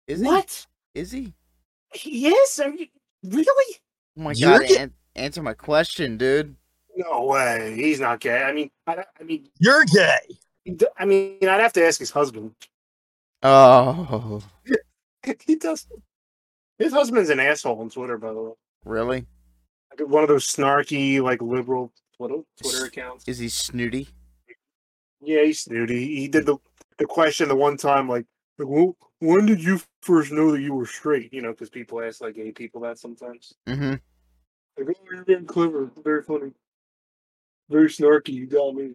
Is 0.07 0.21
he? 0.21 0.27
what? 0.27 0.67
Is 0.95 1.11
he? 1.13 1.35
He 1.93 2.29
is? 2.29 2.61
Are 2.61 2.71
you, 2.71 2.87
really? 3.25 3.75
Oh 4.19 4.23
my 4.23 4.33
You're 4.33 4.59
god! 4.61 4.69
gay? 4.69 4.77
An- 4.79 4.95
answer 5.15 5.43
my 5.43 5.55
question, 5.55 6.17
dude. 6.17 6.57
No 6.97 7.25
way. 7.27 7.75
He's 7.77 8.01
not 8.01 8.21
gay. 8.21 8.43
I 8.43 8.53
mean, 8.53 8.71
I, 8.87 9.05
I 9.21 9.25
mean, 9.25 9.49
You're 9.59 9.85
gay. 9.85 10.79
I 10.99 11.05
mean, 11.05 11.39
I'd 11.43 11.61
have 11.61 11.73
to 11.75 11.85
ask 11.87 11.99
his 12.01 12.11
husband. 12.11 12.53
Oh, 13.43 14.43
he 15.47 15.57
does. 15.57 15.87
His 16.79 16.93
husband's 16.93 17.31
an 17.31 17.41
asshole 17.41 17.81
on 17.81 17.91
Twitter, 17.91 18.19
by 18.19 18.33
the 18.33 18.41
way. 18.41 18.53
really? 18.85 19.27
Like 19.91 20.09
one 20.09 20.23
of 20.23 20.29
those 20.29 20.47
snarky, 20.47 21.23
like 21.23 21.41
liberal 21.43 21.93
Twitter 22.17 22.43
Twitter 22.63 22.87
accounts. 22.87 23.27
Is 23.29 23.39
he 23.39 23.49
snooty? 23.49 24.09
Yeah, 25.27 25.43
he's 25.43 25.61
snooty. 25.61 26.07
He 26.17 26.29
did 26.29 26.47
the 26.47 26.57
the 26.99 27.05
question 27.05 27.49
the 27.49 27.57
one 27.57 27.77
time, 27.77 28.09
like, 28.09 28.27
like 28.59 28.69
well, 28.69 28.97
when 29.19 29.45
did 29.45 29.63
you 29.63 29.81
first 30.03 30.31
know 30.31 30.53
that 30.53 30.61
you 30.61 30.73
were 30.73 30.87
straight? 30.87 31.35
You 31.35 31.43
know, 31.43 31.51
because 31.51 31.69
people 31.69 32.01
ask 32.01 32.21
like 32.21 32.37
gay 32.37 32.53
people 32.53 32.81
that 32.83 32.97
sometimes. 32.97 33.53
Mm-hmm. 33.67 33.91
Like, 34.79 34.97
oh, 34.97 35.05
you're 35.11 35.25
very 35.25 35.45
clever, 35.45 35.91
very 36.05 36.23
funny, 36.23 36.53
very 37.69 37.89
snarky. 37.89 38.29
You 38.29 38.47
got 38.47 38.77
me. 38.77 38.93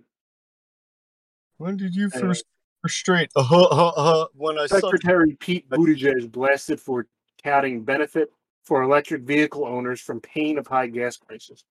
When 1.57 1.75
did 1.75 1.93
you 1.93 2.09
Anyway. 2.13 2.29
first 2.29 2.45
straight? 2.87 3.29
Uh 3.35 3.43
huh. 3.43 3.65
Uh. 3.65 4.25
When 4.33 4.57
I 4.57 4.67
sucked. 4.67 4.83
Secretary 4.83 5.35
Pete 5.37 5.69
Buttigieg 5.69 6.31
blasted 6.31 6.79
for 6.79 7.07
touting 7.43 7.83
benefit 7.83 8.31
for 8.63 8.83
electric 8.83 9.23
vehicle 9.23 9.65
owners 9.65 9.99
from 9.99 10.21
pain 10.21 10.57
of 10.57 10.65
high 10.65 10.87
gas 10.87 11.17
prices. 11.17 11.65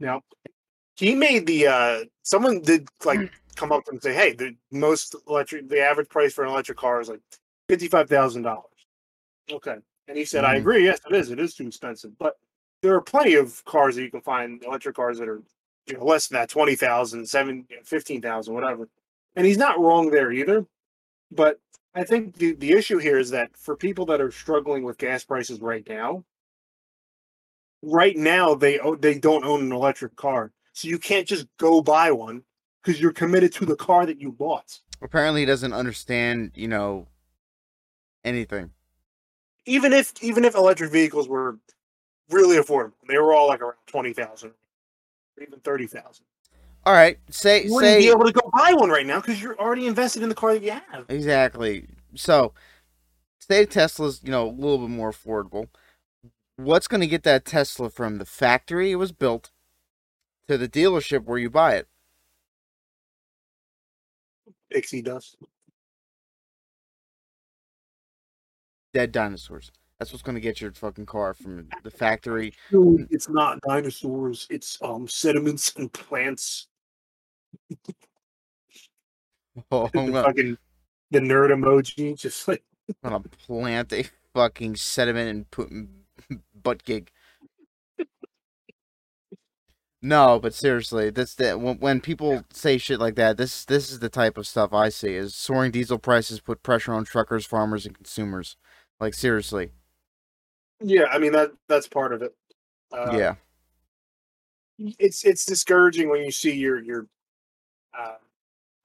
Now, 0.00 0.22
he 0.98 1.14
made 1.14 1.46
the 1.46 1.66
uh 1.66 2.04
someone 2.22 2.60
did 2.60 2.88
like 3.04 3.32
come 3.56 3.72
up 3.72 3.84
and 3.88 4.02
say, 4.02 4.12
"Hey, 4.14 4.32
the 4.32 4.56
most 4.70 5.14
electric, 5.28 5.68
the 5.68 5.80
average 5.80 6.08
price 6.08 6.34
for 6.34 6.44
an 6.44 6.50
electric 6.50 6.78
car 6.78 7.00
is 7.00 7.08
like 7.08 7.20
fifty 7.68 7.88
five 7.88 8.08
thousand 8.08 8.42
dollars." 8.42 8.64
Okay, 9.50 9.76
and 10.08 10.18
he 10.18 10.24
said, 10.24 10.44
"I 10.44 10.54
Mhm. 10.56 10.58
agree. 10.58 10.84
Yes, 10.84 11.00
it 11.08 11.14
is. 11.14 11.30
It 11.30 11.40
is 11.40 11.54
too 11.54 11.66
expensive, 11.68 12.18
but 12.18 12.38
there 12.82 12.94
are 12.94 13.00
plenty 13.00 13.34
of 13.34 13.64
cars 13.64 13.96
that 13.96 14.02
you 14.02 14.10
can 14.10 14.20
find 14.20 14.62
electric 14.64 14.96
cars 14.96 15.18
that 15.18 15.28
are 15.28 15.42
you 15.86 15.94
know 15.96 16.04
less 16.04 16.28
than 16.28 16.36
that 16.36 16.50
20,000, 16.50 17.26
7 17.26 17.66
15,000, 17.84 18.54
whatever." 18.54 18.88
And 19.36 19.46
he's 19.46 19.58
not 19.58 19.78
wrong 19.78 20.10
there 20.10 20.32
either. 20.32 20.66
But 21.30 21.60
I 21.94 22.04
think 22.04 22.36
the, 22.36 22.54
the 22.54 22.72
issue 22.72 22.98
here 22.98 23.18
is 23.18 23.30
that 23.30 23.56
for 23.56 23.76
people 23.76 24.06
that 24.06 24.20
are 24.20 24.30
struggling 24.32 24.82
with 24.84 24.98
gas 24.98 25.24
prices 25.24 25.60
right 25.60 25.86
now, 25.88 26.24
right 27.82 28.16
now 28.16 28.54
they 28.54 28.78
they 29.00 29.18
don't 29.18 29.44
own 29.44 29.62
an 29.62 29.72
electric 29.72 30.16
car, 30.16 30.52
so 30.78 30.86
you 30.86 30.98
can't 30.98 31.26
just 31.26 31.46
go 31.58 31.82
buy 31.82 32.12
one 32.12 32.42
because 32.82 33.00
you're 33.00 33.12
committed 33.12 33.52
to 33.54 33.66
the 33.66 33.74
car 33.74 34.06
that 34.06 34.20
you 34.20 34.30
bought. 34.30 34.78
Apparently, 35.02 35.40
he 35.40 35.46
doesn't 35.46 35.72
understand. 35.72 36.52
You 36.54 36.68
know, 36.68 37.08
anything. 38.24 38.70
Even 39.66 39.92
if 39.92 40.12
even 40.22 40.44
if 40.44 40.54
electric 40.54 40.92
vehicles 40.92 41.28
were 41.28 41.58
really 42.30 42.56
affordable, 42.58 42.92
they 43.08 43.18
were 43.18 43.32
all 43.32 43.48
like 43.48 43.60
around 43.60 43.74
twenty 43.86 44.12
thousand, 44.12 44.50
or 45.36 45.42
even 45.42 45.58
thirty 45.60 45.88
thousand. 45.88 46.24
All 46.86 46.94
right. 46.94 47.18
Say 47.28 47.64
You 47.64 47.74
wouldn't 47.74 47.98
be 47.98 48.08
able 48.08 48.24
to 48.24 48.32
go 48.32 48.48
buy 48.56 48.72
one 48.72 48.88
right 48.88 49.04
now 49.04 49.20
because 49.20 49.42
you're 49.42 49.58
already 49.58 49.88
invested 49.88 50.22
in 50.22 50.28
the 50.28 50.34
car 50.34 50.54
that 50.54 50.62
you 50.62 50.70
have. 50.70 51.06
exactly. 51.08 51.86
So, 52.14 52.54
say 53.40 53.66
Tesla's 53.66 54.20
you 54.22 54.30
know 54.30 54.48
a 54.48 54.52
little 54.52 54.78
bit 54.78 54.90
more 54.90 55.10
affordable. 55.10 55.66
What's 56.54 56.86
going 56.86 57.00
to 57.00 57.06
get 57.08 57.24
that 57.24 57.44
Tesla 57.44 57.90
from 57.90 58.18
the 58.18 58.24
factory 58.24 58.92
it 58.92 58.96
was 58.96 59.10
built 59.12 59.50
to 60.48 60.58
the 60.58 60.68
dealership 60.68 61.24
where 61.24 61.38
you 61.38 61.50
buy 61.50 61.74
it? 61.74 61.86
Pixie 64.70 65.02
dust. 65.02 65.36
Dead 68.92 69.12
dinosaurs. 69.12 69.70
That's 69.98 70.12
what's 70.12 70.22
going 70.22 70.36
to 70.36 70.40
get 70.40 70.60
your 70.60 70.72
fucking 70.72 71.06
car 71.06 71.34
from 71.34 71.68
the 71.82 71.90
factory. 71.90 72.54
It's 72.72 73.28
not 73.28 73.60
dinosaurs. 73.66 74.46
It's 74.48 74.78
um 74.80 75.06
sediments 75.08 75.74
and 75.76 75.92
plants. 75.92 76.68
Oh, 79.72 79.88
the 79.88 79.98
gonna, 79.98 80.22
fucking 80.22 80.56
the 81.10 81.18
nerd 81.18 81.50
emoji, 81.50 82.16
just 82.16 82.46
like 82.46 82.62
I'm 83.02 83.10
gonna 83.10 83.24
plant 83.44 83.92
a 83.92 84.04
fucking 84.32 84.76
sediment 84.76 85.28
and 85.28 85.50
put 85.50 85.68
butt 86.62 86.84
gig. 86.84 87.10
No, 90.00 90.38
but 90.38 90.54
seriously, 90.54 91.10
this 91.10 91.34
the 91.34 91.58
when, 91.58 91.78
when 91.78 92.00
people 92.00 92.44
say 92.52 92.78
shit 92.78 93.00
like 93.00 93.16
that. 93.16 93.36
This 93.36 93.64
this 93.64 93.90
is 93.90 93.98
the 93.98 94.08
type 94.08 94.38
of 94.38 94.46
stuff 94.46 94.72
I 94.72 94.90
see. 94.90 95.14
Is 95.14 95.34
soaring 95.34 95.72
diesel 95.72 95.98
prices 95.98 96.40
put 96.40 96.62
pressure 96.62 96.92
on 96.92 97.04
truckers, 97.04 97.44
farmers, 97.46 97.84
and 97.84 97.96
consumers. 97.96 98.56
Like 99.00 99.14
seriously, 99.14 99.70
yeah. 100.80 101.06
I 101.10 101.18
mean 101.18 101.32
that 101.32 101.50
that's 101.68 101.88
part 101.88 102.12
of 102.12 102.22
it. 102.22 102.32
Uh, 102.92 103.10
yeah, 103.18 103.34
it's 105.00 105.24
it's 105.24 105.44
discouraging 105.44 106.08
when 106.08 106.22
you 106.22 106.30
see 106.30 106.52
your 106.54 106.80
your 106.80 107.06
uh, 107.98 108.14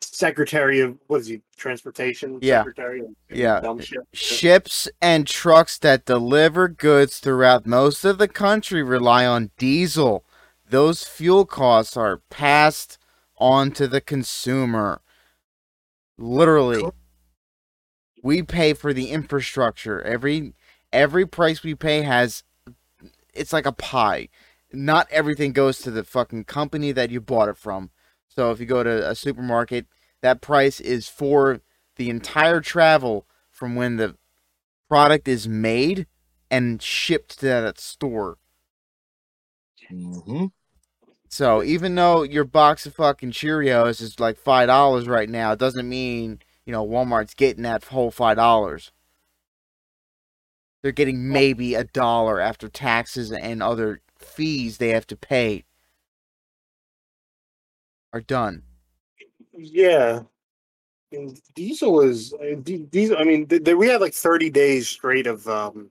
secretary 0.01 0.79
of 0.79 0.97
what 1.07 1.21
is 1.21 1.27
he 1.27 1.41
transportation 1.57 2.39
Yeah. 2.41 2.61
secretary 2.61 3.01
of 3.01 3.07
Yeah. 3.29 3.61
shit. 3.81 3.99
ships 4.13 4.87
and 5.01 5.27
trucks 5.27 5.77
that 5.79 6.05
deliver 6.05 6.67
goods 6.67 7.19
throughout 7.19 7.67
most 7.67 8.03
of 8.03 8.17
the 8.17 8.27
country 8.27 8.81
rely 8.81 9.25
on 9.27 9.51
diesel. 9.59 10.25
Those 10.73 11.03
fuel 11.03 11.45
costs 11.45 11.95
are 11.95 12.23
passed 12.31 12.97
on 13.37 13.69
to 13.73 13.87
the 13.87 14.01
consumer. 14.01 15.01
Literally. 16.17 16.81
Cool. 16.81 16.95
We 18.23 18.41
pay 18.41 18.73
for 18.73 18.91
the 18.91 19.11
infrastructure. 19.11 20.01
Every 20.01 20.55
every 20.91 21.27
price 21.27 21.61
we 21.61 21.75
pay 21.75 22.01
has 22.01 22.43
it's 23.35 23.53
like 23.53 23.67
a 23.67 23.71
pie. 23.71 24.29
Not 24.71 25.07
everything 25.11 25.51
goes 25.51 25.77
to 25.81 25.91
the 25.91 26.03
fucking 26.03 26.45
company 26.45 26.91
that 26.91 27.11
you 27.11 27.21
bought 27.21 27.49
it 27.49 27.57
from. 27.57 27.91
So 28.27 28.49
if 28.49 28.59
you 28.59 28.65
go 28.65 28.81
to 28.81 29.07
a 29.07 29.13
supermarket, 29.13 29.85
that 30.21 30.41
price 30.41 30.79
is 30.79 31.07
for 31.07 31.61
the 31.97 32.09
entire 32.09 32.61
travel 32.61 33.27
from 33.51 33.75
when 33.75 33.97
the 33.97 34.15
product 34.89 35.27
is 35.27 35.47
made 35.47 36.07
and 36.49 36.81
shipped 36.81 37.39
to 37.41 37.45
that 37.45 37.79
store. 37.79 38.39
Mm-hmm. 39.91 40.45
So 41.33 41.63
even 41.63 41.95
though 41.95 42.21
your 42.21 42.43
box 42.43 42.85
of 42.85 42.93
fucking 42.93 43.31
Cheerios 43.31 44.01
is 44.01 44.19
like 44.19 44.37
five 44.37 44.67
dollars 44.67 45.07
right 45.07 45.27
now, 45.27 45.53
it 45.53 45.57
doesn't 45.57 45.89
mean 45.89 46.37
you 46.63 46.71
know 46.71 46.85
Walmart's 46.85 47.33
getting 47.33 47.63
that 47.63 47.83
whole 47.85 48.11
five 48.11 48.37
dollars. 48.37 48.91
They're 50.83 50.91
getting 50.91 51.29
maybe 51.29 51.73
a 51.73 51.85
dollar 51.85 52.39
after 52.39 52.69
taxes 52.69 53.31
and 53.31 53.63
other 53.63 54.01
fees 54.15 54.77
they 54.77 54.89
have 54.89 55.07
to 55.07 55.15
pay 55.15 55.63
are 58.13 58.21
done. 58.21 58.61
Yeah. 59.53 60.21
And 61.11 61.41
diesel 61.55 62.01
is 62.01 62.35
uh, 62.35 62.57
diesel. 62.91 63.17
I 63.17 63.23
mean, 63.23 63.47
th- 63.47 63.63
th- 63.63 63.75
we 63.75 63.87
had 63.87 64.01
like 64.01 64.13
thirty 64.13 64.51
days 64.51 64.87
straight 64.87 65.25
of 65.25 65.47
um. 65.47 65.89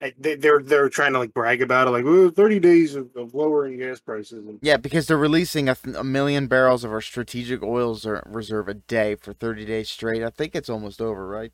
They, 0.00 0.34
they're 0.36 0.62
they're 0.62 0.90
trying 0.90 1.14
to 1.14 1.18
like 1.18 1.32
brag 1.32 1.62
about 1.62 1.88
it, 1.88 1.90
like 1.90 2.04
"Ooh, 2.04 2.30
30 2.30 2.58
days 2.60 2.94
of, 2.94 3.08
of 3.16 3.34
lowering 3.34 3.78
gas 3.78 3.98
prices. 3.98 4.46
And 4.46 4.58
Yeah, 4.60 4.76
because 4.76 5.06
they're 5.06 5.16
releasing 5.16 5.70
a, 5.70 5.74
th- 5.74 5.96
a 5.96 6.04
million 6.04 6.48
barrels 6.48 6.84
of 6.84 6.92
our 6.92 7.00
strategic 7.00 7.62
oils 7.62 8.06
reserve 8.26 8.68
a 8.68 8.74
day 8.74 9.14
for 9.14 9.32
30 9.32 9.64
days 9.64 9.88
straight. 9.88 10.22
I 10.22 10.30
think 10.30 10.54
it's 10.54 10.68
almost 10.68 11.00
over, 11.00 11.26
right? 11.26 11.52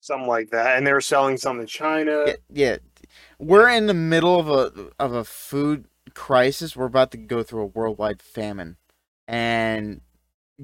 something 0.00 0.28
like 0.28 0.50
that, 0.50 0.76
and 0.76 0.86
they're 0.86 1.00
selling 1.00 1.36
some 1.36 1.58
to 1.58 1.66
China. 1.66 2.24
Yeah, 2.26 2.36
yeah. 2.52 2.76
We're 3.38 3.68
in 3.68 3.86
the 3.86 3.94
middle 3.94 4.38
of 4.38 4.48
a 4.48 4.90
of 4.98 5.12
a 5.12 5.24
food 5.24 5.86
crisis. 6.14 6.76
We're 6.76 6.86
about 6.86 7.10
to 7.12 7.18
go 7.18 7.42
through 7.42 7.62
a 7.62 7.66
worldwide 7.66 8.22
famine, 8.22 8.76
and 9.28 10.00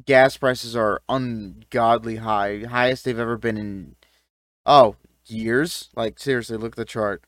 gas 0.05 0.37
prices 0.37 0.75
are 0.75 1.03
ungodly 1.09 2.17
high, 2.17 2.65
highest 2.69 3.05
they've 3.05 3.19
ever 3.19 3.37
been 3.37 3.57
in 3.57 3.97
oh 4.65 4.97
years. 5.29 5.91
Like 5.97 6.19
seriously, 6.19 6.57
look 6.57 6.73
at 6.73 6.77
the 6.77 6.85
chart. 6.85 7.25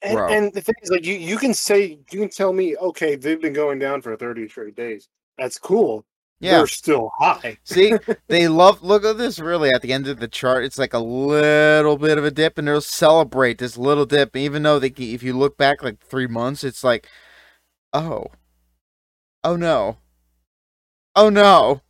And, 0.00 0.18
and 0.18 0.52
the 0.52 0.60
thing 0.60 0.76
is, 0.80 0.90
like, 0.90 1.04
you, 1.04 1.14
you 1.14 1.36
can 1.36 1.52
say, 1.52 1.98
you 2.12 2.20
can 2.20 2.28
tell 2.28 2.52
me, 2.52 2.76
okay, 2.76 3.16
they've 3.16 3.40
been 3.40 3.52
going 3.52 3.80
down 3.80 4.00
for 4.00 4.16
30 4.16 4.48
straight 4.48 4.76
days. 4.76 5.08
That's 5.38 5.58
cool. 5.58 6.04
Yeah. 6.40 6.58
they're 6.58 6.66
still 6.68 7.10
high. 7.18 7.58
See, 7.64 7.94
they 8.28 8.46
love. 8.46 8.82
Look 8.82 9.04
at 9.04 9.18
this. 9.18 9.40
Really, 9.40 9.70
at 9.70 9.82
the 9.82 9.92
end 9.92 10.06
of 10.06 10.20
the 10.20 10.28
chart, 10.28 10.64
it's 10.64 10.78
like 10.78 10.94
a 10.94 10.98
little 10.98 11.96
bit 11.96 12.16
of 12.16 12.24
a 12.24 12.30
dip, 12.30 12.58
and 12.58 12.68
they'll 12.68 12.80
celebrate 12.80 13.58
this 13.58 13.76
little 13.76 14.06
dip, 14.06 14.36
even 14.36 14.62
though 14.62 14.78
they. 14.78 14.92
If 14.96 15.22
you 15.22 15.36
look 15.36 15.56
back 15.56 15.82
like 15.82 16.00
three 16.00 16.28
months, 16.28 16.62
it's 16.62 16.84
like, 16.84 17.08
oh, 17.92 18.26
oh 19.42 19.56
no, 19.56 19.98
oh 21.16 21.28
no. 21.28 21.80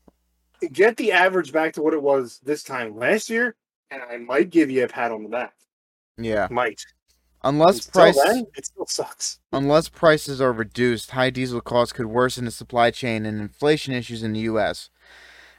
Get 0.73 0.97
the 0.97 1.13
average 1.13 1.53
back 1.53 1.75
to 1.75 1.83
what 1.83 1.93
it 1.93 2.03
was 2.03 2.41
this 2.43 2.63
time 2.63 2.97
last 2.97 3.29
year, 3.29 3.55
and 3.91 4.03
I 4.03 4.17
might 4.19 4.51
give 4.51 4.71
you 4.71 4.85
a 4.85 4.89
pat 4.89 5.11
on 5.13 5.23
the 5.23 5.29
back. 5.29 5.55
Yeah. 6.17 6.49
Might. 6.51 6.81
Unless 7.45 7.87
Until 7.87 8.01
price, 8.13 8.45
it 8.57 8.67
still 8.67 8.87
sucks. 8.87 9.39
unless 9.53 9.89
prices 9.89 10.41
are 10.41 10.53
reduced, 10.53 11.13
high 11.13 11.31
diesel 11.31 11.61
costs 11.61 11.93
could 11.93 12.07
worsen 12.07 12.45
the 12.45 12.51
supply 12.51 12.91
chain 12.91 13.25
and 13.25 13.41
inflation 13.41 13.95
issues 13.95 14.25
in 14.25 14.33
the 14.33 14.41
U.S. 14.41 14.91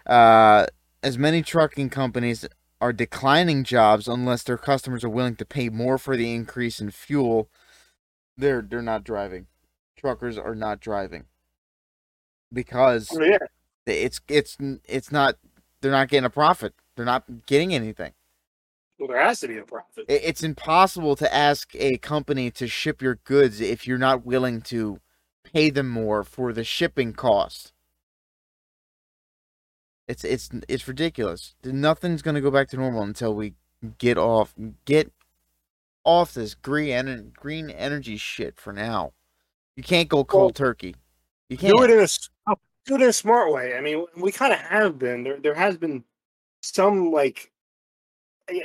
Uh, 0.06 0.66
as 1.02 1.18
many 1.18 1.42
trucking 1.42 1.90
companies 1.90 2.46
are 2.82 2.92
declining 2.92 3.64
jobs 3.64 4.10
unless 4.10 4.44
their 4.44 4.58
customers 4.58 5.06
are 5.06 5.10
willing 5.10 5.38
to 5.38 5.46
pay 5.46 5.70
more 5.70 5.98
for 5.98 6.18
the 6.18 6.34
increase 6.34 6.82
in 6.82 6.92
fuel, 6.92 7.50
they're 8.38 8.62
they're 8.62 8.82
not 8.82 9.06
driving. 9.06 9.48
Truckers 9.98 10.38
are 10.38 10.56
not 10.56 10.82
driving 10.82 11.26
because 12.52 13.10
Oh, 13.14 13.24
yeah. 13.24 13.38
it's 13.86 14.20
it's 14.28 14.58
it's 14.86 15.12
not 15.14 15.36
they're 15.82 15.92
not 15.92 16.10
getting 16.10 16.26
a 16.26 16.30
profit. 16.30 16.74
They're 16.96 17.06
not 17.06 17.46
getting 17.46 17.74
anything. 17.74 18.12
Well, 19.00 19.08
there 19.08 19.22
has 19.22 19.40
to 19.40 19.48
be 19.48 19.58
a 19.58 19.64
profit. 19.64 20.06
It's 20.10 20.44
impossible 20.44 21.16
to 21.16 21.34
ask 21.34 21.74
a 21.76 21.98
company 21.98 22.52
to 22.52 22.68
ship 22.68 23.02
your 23.02 23.16
goods 23.24 23.62
if 23.62 23.88
you're 23.88 23.98
not 23.98 24.26
willing 24.26 24.62
to 24.64 25.00
pay 25.44 25.70
them 25.70 25.88
more 25.88 26.24
for 26.24 26.52
the 26.52 26.64
shipping 26.64 27.14
cost. 27.14 27.72
It's 30.08 30.24
it's 30.24 30.50
it's 30.68 30.88
ridiculous. 30.88 31.56
Nothing's 31.64 32.22
gonna 32.22 32.42
go 32.42 32.52
back 32.52 32.68
to 32.70 32.78
normal 32.78 33.04
until 33.04 33.34
we 33.34 33.54
get 34.00 34.18
off 34.18 34.54
get 34.86 35.12
off 36.04 36.34
this 36.34 36.56
green 36.56 37.32
green 37.36 37.70
energy 37.70 38.18
shit 38.18 38.60
for 38.60 38.74
now. 38.74 39.14
You 39.76 39.84
can't 39.84 40.10
go 40.10 40.24
cold 40.24 40.42
Well, 40.60 40.68
turkey. 40.68 40.96
You 41.50 41.58
can't 41.58 41.78
do 41.78 41.84
it 41.84 41.92
in 41.92 42.00
a 42.00 42.04
s- 42.04 42.30
oh, 42.48 42.56
do 42.86 42.96
it 42.96 43.02
in 43.02 43.10
a 43.10 43.14
smart 43.14 43.52
way. 43.54 43.76
I 43.78 43.82
mean, 43.82 44.06
we 44.18 44.32
kind 44.32 44.54
of 44.54 44.60
have 44.60 44.98
been 45.00 45.24
there. 45.24 45.40
There 45.40 45.54
has 45.56 45.78
been 45.78 46.04
some 46.62 47.12
like 47.12 47.52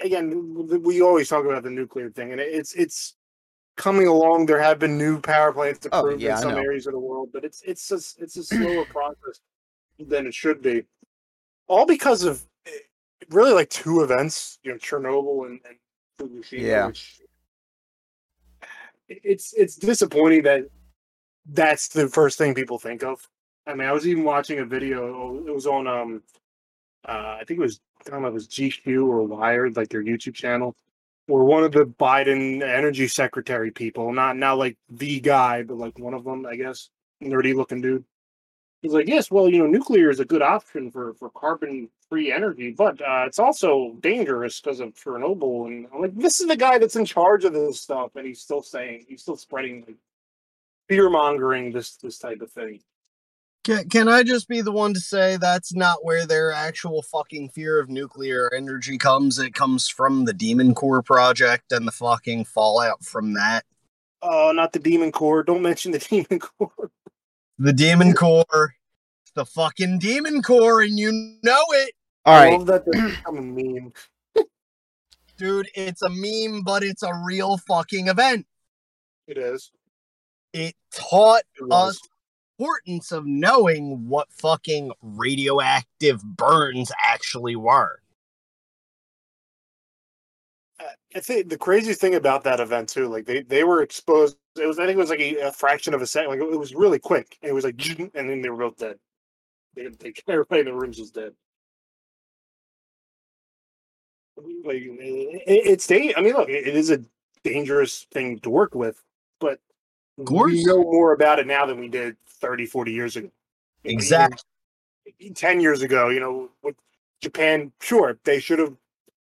again. 0.02 0.82
We 0.82 1.02
always 1.02 1.28
talk 1.28 1.44
about 1.44 1.62
the 1.62 1.70
nuclear 1.70 2.10
thing, 2.10 2.32
and 2.32 2.40
it's 2.40 2.74
it's 2.74 3.14
coming 3.76 4.06
along. 4.06 4.46
There 4.46 4.60
have 4.60 4.78
been 4.78 4.96
new 4.98 5.20
power 5.20 5.52
plants 5.52 5.86
Oh, 5.92 6.00
approved 6.00 6.22
yeah, 6.22 6.36
in 6.36 6.42
some 6.42 6.56
areas 6.56 6.86
of 6.86 6.92
the 6.92 6.98
world, 6.98 7.30
but 7.32 7.44
it's 7.44 7.62
it's 7.62 7.88
just 7.88 8.20
it's 8.20 8.36
a 8.36 8.44
slower 8.44 8.84
process 8.86 9.40
than 9.98 10.26
it 10.26 10.34
should 10.34 10.62
be. 10.62 10.84
All 11.66 11.86
because 11.86 12.24
of 12.24 12.44
eh, 12.66 12.70
really 13.30 13.52
like 13.52 13.70
two 13.70 14.02
events, 14.02 14.58
you 14.62 14.72
know, 14.72 14.78
Chernobyl 14.78 15.46
and, 15.46 15.60
and 15.68 15.78
Fukushima. 16.18 16.60
Yeah. 16.60 16.86
Which, 16.86 17.20
it's 19.08 19.52
it's 19.54 19.76
disappointing 19.76 20.42
that 20.44 20.64
that's 21.46 21.88
the 21.88 22.08
first 22.08 22.38
thing 22.38 22.54
people 22.54 22.78
think 22.78 23.02
of. 23.02 23.28
I 23.66 23.74
mean, 23.74 23.88
I 23.88 23.92
was 23.92 24.06
even 24.06 24.24
watching 24.24 24.58
a 24.58 24.64
video. 24.64 25.42
It 25.46 25.54
was 25.54 25.66
on 25.66 25.86
um, 25.86 26.22
uh, 27.06 27.38
I 27.40 27.44
think 27.46 27.58
it 27.60 27.62
was 27.62 27.80
I 28.06 28.10
don't 28.10 28.22
know, 28.22 28.28
it 28.28 28.34
was 28.34 28.48
GQ 28.48 29.06
or 29.06 29.22
Wired, 29.22 29.76
like 29.76 29.88
their 29.88 30.02
YouTube 30.02 30.34
channel, 30.34 30.76
or 31.28 31.44
one 31.44 31.64
of 31.64 31.72
the 31.72 31.86
Biden 31.86 32.62
energy 32.62 33.08
secretary 33.08 33.70
people, 33.70 34.12
not 34.12 34.36
not 34.36 34.58
like 34.58 34.76
the 34.88 35.20
guy, 35.20 35.62
but 35.62 35.78
like 35.78 35.98
one 35.98 36.14
of 36.14 36.24
them, 36.24 36.46
I 36.46 36.56
guess, 36.56 36.90
nerdy 37.22 37.54
looking 37.54 37.80
dude. 37.80 38.04
He's 38.82 38.92
like, 38.92 39.08
yes, 39.08 39.30
well, 39.30 39.48
you 39.48 39.58
know, 39.58 39.66
nuclear 39.66 40.10
is 40.10 40.20
a 40.20 40.26
good 40.26 40.42
option 40.42 40.90
for 40.90 41.14
for 41.14 41.30
carbon 41.30 41.88
free 42.10 42.30
energy, 42.30 42.70
but 42.70 43.00
uh, 43.00 43.24
it's 43.26 43.38
also 43.38 43.96
dangerous 44.00 44.60
because 44.60 44.80
of 44.80 44.94
Chernobyl. 44.94 45.66
And 45.66 45.86
I'm 45.92 46.02
like, 46.02 46.14
this 46.14 46.40
is 46.40 46.48
the 46.48 46.56
guy 46.56 46.78
that's 46.78 46.96
in 46.96 47.06
charge 47.06 47.44
of 47.44 47.54
this 47.54 47.80
stuff, 47.80 48.16
and 48.16 48.26
he's 48.26 48.40
still 48.40 48.62
saying, 48.62 49.06
he's 49.08 49.22
still 49.22 49.36
spreading 49.36 49.84
like 49.86 49.96
fear 50.88 51.08
mongering 51.08 51.72
this 51.72 51.96
this 51.96 52.18
type 52.18 52.40
of 52.42 52.52
thing. 52.52 52.80
Can, 53.64 53.88
can 53.88 54.08
I 54.08 54.22
just 54.22 54.46
be 54.46 54.60
the 54.60 54.70
one 54.70 54.92
to 54.92 55.00
say 55.00 55.38
that's 55.38 55.74
not 55.74 56.04
where 56.04 56.26
their 56.26 56.52
actual 56.52 57.00
fucking 57.02 57.48
fear 57.48 57.80
of 57.80 57.88
nuclear 57.88 58.52
energy 58.54 58.98
comes? 58.98 59.38
It 59.38 59.54
comes 59.54 59.88
from 59.88 60.26
the 60.26 60.34
Demon 60.34 60.74
Core 60.74 61.02
project 61.02 61.72
and 61.72 61.88
the 61.88 61.92
fucking 61.92 62.44
fallout 62.44 63.02
from 63.02 63.32
that. 63.34 63.64
Oh, 64.20 64.52
not 64.54 64.74
the 64.74 64.78
Demon 64.78 65.12
Core. 65.12 65.42
Don't 65.42 65.62
mention 65.62 65.92
the 65.92 65.98
Demon 66.10 66.40
Core. 66.40 66.90
The 67.58 67.72
Demon 67.72 68.12
Core, 68.12 68.74
the 69.34 69.46
fucking 69.46 69.98
Demon 69.98 70.42
Core, 70.42 70.82
and 70.82 70.98
you 70.98 71.12
know 71.42 71.64
it, 71.70 71.94
All 72.26 72.36
right. 72.36 72.52
I 72.52 72.56
love 72.56 72.66
that 72.66 72.84
they're 72.84 73.08
become 73.08 73.38
a 73.38 73.42
meme. 73.42 73.92
dude. 75.38 75.68
It's 75.74 76.02
a 76.02 76.10
meme, 76.10 76.62
but 76.62 76.82
it's 76.82 77.02
a 77.02 77.14
real 77.24 77.56
fucking 77.58 78.08
event. 78.08 78.46
It 79.26 79.38
is. 79.38 79.70
It 80.52 80.74
taught 80.92 81.42
It 81.56 81.72
us 81.72 81.98
importance 82.58 83.12
of 83.12 83.26
knowing 83.26 84.08
what 84.08 84.30
fucking 84.30 84.92
radioactive 85.02 86.22
burns 86.22 86.92
actually 87.02 87.56
were. 87.56 88.00
Uh, 90.80 90.84
I 91.14 91.20
think 91.20 91.48
the 91.48 91.58
crazy 91.58 91.94
thing 91.94 92.14
about 92.14 92.44
that 92.44 92.60
event 92.60 92.88
too, 92.88 93.08
like 93.08 93.26
they 93.26 93.42
they 93.42 93.64
were 93.64 93.82
exposed. 93.82 94.36
It 94.56 94.66
was 94.66 94.78
I 94.78 94.86
think 94.86 94.96
it 94.96 95.00
was 95.00 95.10
like 95.10 95.20
a, 95.20 95.36
a 95.48 95.52
fraction 95.52 95.94
of 95.94 96.02
a 96.02 96.06
second. 96.06 96.30
Like 96.30 96.40
it 96.40 96.58
was 96.58 96.74
really 96.74 96.98
quick. 96.98 97.38
It 97.42 97.52
was 97.52 97.64
like, 97.64 97.80
and 97.98 98.10
then 98.14 98.42
they 98.42 98.50
were 98.50 98.56
both 98.56 98.78
dead. 98.78 98.98
They, 99.74 99.88
they 99.88 100.12
everybody 100.28 100.60
in 100.60 100.66
the 100.66 100.74
rooms 100.74 100.98
was 100.98 101.10
dead. 101.10 101.32
Like 104.36 104.82
it, 104.82 105.42
it's 105.46 105.86
da- 105.86 106.14
I 106.16 106.20
mean, 106.20 106.34
look, 106.34 106.48
it, 106.48 106.66
it 106.68 106.76
is 106.76 106.90
a 106.90 107.00
dangerous 107.44 108.06
thing 108.12 108.38
to 108.40 108.50
work 108.50 108.74
with, 108.74 109.02
but. 109.40 109.60
We 110.16 110.64
know 110.64 110.82
more 110.82 111.12
about 111.12 111.38
it 111.38 111.46
now 111.46 111.66
than 111.66 111.78
we 111.78 111.88
did 111.88 112.16
30, 112.40 112.66
40 112.66 112.92
years 112.92 113.16
ago. 113.16 113.26
Know, 113.26 113.32
even 113.84 113.94
Exactly. 113.94 114.38
10 115.34 115.60
years 115.60 115.82
ago, 115.82 116.08
you 116.08 116.20
know, 116.20 116.50
with 116.62 116.76
Japan, 117.20 117.72
sure, 117.80 118.18
they 118.24 118.40
should 118.40 118.58
have 118.58 118.74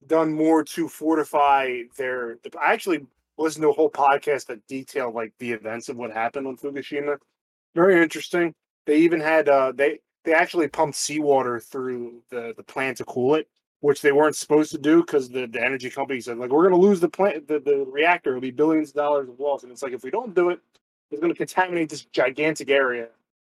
done 0.07 0.33
more 0.33 0.65
to 0.65 0.89
fortify 0.89 1.83
their. 1.97 2.39
I 2.61 2.73
actually 2.73 3.07
listened 3.37 3.63
to 3.63 3.71
a 3.71 3.73
whole 3.73 3.91
podcast 3.91 4.47
that 4.47 4.67
detailed 4.67 5.15
like 5.15 5.33
the 5.39 5.53
events 5.53 5.89
of 5.89 5.97
what 5.97 6.13
happened 6.13 6.47
on 6.47 6.57
Fukushima. 6.57 7.19
Very 7.75 8.03
interesting. 8.03 8.55
They 8.87 8.99
even 8.99 9.21
had 9.21 9.49
uh 9.49 9.73
they 9.73 10.01
they 10.25 10.33
actually 10.33 10.69
pumped 10.69 10.97
seawater 10.97 11.61
through 11.61 12.23
the 12.31 12.55
the 12.57 12.63
plant 12.63 12.99
to 12.99 13.05
cool 13.05 13.35
it, 13.35 13.49
which 13.81 14.03
they 14.03 14.13
weren't 14.13 14.37
supposed 14.37 14.73
to 14.73 14.79
do 14.79 15.03
because 15.03 15.29
the, 15.29 15.47
the 15.47 15.63
energy 15.63 15.91
company 15.91 16.21
said 16.21 16.39
like 16.39 16.51
we're 16.51 16.69
gonna 16.69 16.81
lose 16.81 17.01
the 17.01 17.09
plant 17.09 17.47
the, 17.47 17.61
the 17.61 17.85
reactor, 17.89 18.31
it'll 18.31 18.41
be 18.41 18.51
billions 18.51 18.91
of 18.91 18.97
dollars 18.97 19.29
of 19.29 19.39
loss. 19.39 19.63
And 19.63 19.73
it's 19.73 19.83
like 19.83 19.93
if 19.93 20.03
we 20.03 20.11
don't 20.11 20.35
do 20.35 20.51
it, 20.51 20.61
it's 21.11 21.21
gonna 21.21 21.35
contaminate 21.35 21.89
this 21.89 22.05
gigantic 22.07 22.71
area 22.71 23.09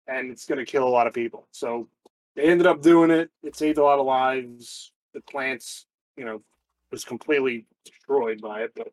and 0.06 0.30
it's 0.30 0.46
gonna 0.46 0.64
kill 0.64 0.86
a 0.86 0.88
lot 0.88 1.06
of 1.06 1.12
people. 1.12 1.46
So 1.50 1.88
they 2.34 2.44
ended 2.44 2.66
up 2.66 2.82
doing 2.82 3.10
it. 3.10 3.30
It 3.42 3.56
saved 3.56 3.78
a 3.78 3.82
lot 3.82 3.98
of 3.98 4.06
lives. 4.06 4.92
The 5.12 5.20
plants, 5.20 5.86
you 6.16 6.24
know, 6.24 6.42
was 6.90 7.04
completely 7.04 7.66
destroyed 7.84 8.40
by 8.40 8.62
it, 8.62 8.72
but 8.74 8.88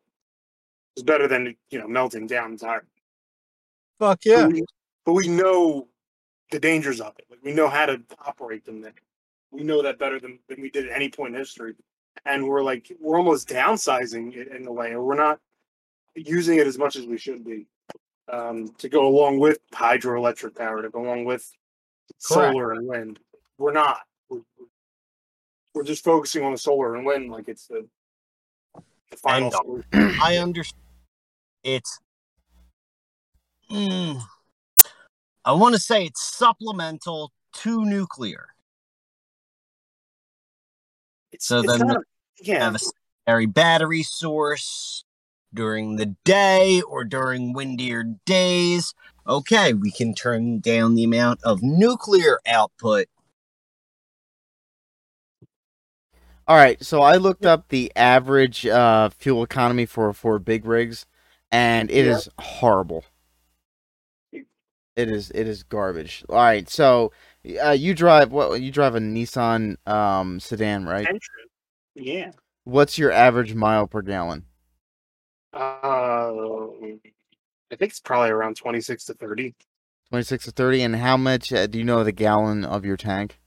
it's 0.94 1.02
better 1.02 1.26
than 1.26 1.56
you 1.70 1.78
know 1.78 1.88
melting 1.88 2.26
down 2.26 2.52
entirely. 2.52 2.86
Fuck 3.98 4.20
But 4.24 4.30
yeah. 4.30 4.46
we, 4.46 4.64
but 5.04 5.14
we 5.14 5.28
know 5.28 5.88
the 6.50 6.60
dangers 6.60 7.00
of 7.00 7.14
it. 7.18 7.24
Like 7.30 7.40
we 7.42 7.52
know 7.54 7.68
how 7.68 7.86
to 7.86 8.02
operate 8.26 8.64
them. 8.64 8.80
Then 8.82 8.92
we 9.52 9.62
know 9.62 9.82
that 9.82 9.98
better 9.98 10.18
than, 10.18 10.38
than 10.48 10.60
we 10.60 10.70
did 10.70 10.88
at 10.88 10.96
any 10.96 11.08
point 11.08 11.34
in 11.34 11.38
history. 11.38 11.74
And 12.26 12.48
we're 12.48 12.62
like 12.62 12.90
we're 13.00 13.16
almost 13.16 13.48
downsizing 13.48 14.34
it 14.36 14.48
in 14.48 14.66
a 14.66 14.72
way, 14.72 14.92
or 14.92 15.02
we're 15.02 15.14
not 15.14 15.38
using 16.14 16.58
it 16.58 16.66
as 16.66 16.78
much 16.78 16.96
as 16.96 17.06
we 17.06 17.18
should 17.18 17.44
be 17.44 17.66
um, 18.30 18.68
to 18.78 18.88
go 18.88 19.06
along 19.06 19.38
with 19.38 19.58
hydroelectric 19.72 20.54
power, 20.54 20.82
to 20.82 20.90
go 20.90 21.04
along 21.04 21.24
with 21.24 21.50
Correct. 22.24 22.52
solar 22.52 22.72
and 22.72 22.86
wind. 22.86 23.18
We're 23.58 23.72
not. 23.72 24.00
We're, 24.28 24.40
we're 25.74 25.84
just 25.84 26.04
focusing 26.04 26.44
on 26.44 26.52
the 26.52 26.58
solar 26.58 26.96
and 26.96 27.06
wind 27.06 27.30
like 27.30 27.48
it's 27.48 27.66
the, 27.66 27.86
the 29.10 29.16
final 29.16 29.48
uh, 29.48 29.62
solution. 29.62 30.20
I 30.22 30.36
understand. 30.36 30.82
It's. 31.64 31.98
Mm, 33.70 34.20
I 35.44 35.52
want 35.52 35.74
to 35.74 35.80
say 35.80 36.04
it's 36.04 36.22
supplemental 36.22 37.32
to 37.54 37.84
nuclear. 37.84 38.51
It's, 41.42 41.48
so 41.48 41.58
it's 41.58 41.66
then 41.66 41.88
not, 41.88 42.04
yeah, 42.40 42.64
Have 42.64 42.76
a 42.76 42.78
secondary 42.78 43.46
battery 43.46 44.04
source 44.04 45.04
during 45.52 45.96
the 45.96 46.14
day 46.24 46.80
or 46.82 47.02
during 47.02 47.52
windier 47.52 48.04
days. 48.24 48.94
Okay, 49.26 49.72
we 49.72 49.90
can 49.90 50.14
turn 50.14 50.60
down 50.60 50.94
the 50.94 51.02
amount 51.02 51.40
of 51.42 51.60
nuclear 51.60 52.38
output. 52.46 53.06
All 56.46 56.56
right, 56.56 56.80
so 56.84 57.02
I 57.02 57.16
looked 57.16 57.44
up 57.44 57.68
the 57.68 57.90
average 57.96 58.64
uh, 58.64 59.08
fuel 59.10 59.42
economy 59.42 59.84
for 59.86 60.12
for 60.12 60.38
big 60.38 60.64
rigs, 60.64 61.06
and 61.50 61.90
it 61.90 62.06
is 62.06 62.28
Yeah. 62.38 62.44
horrible. 62.44 63.04
It 64.94 65.10
is 65.10 65.30
it 65.30 65.48
is 65.48 65.64
garbage. 65.64 66.24
All 66.28 66.36
right, 66.36 66.68
so 66.68 67.12
Uh, 67.62 67.70
you 67.70 67.94
drive 67.94 68.30
what? 68.30 68.60
You 68.60 68.70
drive 68.70 68.94
a 68.94 69.00
Nissan 69.00 69.76
um 69.86 70.38
sedan, 70.38 70.86
right? 70.86 71.06
Yeah. 71.94 72.30
What's 72.64 72.96
your 72.98 73.10
average 73.10 73.54
mile 73.54 73.86
per 73.86 74.02
gallon? 74.02 74.44
Uh, 75.52 75.58
I 77.72 77.76
think 77.76 77.90
it's 77.90 78.00
probably 78.00 78.30
around 78.30 78.56
26 78.56 79.04
to 79.06 79.14
30. 79.14 79.54
Twenty 80.10 80.24
six 80.24 80.44
to 80.44 80.50
thirty. 80.50 80.82
And 80.82 80.94
how 80.96 81.16
much 81.16 81.52
uh, 81.54 81.66
do 81.66 81.78
you 81.78 81.84
know 81.84 82.04
the 82.04 82.12
gallon 82.12 82.66
of 82.66 82.84
your 82.84 82.98
tank? 82.98 83.40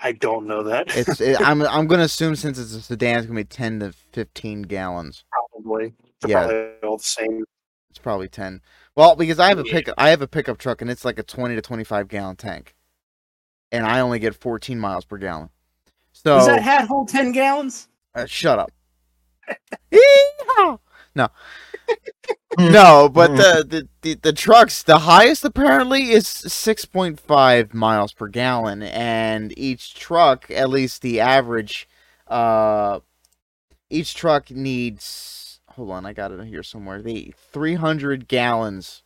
I 0.00 0.12
don't 0.12 0.46
know 0.46 0.62
that. 0.62 0.86
It's. 0.96 1.20
It, 1.20 1.40
I'm. 1.40 1.62
I'm 1.62 1.88
gonna 1.88 2.04
assume 2.04 2.36
since 2.36 2.60
it's 2.60 2.74
a 2.74 2.80
sedan, 2.80 3.18
it's 3.18 3.26
gonna 3.26 3.40
be 3.40 3.44
ten 3.44 3.80
to 3.80 3.92
fifteen 4.12 4.62
gallons. 4.62 5.24
probably. 5.50 5.94
They're 6.20 6.30
Yeah. 6.30 6.46
Probably 6.46 6.88
all 6.88 6.96
the 6.98 7.02
same. 7.02 7.44
It's 7.90 7.98
probably 7.98 8.28
ten. 8.28 8.60
Well, 8.96 9.16
because 9.16 9.38
I 9.38 9.48
have 9.48 9.58
a 9.58 9.64
Yeah. 9.66 9.72
pick. 9.72 9.88
I 9.98 10.10
have 10.10 10.22
a 10.22 10.28
pickup 10.28 10.58
truck, 10.58 10.82
and 10.82 10.90
it's 10.90 11.04
like 11.04 11.18
a 11.18 11.22
twenty 11.22 11.54
to 11.54 11.62
twenty 11.62 11.84
five 11.84 12.08
gallon 12.08 12.36
tank, 12.36 12.74
and 13.70 13.86
I 13.86 14.00
only 14.00 14.18
get 14.18 14.34
fourteen 14.34 14.78
miles 14.78 15.04
per 15.04 15.16
gallon. 15.18 15.50
So 16.12 16.36
Does 16.36 16.46
that 16.46 16.62
hat 16.62 16.86
hold 16.86 17.08
10 17.08 17.32
gallons? 17.32 17.88
Uh, 18.14 18.26
shut 18.26 18.58
up. 18.58 18.70
No, 21.14 21.28
no, 22.58 23.08
but 23.10 23.36
the, 23.36 23.66
the, 23.68 23.88
the, 24.00 24.14
the 24.22 24.32
trucks, 24.32 24.82
the 24.82 25.00
highest 25.00 25.44
apparently 25.44 26.10
is 26.12 26.24
6.5 26.26 27.74
miles 27.74 28.14
per 28.14 28.28
gallon, 28.28 28.82
and 28.82 29.52
each 29.58 29.94
truck, 29.94 30.50
at 30.50 30.70
least 30.70 31.02
the 31.02 31.20
average, 31.20 31.86
uh, 32.28 33.00
each 33.90 34.14
truck 34.14 34.50
needs. 34.50 35.41
Hold 35.76 35.90
on, 35.90 36.06
I 36.06 36.12
got 36.12 36.32
it 36.32 36.44
here 36.46 36.62
somewhere. 36.62 37.02
The 37.02 37.34
300 37.52 38.28
gallons. 38.28 39.02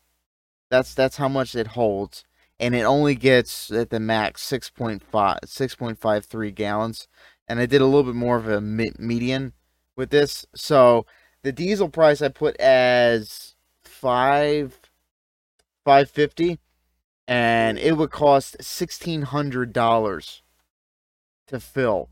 That's 0.71 0.95
that's 0.95 1.17
how 1.17 1.29
much 1.29 1.55
it 1.55 1.69
holds, 1.69 2.25
and 2.59 2.75
it 2.75 2.83
only 2.83 3.15
gets 3.15 3.71
at 3.71 3.91
the 3.91 4.01
max 4.01 4.43
6.5 4.49 5.01
6.53 5.11 6.55
gallons 6.55 7.07
and 7.49 7.61
I 7.61 7.67
did 7.67 7.81
a 7.81 7.87
little 7.87 8.05
bit 8.05 8.15
more 8.15 8.37
of 8.37 8.49
a 8.49 8.61
me- 8.61 8.93
median 8.99 9.53
with 9.97 10.11
this. 10.11 10.47
So 10.55 11.07
the 11.43 11.53
diesel 11.53 11.89
price 11.89 12.21
I 12.21 12.29
put 12.29 12.57
as 12.57 13.55
five 13.85 14.81
five 15.85 16.11
fifty, 16.11 16.59
and 17.29 17.79
it 17.79 17.97
would 17.97 18.11
cost 18.11 18.57
sixteen 18.63 19.23
hundred 19.23 19.73
dollars 19.73 20.43
to 21.47 21.61
fill 21.61 22.09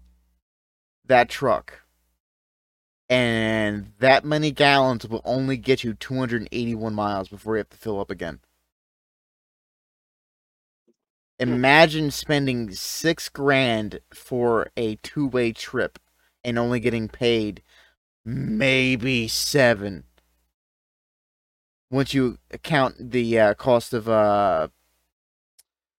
that 1.04 1.28
truck. 1.28 1.83
And 3.08 3.92
that 3.98 4.24
many 4.24 4.50
gallons 4.50 5.06
will 5.06 5.20
only 5.24 5.56
get 5.56 5.84
you 5.84 5.94
281 5.94 6.94
miles 6.94 7.28
before 7.28 7.56
you 7.56 7.58
have 7.58 7.68
to 7.70 7.76
fill 7.76 8.00
up 8.00 8.10
again. 8.10 8.40
Imagine 11.38 12.10
spending 12.10 12.70
six 12.72 13.28
grand 13.28 14.00
for 14.12 14.70
a 14.76 14.96
two 14.96 15.26
way 15.26 15.52
trip 15.52 15.98
and 16.44 16.58
only 16.58 16.80
getting 16.80 17.08
paid 17.08 17.62
maybe 18.24 19.28
seven. 19.28 20.04
Once 21.90 22.14
you 22.14 22.38
account 22.50 23.10
the 23.10 23.38
uh, 23.38 23.54
cost 23.54 23.92
of 23.92 24.08
uh 24.08 24.68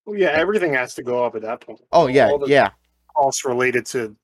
Well, 0.05 0.17
yeah, 0.17 0.29
everything 0.29 0.73
has 0.73 0.95
to 0.95 1.03
go 1.03 1.23
up 1.23 1.35
at 1.35 1.41
that 1.43 1.61
point. 1.61 1.81
oh 1.91 2.07
yeah 2.07 2.27
the 2.27 2.45
yeah 2.47 2.71
costs 3.15 3.45
related 3.45 3.85
to, 3.87 4.15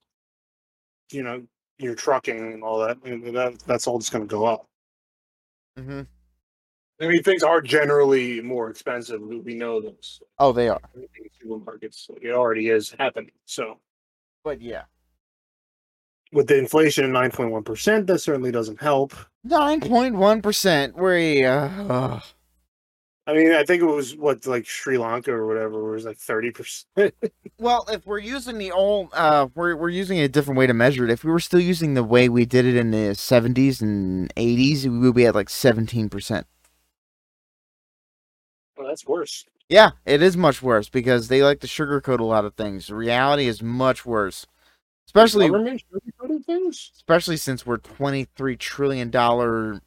you 1.12 1.24
know, 1.24 1.44
your 1.82 1.96
trucking 1.96 2.54
and 2.54 2.64
all 2.64 2.80
that. 2.80 3.04
Mean, 3.04 3.34
that 3.34 3.60
that's 3.66 3.88
all 3.88 4.00
just 4.00 4.12
going 4.12 4.28
to 4.28 4.32
go 4.32 4.46
up. 4.46 4.66
hmm 5.78 6.02
I 7.02 7.08
mean, 7.08 7.24
things 7.24 7.42
are 7.42 7.62
generally 7.62 8.42
more 8.42 8.70
expensive. 8.70 9.22
We 9.22 9.56
know 9.56 9.82
this. 9.82 10.22
oh 10.38 10.52
they 10.52 10.70
are 10.70 10.80
supermarkets, 11.44 12.10
it 12.22 12.32
already 12.32 12.70
is 12.70 12.94
happening. 12.98 13.32
So 13.46 13.80
but 14.44 14.62
yeah 14.62 14.84
with 16.32 16.48
the 16.48 16.58
inflation 16.58 17.04
at 17.06 17.12
nine 17.12 17.32
point 17.32 17.52
one 17.52 17.64
percent, 17.64 18.08
that 18.08 18.20
certainly 18.20 18.52
doesn't 18.52 18.80
help. 18.82 19.14
nine 19.44 19.82
point 19.82 20.16
one 20.16 20.42
percent 20.42 20.98
we 20.98 21.44
uh. 21.46 22.20
I 23.28 23.34
mean, 23.34 23.52
I 23.52 23.64
think 23.64 23.82
it 23.84 23.86
was 23.86 24.16
what 24.16 24.46
like 24.48 24.66
Sri 24.66 24.98
Lanka 24.98 25.32
or 25.32 25.46
whatever, 25.46 25.80
it 25.90 25.92
was 25.92 26.06
like 26.06 26.18
thirty 26.18 26.52
percent. 26.52 27.14
Well, 27.60 27.86
if 27.92 28.08
we're 28.08 28.18
using 28.18 28.58
the 28.58 28.72
old, 28.72 29.10
uh, 29.14 29.48
we're 29.54 29.76
we're 29.76 29.90
using 29.90 30.18
a 30.20 30.28
different 30.28 30.58
way 30.58 30.66
to 30.66 30.74
measure 30.74 31.04
it. 31.06 31.12
If 31.12 31.24
we 31.24 31.30
were 31.30 31.40
still 31.40 31.60
using 31.60 31.94
the 31.94 32.04
way 32.04 32.28
we 32.28 32.44
did 32.44 32.66
it 32.66 32.76
in 32.76 32.90
the 32.90 33.14
seventies 33.14 33.82
and 33.84 34.34
eighties, 34.36 34.88
we 34.88 34.98
would 34.98 35.14
be 35.14 35.28
at 35.28 35.36
like 35.36 35.50
seventeen 35.50 36.10
percent. 36.10 36.48
Well, 38.76 38.88
that's 38.88 39.06
worse. 39.06 39.46
Yeah, 39.70 39.92
it 40.06 40.24
is 40.24 40.36
much 40.36 40.64
worse 40.64 40.90
because 40.90 41.28
they 41.28 41.44
like 41.44 41.60
to 41.60 41.68
sugarcoat 41.68 42.20
a 42.20 42.24
lot 42.24 42.46
of 42.46 42.56
things. 42.56 42.88
The 42.88 42.96
reality 42.96 43.46
is 43.46 43.62
much 43.62 44.08
worse, 44.08 44.48
especially 45.06 45.50
things. 45.50 46.92
especially 46.96 47.38
since 47.38 47.64
we're 47.64 47.78
twenty 47.78 48.26
three 48.36 48.58
trillion 48.58 49.12
dollar 49.12 49.82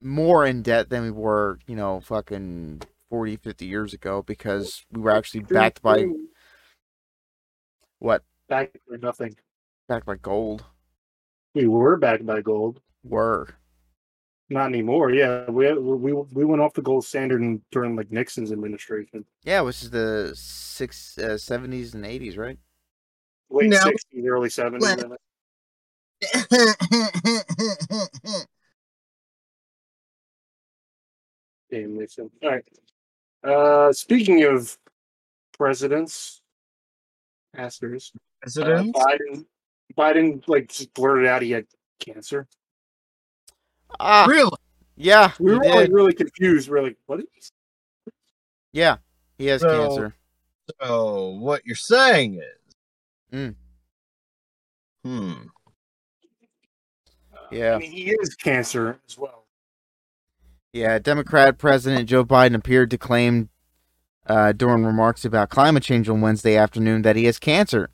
more 0.00 0.46
in 0.46 0.62
debt 0.62 0.90
than 0.90 1.02
we 1.02 1.10
were, 1.10 1.58
you 1.66 1.76
know, 1.76 2.00
fucking 2.00 2.82
40, 3.10 3.36
50 3.36 3.66
years 3.66 3.92
ago 3.92 4.22
because 4.22 4.84
we 4.92 5.00
were 5.00 5.10
actually 5.10 5.40
backed 5.40 5.82
by 5.82 6.06
what? 7.98 8.22
backed 8.48 8.78
by 8.88 8.96
nothing. 8.96 9.36
Backed 9.88 10.06
by 10.06 10.16
gold. 10.16 10.64
We 11.54 11.66
were 11.66 11.96
backed 11.96 12.26
by 12.26 12.42
gold. 12.42 12.80
Were. 13.02 13.48
Not 14.50 14.68
anymore. 14.68 15.10
Yeah, 15.10 15.48
we 15.50 15.70
we 15.74 16.12
we 16.12 16.44
went 16.44 16.62
off 16.62 16.72
the 16.72 16.82
gold 16.82 17.04
standard 17.04 17.42
in, 17.42 17.60
during 17.70 17.96
like 17.96 18.10
Nixon's 18.10 18.50
administration, 18.50 19.24
Yeah, 19.44 19.60
which 19.60 19.82
is 19.82 19.90
the 19.90 20.32
six 20.34 21.18
uh, 21.18 21.36
70s 21.36 21.94
and 21.94 22.04
80s, 22.04 22.38
right? 22.38 22.58
late 23.50 23.70
No. 23.70 23.78
sixties, 23.78 24.24
early 24.26 24.50
seventies. 24.50 25.04
Damn 31.70 31.98
Nixon. 31.98 32.30
All 32.42 32.50
right. 32.50 32.64
Uh, 33.44 33.92
speaking 33.92 34.44
of 34.44 34.76
presidents, 35.56 36.40
asterisk, 37.54 38.12
uh, 38.44 38.48
Biden, 38.48 39.44
Biden 39.96 40.42
like 40.48 40.68
just 40.68 40.92
blurted 40.94 41.26
out 41.26 41.42
he 41.42 41.50
had 41.52 41.66
cancer. 42.00 42.46
Ah, 44.00 44.26
really? 44.28 44.50
yeah, 44.96 45.32
We 45.38 45.52
he 45.52 45.58
were 45.58 45.64
all, 45.64 45.76
like, 45.76 45.90
really 45.90 46.12
confused. 46.14 46.68
We're 46.68 46.82
like, 46.82 46.96
what? 47.06 47.20
Is 47.20 47.52
yeah, 48.72 48.96
he 49.38 49.46
has 49.46 49.60
So- 49.60 49.88
cancer. 49.88 50.14
So 50.82 51.28
what 51.40 51.64
you're 51.64 51.76
saying 51.76 52.34
is, 52.34 52.44
Mm. 53.32 53.54
hmm, 55.04 55.32
Uh, 57.32 57.46
Yeah. 57.50 57.74
I 57.74 57.78
mean, 57.78 57.90
he 57.92 58.10
is 58.10 58.34
cancer 58.34 58.98
as 59.06 59.16
well. 59.18 59.37
Yeah, 60.72 60.98
Democrat 60.98 61.56
President 61.56 62.08
Joe 62.08 62.24
Biden 62.24 62.54
appeared 62.54 62.90
to 62.90 62.98
claim 62.98 63.48
uh, 64.26 64.52
during 64.52 64.84
remarks 64.84 65.24
about 65.24 65.48
climate 65.48 65.82
change 65.82 66.10
on 66.10 66.20
Wednesday 66.20 66.56
afternoon 66.56 67.00
that 67.02 67.16
he 67.16 67.24
has 67.24 67.38
cancer. 67.38 67.88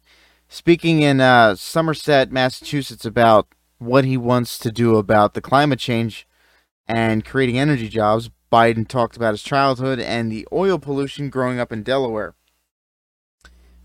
Speaking 0.49 1.01
in 1.01 1.21
uh, 1.21 1.55
Somerset, 1.55 2.33
Massachusetts, 2.33 3.05
about 3.05 3.47
what 3.79 4.05
he 4.05 4.17
wants 4.17 4.59
to 4.59 4.73
do 4.73 4.97
about 4.97 5.35
the 5.35 5.41
climate 5.41 5.79
change 5.79 6.27
and 6.89 7.25
creating 7.25 7.59
energy 7.59 7.89
jobs, 7.89 8.31
Biden 8.53 8.89
talked 8.89 9.17
about 9.17 9.35
his 9.35 9.43
childhood 9.45 10.01
and 10.01 10.31
the 10.31 10.47
oil 10.53 10.79
pollution 10.79 11.31
growing 11.31 11.61
up 11.61 11.73
in 11.73 11.85
Delaware. 11.85 12.35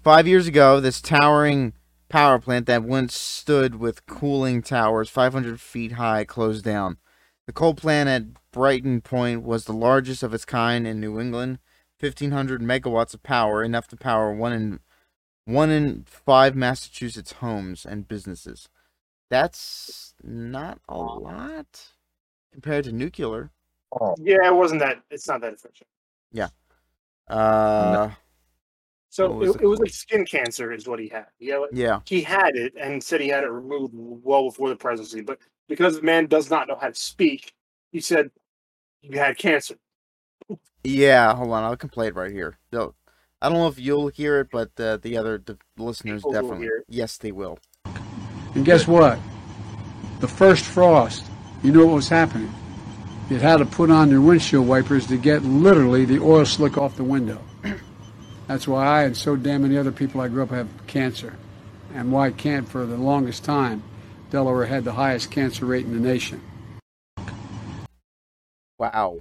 Five 0.04 0.28
years 0.28 0.48
ago, 0.48 0.80
this 0.80 1.00
towering 1.00 1.74
power 2.08 2.40
plant 2.40 2.66
that 2.66 2.84
once 2.84 3.16
stood 3.16 3.76
with 3.76 4.08
cooling 4.08 4.64
towers 4.64 5.10
500 5.10 5.62
feet 5.62 5.94
high 5.94 6.26
closed 6.26 6.66
down. 6.66 6.98
The 7.50 7.54
coal 7.54 7.74
plant 7.74 8.08
at 8.08 8.52
Brayton 8.52 9.02
Point 9.02 9.42
was 9.42 9.66
the 9.66 9.74
largest 9.74 10.22
of 10.22 10.36
its 10.36 10.46
kind 10.46 10.86
in 10.86 11.00
New 11.00 11.20
England, 11.20 11.58
1500 12.00 12.62
megawatts 12.62 13.16
of 13.16 13.24
power, 13.24 13.64
enough 13.64 13.88
to 13.88 13.98
power 13.98 14.32
one 14.32 14.54
in 14.54 14.80
one 15.46 15.72
in 15.72 16.04
5 16.06 16.56
Massachusetts 16.56 17.32
homes 17.32 17.88
and 17.88 18.08
businesses. 18.08 18.70
That's 19.32 20.14
not 20.22 20.78
a 20.88 20.96
lot 21.00 21.88
compared 22.54 22.84
to 22.84 22.92
nuclear. 22.92 23.50
Yeah, 24.20 24.46
it 24.46 24.56
wasn't 24.56 24.82
that. 24.82 25.02
It's 25.10 25.28
not 25.28 25.42
that 25.42 25.54
efficient. 25.54 25.90
Yeah. 26.32 26.50
Uh 27.28 28.12
So 29.10 29.32
was 29.32 29.56
it, 29.56 29.62
it 29.64 29.66
was 29.66 29.80
like 29.80 29.90
skin 29.90 30.24
cancer 30.24 30.72
is 30.72 30.88
what 30.88 31.00
he 31.00 31.08
had. 31.08 31.26
Yeah, 31.40 31.58
like, 31.58 31.72
yeah. 31.74 32.02
he 32.06 32.22
had 32.22 32.56
it 32.56 32.76
and 32.80 33.04
said 33.04 33.22
he 33.22 33.30
had 33.30 33.44
it 33.44 33.50
removed 33.50 33.96
well 33.96 34.44
before 34.44 34.70
the 34.70 34.76
presidency. 34.76 35.22
But 35.22 35.40
because 35.70 35.96
the 35.96 36.02
man 36.02 36.26
does 36.26 36.50
not 36.50 36.68
know 36.68 36.76
how 36.76 36.90
to 36.90 36.96
speak, 36.96 37.54
he 37.94 38.02
said 38.02 38.32
you 39.02 39.18
had 39.18 39.38
cancer. 39.38 39.76
Yeah, 40.84 41.34
hold 41.36 41.52
on, 41.52 41.64
I'll 41.64 41.78
complain 41.78 42.14
right 42.14 42.32
here. 42.32 42.58
No, 42.74 42.96
I 43.42 43.48
don't 43.50 43.58
know 43.60 43.68
if 43.68 43.80
you'll 43.80 44.08
hear 44.10 44.40
it, 44.42 44.50
but 44.52 44.72
uh, 44.80 44.98
the 44.98 45.16
other 45.18 45.38
the 45.38 45.58
listeners 45.78 46.22
People 46.22 46.32
will 46.32 46.42
definitely. 46.42 46.66
hear 46.66 46.78
it. 46.78 46.86
Yes, 46.90 47.18
they 47.18 47.32
will. 47.32 47.60
And 48.56 48.66
guess 48.66 48.88
what? 48.88 49.20
The 50.20 50.28
first 50.28 50.66
frost, 50.66 51.26
you 51.64 51.72
know 51.72 51.86
what 51.86 51.96
was 51.96 52.10
happening? 52.10 52.54
You 53.30 53.38
had 53.38 53.58
to 53.58 53.66
put 53.66 53.92
on 53.92 54.10
your 54.10 54.22
windshield 54.22 54.68
wipers 54.68 55.06
to 55.08 55.18
get 55.18 55.44
literally 55.44 56.04
the 56.04 56.20
oil 56.20 56.46
slick 56.46 56.78
off 56.78 56.98
the 56.98 57.04
window. 57.04 57.40
That's 58.48 58.68
why 58.68 58.86
I 58.86 59.04
and 59.04 59.16
so 59.16 59.36
damn 59.36 59.62
many 59.62 59.78
other 59.78 59.92
people 59.92 60.20
I 60.20 60.28
grew 60.28 60.44
up 60.44 60.50
have 60.50 60.68
cancer. 60.88 61.36
And 61.94 62.12
why 62.12 62.28
I 62.28 62.32
can't, 62.32 62.68
for 62.68 62.86
the 62.86 62.98
longest 62.98 63.44
time, 63.44 63.84
Delaware 64.30 64.66
had 64.66 64.84
the 64.84 64.94
highest 64.94 65.32
cancer 65.32 65.66
rate 65.66 65.86
in 65.86 65.94
the 65.94 66.00
nation. 66.08 66.42
Wow. 68.78 69.20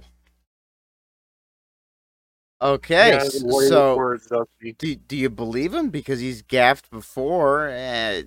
Okay, 2.61 3.11
Yeah, 3.11 3.15
s- 3.15 3.31
the 3.33 3.39
warrior 3.39 3.69
so 3.69 3.93
words, 3.93 4.27
do 4.77 4.95
do 4.95 5.15
you 5.17 5.29
believe 5.29 5.73
him 5.73 5.89
because 5.89 6.19
he's 6.19 6.41
gaffed 6.41 6.91
before? 6.91 7.69
Uh, 7.69 8.23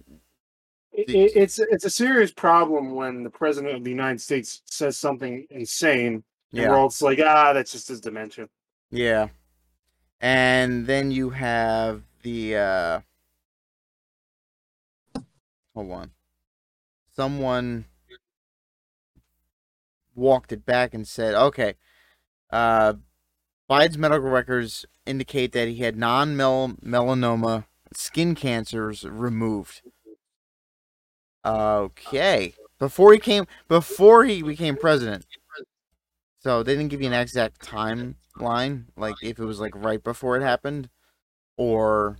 It- 0.92 1.10
it- 1.12 1.32
it's 1.36 1.58
it's 1.58 1.84
a 1.84 1.90
serious 1.90 2.32
problem 2.32 2.92
when 2.94 3.22
the 3.22 3.30
president 3.30 3.74
of 3.76 3.84
the 3.84 3.90
United 3.90 4.20
States 4.20 4.62
says 4.66 4.98
something 4.98 5.46
insane, 5.50 6.24
and 6.56 6.66
we're 6.66 6.76
yeah, 6.76 6.78
all 6.78 6.88
just 6.88 7.02
like, 7.02 7.18
ah, 7.20 7.52
that's 7.52 7.72
just 7.72 7.88
his 7.88 8.00
dementia. 8.00 8.48
yeah. 8.90 9.28
And 10.20 10.86
then 10.86 11.10
you 11.10 11.30
have 11.30 12.02
the 12.22 12.56
uh 12.56 13.00
hold 15.74 15.90
on. 15.92 16.10
Someone 17.12 17.86
walked 20.14 20.52
it 20.52 20.64
back 20.64 20.94
and 20.94 21.06
said, 21.06 21.34
"Okay, 21.34 21.74
uh 22.50 22.94
Biden's 23.70 23.98
medical 23.98 24.30
records 24.30 24.86
indicate 25.06 25.52
that 25.52 25.68
he 25.68 25.76
had 25.78 25.96
non-melanoma 25.96 27.66
skin 27.94 28.34
cancers 28.34 29.04
removed." 29.04 29.82
Okay. 31.44 32.54
Before 32.78 33.12
he 33.12 33.18
came 33.18 33.46
before 33.68 34.24
he 34.24 34.42
became 34.42 34.76
president. 34.76 35.24
So 36.40 36.62
they 36.62 36.74
didn't 36.74 36.90
give 36.90 37.00
you 37.00 37.06
an 37.08 37.12
exact 37.14 37.60
timeline, 37.60 38.86
like 38.96 39.16
if 39.22 39.38
it 39.38 39.44
was 39.44 39.60
like 39.60 39.74
right 39.74 40.02
before 40.02 40.36
it 40.36 40.42
happened 40.42 40.88
or 41.56 42.18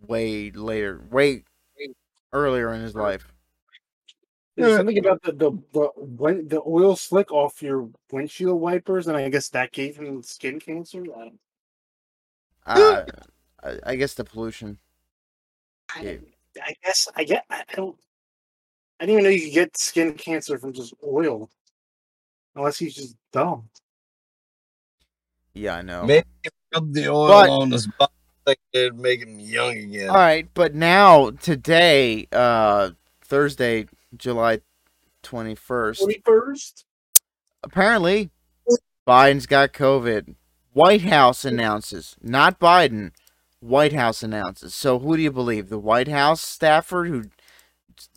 way 0.00 0.50
later, 0.52 1.02
way 1.10 1.44
earlier 2.32 2.72
in 2.74 2.82
his 2.82 2.96
life. 2.96 3.33
There's 4.56 4.76
something 4.76 4.98
about 4.98 5.22
the 5.22 5.32
the 5.32 5.50
the, 5.72 6.42
the 6.46 6.62
oil 6.66 6.94
slick 6.96 7.32
off 7.32 7.60
your 7.62 7.88
windshield 8.12 8.60
wipers, 8.60 9.08
and 9.08 9.16
I 9.16 9.28
guess 9.28 9.48
that 9.50 9.72
gave 9.72 9.96
him 9.96 10.22
skin 10.22 10.60
cancer. 10.60 11.02
I, 12.64 12.74
don't- 12.76 13.10
Uh, 13.10 13.12
I, 13.62 13.78
I 13.92 13.96
guess 13.96 14.14
the 14.14 14.24
pollution. 14.24 14.78
I, 15.90 16.20
I 16.62 16.74
guess 16.84 17.08
I 17.16 17.24
get. 17.24 17.44
I 17.50 17.64
don't. 17.74 17.96
I 19.00 19.06
didn't 19.06 19.20
even 19.20 19.24
know 19.24 19.30
you 19.36 19.46
could 19.46 19.54
get 19.54 19.76
skin 19.76 20.14
cancer 20.14 20.56
from 20.58 20.72
just 20.72 20.94
oil, 21.04 21.50
unless 22.54 22.78
he's 22.78 22.94
just 22.94 23.16
dumb. 23.32 23.68
Yeah, 25.52 25.76
I 25.76 25.82
know. 25.82 26.04
Maybe 26.04 26.24
the 26.72 27.08
oil 27.08 27.28
But- 27.28 27.50
on 27.50 27.70
his 27.72 27.86
body 27.86 28.12
like 28.46 28.60
it'd 28.72 28.98
make 28.98 29.20
him 29.22 29.40
young 29.40 29.76
again. 29.76 30.10
All 30.10 30.16
right, 30.16 30.46
but 30.54 30.74
now 30.74 31.30
today, 31.30 32.28
uh, 32.30 32.90
Thursday, 33.22 33.86
July 34.16 34.60
twenty 35.22 35.54
first. 35.54 36.00
Twenty 36.02 36.22
first. 36.24 36.84
apparently 37.62 38.30
Biden's 39.06 39.46
got 39.46 39.72
COVID. 39.72 40.34
White 40.72 41.02
House 41.02 41.44
announces, 41.44 42.16
not 42.20 42.58
Biden. 42.58 43.12
White 43.60 43.92
House 43.92 44.22
announces. 44.22 44.74
So 44.74 44.98
who 44.98 45.16
do 45.16 45.22
you 45.22 45.30
believe? 45.32 45.68
The 45.68 45.78
White 45.78 46.08
House 46.08 46.40
staffer 46.40 47.04
who 47.04 47.24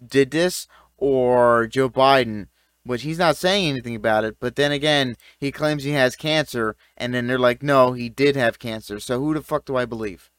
did 0.05 0.31
this 0.31 0.67
or 0.97 1.67
Joe 1.67 1.89
Biden? 1.89 2.47
Which 2.83 3.01
he's 3.01 3.19
not 3.19 3.35
saying 3.35 3.67
anything 3.69 3.95
about 3.95 4.23
it, 4.23 4.37
but 4.39 4.55
then 4.55 4.71
again, 4.71 5.17
he 5.37 5.51
claims 5.51 5.83
he 5.83 5.91
has 5.91 6.15
cancer, 6.15 6.77
and 6.95 7.13
then 7.13 7.27
they're 7.27 7.37
like, 7.37 7.61
no, 7.61 7.91
he 7.91 8.07
did 8.07 8.37
have 8.37 8.59
cancer. 8.59 9.01
So 9.01 9.19
who 9.19 9.33
the 9.33 9.41
fuck 9.41 9.65
do 9.65 9.75
I 9.75 9.83
believe? 9.83 10.31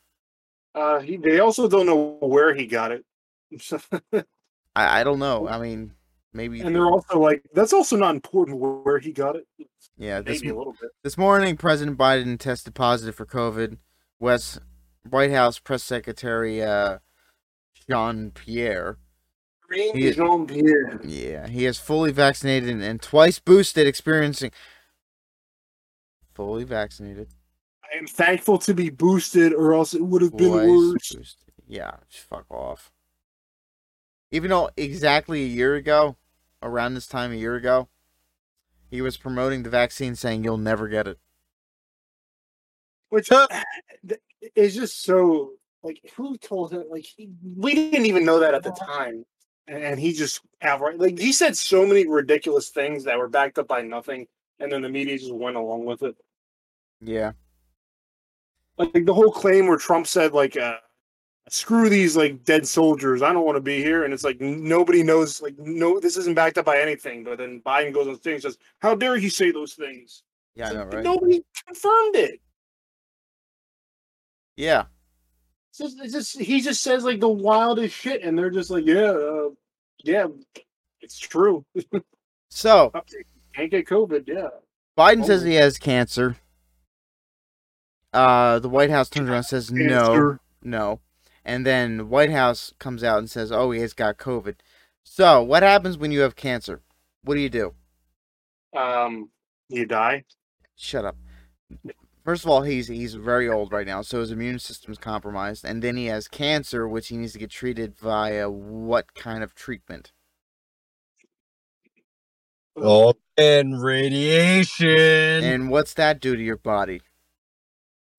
Uh, 0.74 1.00
he, 1.00 1.18
they 1.18 1.40
also 1.40 1.68
don't 1.68 1.84
know 1.84 2.16
where 2.22 2.54
he 2.54 2.66
got 2.66 2.90
it, 2.90 3.04
I, 4.78 5.00
I 5.00 5.04
don't 5.04 5.18
know. 5.18 5.48
I 5.48 5.58
mean, 5.58 5.92
maybe. 6.32 6.60
and 6.60 6.74
they're 6.74 6.86
also 6.86 7.18
like, 7.18 7.42
that's 7.52 7.72
also 7.72 7.96
not 7.96 8.14
important 8.14 8.58
where 8.60 9.00
he 9.00 9.12
got 9.12 9.34
it. 9.34 9.44
yeah, 9.96 10.20
this, 10.20 10.40
Maybe 10.40 10.54
a 10.54 10.56
little 10.56 10.74
bit. 10.80 10.90
This 11.02 11.18
morning, 11.18 11.56
President 11.56 11.98
Biden 11.98 12.38
tested 12.38 12.74
positive 12.74 13.16
for 13.16 13.26
COVID. 13.26 13.78
West 14.20 14.60
White 15.08 15.32
House 15.32 15.58
Press 15.58 15.82
Secretary 15.82 16.62
uh, 16.62 16.98
Jean 17.88 18.30
Pierre. 18.30 18.98
He- 19.94 20.12
Jean 20.12 20.46
Pierre. 20.46 21.00
Yeah, 21.04 21.48
he 21.48 21.66
is 21.66 21.78
fully 21.78 22.12
vaccinated 22.12 22.68
and, 22.68 22.82
and 22.82 23.02
twice 23.02 23.38
boosted, 23.40 23.86
experiencing 23.86 24.52
fully 26.34 26.64
vaccinated. 26.64 27.28
I 27.82 27.98
am 27.98 28.06
thankful 28.06 28.58
to 28.58 28.74
be 28.74 28.90
boosted, 28.90 29.52
or 29.52 29.74
else 29.74 29.92
it 29.94 30.02
would 30.02 30.22
have 30.22 30.36
been 30.36 30.52
worse. 30.52 31.12
boosted. 31.12 31.26
Yeah, 31.66 31.96
just 32.08 32.28
fuck 32.28 32.46
off. 32.50 32.92
Even 34.30 34.50
though 34.50 34.70
exactly 34.76 35.42
a 35.42 35.46
year 35.46 35.74
ago, 35.74 36.16
around 36.62 36.94
this 36.94 37.06
time 37.06 37.32
a 37.32 37.36
year 37.36 37.54
ago, 37.54 37.88
he 38.90 39.00
was 39.00 39.16
promoting 39.16 39.62
the 39.62 39.70
vaccine, 39.70 40.14
saying 40.14 40.44
you'll 40.44 40.58
never 40.58 40.88
get 40.88 41.08
it. 41.08 41.18
Which 43.08 43.30
is 44.54 44.74
just 44.74 45.02
so 45.02 45.52
like 45.82 46.00
who 46.16 46.36
told 46.36 46.72
him 46.72 46.84
like 46.90 47.04
he, 47.04 47.30
we 47.56 47.74
didn't 47.74 48.06
even 48.06 48.24
know 48.24 48.40
that 48.40 48.54
at 48.54 48.62
the 48.62 48.72
time. 48.72 49.24
And 49.66 50.00
he 50.00 50.12
just 50.12 50.40
outright 50.62 50.98
like 50.98 51.18
he 51.18 51.32
said 51.32 51.56
so 51.56 51.86
many 51.86 52.06
ridiculous 52.06 52.70
things 52.70 53.04
that 53.04 53.18
were 53.18 53.28
backed 53.28 53.58
up 53.58 53.68
by 53.68 53.82
nothing 53.82 54.26
and 54.60 54.72
then 54.72 54.82
the 54.82 54.88
media 54.88 55.18
just 55.18 55.34
went 55.34 55.56
along 55.56 55.84
with 55.84 56.02
it. 56.02 56.16
Yeah, 57.00 57.32
like 58.78 59.04
the 59.04 59.14
whole 59.14 59.30
claim 59.30 59.66
where 59.66 59.76
trump 59.76 60.06
said 60.06 60.32
like 60.32 60.56
uh 60.56 60.76
screw 61.52 61.88
these 61.88 62.16
like 62.16 62.44
dead 62.44 62.66
soldiers 62.66 63.22
i 63.22 63.32
don't 63.32 63.44
want 63.44 63.56
to 63.56 63.60
be 63.60 63.82
here 63.82 64.04
and 64.04 64.12
it's 64.14 64.24
like 64.24 64.40
nobody 64.40 65.02
knows 65.02 65.40
like 65.40 65.58
no 65.58 65.98
this 66.00 66.16
isn't 66.16 66.34
backed 66.34 66.58
up 66.58 66.64
by 66.64 66.78
anything 66.80 67.22
but 67.24 67.38
then 67.38 67.60
biden 67.64 67.92
goes 67.94 68.06
on 68.08 68.16
stage 68.16 68.34
and 68.34 68.42
says 68.42 68.58
how 68.80 68.94
dare 68.94 69.16
he 69.16 69.28
say 69.28 69.50
those 69.50 69.74
things 69.74 70.22
yeah, 70.54 70.70
I 70.70 70.72
know, 70.72 70.84
right? 70.86 71.04
nobody 71.04 71.44
confirmed 71.66 72.16
it 72.16 72.40
Yeah, 74.56 74.86
It's 75.70 75.78
just, 75.78 75.96
it's 76.00 76.12
just 76.12 76.38
he 76.40 76.60
just 76.60 76.82
says 76.82 77.04
like 77.04 77.20
the 77.20 77.28
wildest 77.28 77.94
shit, 77.94 78.22
and 78.24 78.36
they're 78.36 78.50
just 78.50 78.68
like, 78.68 78.84
yeah, 78.84 79.12
uh, 79.12 79.50
yeah, 80.02 80.26
it's 81.00 81.16
true. 81.16 81.64
so 82.50 82.90
Can't 83.54 83.70
get 83.70 83.86
COVID. 83.86 84.24
Yeah, 84.26 84.48
Biden 84.98 85.24
says 85.24 85.44
Oh. 85.44 85.46
he 85.46 85.54
has 85.54 85.78
cancer. 85.78 86.36
Uh, 88.12 88.58
the 88.58 88.68
White 88.68 88.90
House 88.90 89.08
turns 89.08 89.28
around 89.28 89.36
and 89.38 89.46
says 89.46 89.70
no, 89.70 90.38
no, 90.64 90.98
and 91.44 91.66
then 91.66 92.08
White 92.08 92.30
House 92.30 92.72
comes 92.78 93.02
out 93.04 93.18
and 93.18 93.30
says, 93.30 93.52
"Oh, 93.52 93.70
he 93.70 93.80
has 93.80 93.92
got 93.94 94.18
COVID." 94.18 94.56
So, 95.04 95.42
what 95.42 95.62
happens 95.62 95.98
when 95.98 96.12
you 96.12 96.20
have 96.20 96.36
cancer? 96.36 96.82
What 97.22 97.34
do 97.34 97.40
you 97.40 97.48
do? 97.50 97.74
Um, 98.76 99.30
you 99.68 99.86
die. 99.86 100.24
Shut 100.76 101.04
up. 101.04 101.16
First 102.24 102.44
of 102.44 102.50
all, 102.50 102.62
he's 102.62 102.88
he's 102.88 103.14
very 103.14 103.48
old 103.48 103.72
right 103.72 103.86
now, 103.86 104.02
so 104.02 104.20
his 104.20 104.30
immune 104.30 104.58
system's 104.58 104.98
compromised, 104.98 105.64
and 105.64 105.82
then 105.82 105.96
he 105.96 106.06
has 106.06 106.28
cancer, 106.28 106.86
which 106.86 107.08
he 107.08 107.16
needs 107.16 107.32
to 107.32 107.38
get 107.38 107.50
treated 107.50 107.96
via 107.96 108.50
what 108.50 109.14
kind 109.14 109.42
of 109.42 109.54
treatment? 109.54 110.12
Oh, 112.76 113.14
and 113.36 113.82
radiation. 113.82 115.42
And 115.42 115.70
what's 115.70 115.94
that 115.94 116.20
do 116.20 116.36
to 116.36 116.42
your 116.42 116.58
body? 116.58 117.00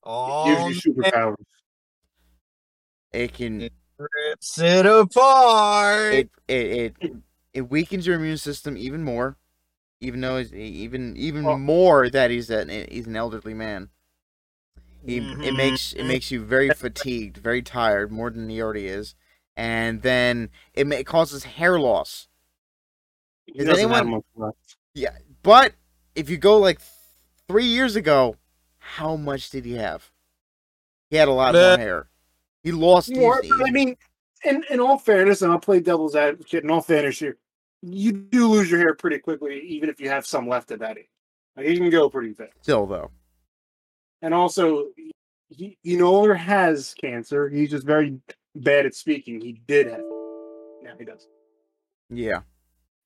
oh, 0.04 0.68
Gives 0.68 0.86
you 0.86 0.94
superpowers. 0.94 1.36
It 3.12 3.34
can 3.34 3.70
rips 3.98 4.58
it 4.60 4.86
apart. 4.86 6.14
it 6.14 6.30
it 6.48 6.96
it, 7.02 7.14
it 7.54 7.62
weakens 7.70 8.06
your 8.08 8.16
immune 8.18 8.38
system 8.38 8.78
even 8.78 9.04
more, 9.04 9.38
even 10.00 10.22
though 10.22 10.38
he's 10.38 10.54
even 10.54 11.18
even 11.18 11.46
Oh. 11.46 11.58
more 11.58 12.10
that 12.10 12.32
he's 12.32 12.50
an 12.50 12.70
he's 12.70 13.08
an 13.08 13.16
elderly 13.16 13.54
man. 13.54 13.90
He 15.06 15.18
it 15.18 15.24
Mhm. 15.24 15.58
makes 15.58 15.94
it 15.94 16.04
makes 16.06 16.30
you 16.32 16.44
very 16.44 16.70
fatigued, 16.70 17.38
very 17.38 17.62
tired, 17.62 18.12
more 18.12 18.30
than 18.30 18.48
he 18.50 18.62
already 18.62 18.86
is, 18.88 19.16
and 19.58 20.02
then 20.02 20.50
it, 20.74 20.86
ma- 20.88 20.96
it 20.98 21.06
causes 21.06 21.44
hair 21.46 21.80
loss. 21.80 22.28
Is 23.48 23.68
anyone- 23.68 24.22
left. 24.36 24.76
But 25.42 25.74
if 26.16 26.30
you 26.30 26.38
go 26.38 26.58
like 26.58 26.80
three 27.48 27.66
years 27.66 27.96
ago, 27.96 28.36
how 28.78 29.16
much 29.16 29.50
did 29.50 29.66
he 29.66 29.74
have? 29.74 30.12
He 31.10 31.16
had 31.18 31.28
a 31.28 31.32
lot 31.32 31.54
Meh. 31.54 31.70
more 31.70 31.78
hair. 31.78 32.10
He 32.64 32.72
lost. 32.72 33.14
More, 33.14 33.42
he's- 33.42 33.54
but 33.58 33.68
I 33.68 33.72
mean, 33.72 33.96
in 34.44 34.64
in 34.70 34.80
all 34.80 34.98
fairness, 34.98 35.42
and 35.42 35.52
I'll 35.52 35.60
play 35.60 35.80
devil's 35.80 36.16
advocate. 36.16 36.64
In 36.64 36.70
all 36.72 36.82
fairness, 36.82 37.20
here, 37.20 37.38
you 37.82 38.12
do 38.12 38.48
lose 38.48 38.70
your 38.70 38.80
hair 38.80 38.94
pretty 38.96 39.20
quickly, 39.20 39.60
even 39.62 39.90
if 39.90 40.00
you 40.02 40.10
have 40.10 40.26
some 40.26 40.48
left 40.48 40.72
at 40.72 40.80
that 40.80 40.98
age. 40.98 41.08
Like, 41.56 41.68
you 41.68 41.78
can 41.78 41.90
go 41.90 42.10
pretty 42.10 42.34
fast. 42.34 42.52
still 42.62 42.86
though. 42.86 43.12
And 44.22 44.34
also, 44.34 44.88
he, 45.50 45.78
he 45.82 45.96
no 45.96 46.12
longer 46.12 46.36
has 46.36 46.94
cancer. 47.02 47.50
He's 47.50 47.70
just 47.72 47.86
very 47.86 48.20
bad 48.56 48.86
at 48.86 48.94
speaking. 48.96 49.40
He 49.42 49.62
did 49.66 49.88
have. 49.88 50.00
it. 50.00 50.06
Now 50.84 50.94
he 50.98 51.06
does. 51.06 51.28
Yeah. 52.10 52.42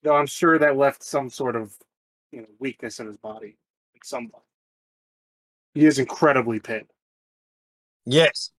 Though 0.02 0.16
I'm 0.16 0.26
sure 0.28 0.58
that 0.60 0.76
left 0.76 1.04
some 1.04 1.30
sort 1.30 1.56
of 1.56 1.76
you 2.32 2.42
know 2.42 2.48
weakness 2.60 3.00
in 3.00 3.08
his 3.08 3.18
body, 3.18 3.58
like 3.96 4.04
some. 4.04 4.32
He 5.76 5.86
is 5.86 5.98
incredibly 6.00 6.60
pit. 6.60 6.88
Yes. 8.06 8.52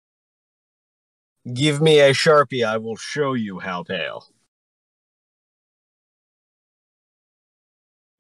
Give 1.53 1.83
me 1.83 2.01
a 2.01 2.11
sharpie, 2.11 2.67
I 2.67 2.79
will 2.79 2.97
show 2.97 3.35
you 3.35 3.59
how 3.59 3.83
pale. 3.83 4.27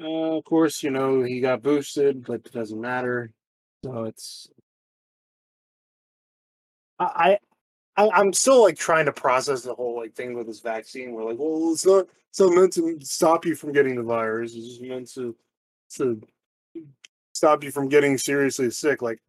Uh, 0.03 0.37
of 0.37 0.45
course, 0.45 0.83
you 0.83 0.91
know 0.91 1.23
he 1.23 1.41
got 1.41 1.63
boosted, 1.63 2.25
but 2.27 2.43
it 2.45 2.53
doesn't 2.53 2.81
matter. 2.81 3.33
So 3.83 4.05
it's 4.05 4.49
I, 6.99 7.39
I 7.97 8.09
I'm 8.11 8.33
still 8.35 8.63
like 8.63 8.77
trying 8.77 9.07
to 9.07 9.13
process 9.13 9.63
the 9.63 9.75
whole 9.75 9.97
like 9.97 10.15
thing 10.15 10.35
with 10.35 10.47
this 10.47 10.61
vaccine. 10.61 11.13
We're 11.13 11.25
like, 11.25 11.39
well, 11.39 11.73
it's 11.73 11.87
not 11.87 12.07
not 12.39 12.55
meant 12.55 12.73
to 12.75 12.99
stop 13.01 13.47
you 13.47 13.55
from 13.55 13.73
getting 13.73 13.97
the 13.97 14.03
virus. 14.03 14.55
It's 14.55 14.67
just 14.67 14.83
meant 14.83 15.09
to 15.15 15.35
to 15.97 16.21
stop 17.33 17.65
you 17.65 17.71
from 17.71 17.89
getting 17.89 18.19
seriously 18.19 18.71
sick. 18.71 19.01
Like, 19.01 19.21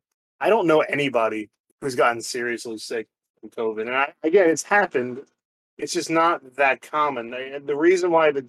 I 0.42 0.50
don't 0.50 0.68
know 0.68 0.82
anybody 0.82 1.50
who's 1.80 1.96
gotten 1.96 2.22
seriously 2.22 2.78
sick 2.78 3.08
from 3.50 3.76
COVID. 3.76 3.82
And 3.82 3.96
I, 3.96 4.14
again, 4.24 4.50
it's 4.50 4.64
happened. 4.64 5.22
It's 5.78 5.94
just 5.94 6.10
not 6.10 6.56
that 6.56 6.82
common. 6.82 7.34
And 7.34 7.68
the 7.68 7.76
reason 7.76 8.12
why 8.12 8.32
the 8.32 8.46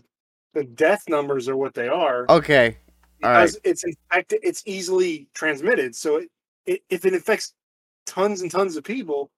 the 0.55 0.65
death 0.65 1.05
numbers 1.09 1.49
are 1.51 1.57
what 1.57 1.75
they 1.75 1.89
are 1.89 2.25
Okay. 2.31 2.79
all 3.23 3.31
right. 3.31 3.45
because 3.45 3.59
it's 3.63 3.85
infected, 3.85 4.39
it's 4.43 4.63
easily 4.65 5.29
transmitted. 5.35 5.95
So 5.95 6.17
it, 6.17 6.31
it, 6.65 6.83
if 6.89 7.05
it 7.05 7.13
infects 7.13 7.53
tons 8.07 8.41
and 8.41 8.51
tons 8.51 8.75
of 8.77 8.83
people, 8.85 9.31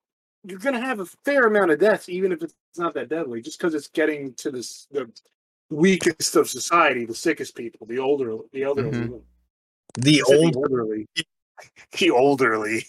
you're 0.44 0.60
going 0.60 0.76
to 0.76 0.80
have 0.80 1.00
a 1.00 1.06
fair 1.24 1.48
amount 1.48 1.72
of 1.72 1.80
deaths, 1.80 2.08
even 2.08 2.30
if 2.30 2.42
it's 2.44 2.54
not 2.76 2.94
that 2.94 3.08
deadly, 3.08 3.40
just 3.42 3.58
because 3.58 3.74
it's 3.74 3.88
getting 3.88 4.32
to 4.34 4.52
this 4.52 4.86
the 4.92 5.10
weakest 5.70 6.36
of 6.36 6.48
society, 6.48 7.04
the 7.04 7.14
sickest 7.14 7.56
people, 7.56 7.84
the 7.88 7.98
older, 7.98 8.36
the 8.52 8.62
elderly, 8.62 8.92
Mhm. 8.92 9.20
The 9.94 10.22
I 10.28 10.34
old 10.34 10.54
the 10.54 10.60
elderly, 10.60 11.06
the 11.98 12.08
elderly. 12.14 12.86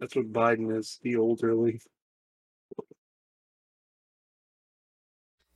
That's 0.00 0.14
what 0.14 0.32
Biden 0.32 0.76
is, 0.76 0.98
the 1.02 1.14
elderly. 1.14 1.80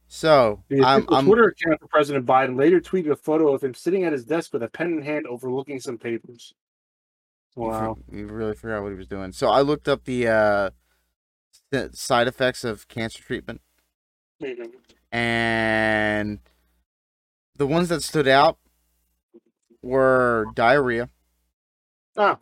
So 0.09 0.65
The 0.69 0.83
I'm, 0.83 1.01
official 1.03 1.15
I'm 1.15 1.27
Twitter 1.27 1.45
account 1.45 1.81
for 1.81 1.87
President 1.87 2.27
Biden 2.27 2.59
later 2.59 2.81
tweeted 2.81 3.13
a 3.13 3.17
photo 3.17 3.55
of 3.55 3.63
him 3.63 3.75
sitting 3.75 4.05
at 4.05 4.13
his 4.13 4.25
desk 4.25 4.53
with 4.53 4.63
a 4.63 4.69
pen 4.69 4.89
in 4.93 5.03
hand 5.03 5.27
overlooking 5.27 5.79
some 5.79 5.99
papers. 5.99 6.53
Wow. 7.55 7.97
You 8.11 8.27
really 8.27 8.55
forgot 8.55 8.83
what 8.83 8.91
he 8.91 8.97
was 8.97 9.07
doing. 9.07 9.33
So 9.33 9.49
I 9.49 9.61
looked 9.61 9.89
up 9.89 10.05
the 10.05 10.29
uh, 10.29 10.71
the 11.71 11.91
side 11.93 12.27
effects 12.27 12.65
of 12.65 12.89
cancer 12.89 13.23
treatment, 13.23 13.61
and 15.13 16.39
the 17.57 17.67
ones 17.67 17.89
that 17.89 18.03
stood 18.03 18.27
out 18.27 18.59
were 19.83 20.47
diarrhea, 20.55 21.09
Oh, 22.17 22.39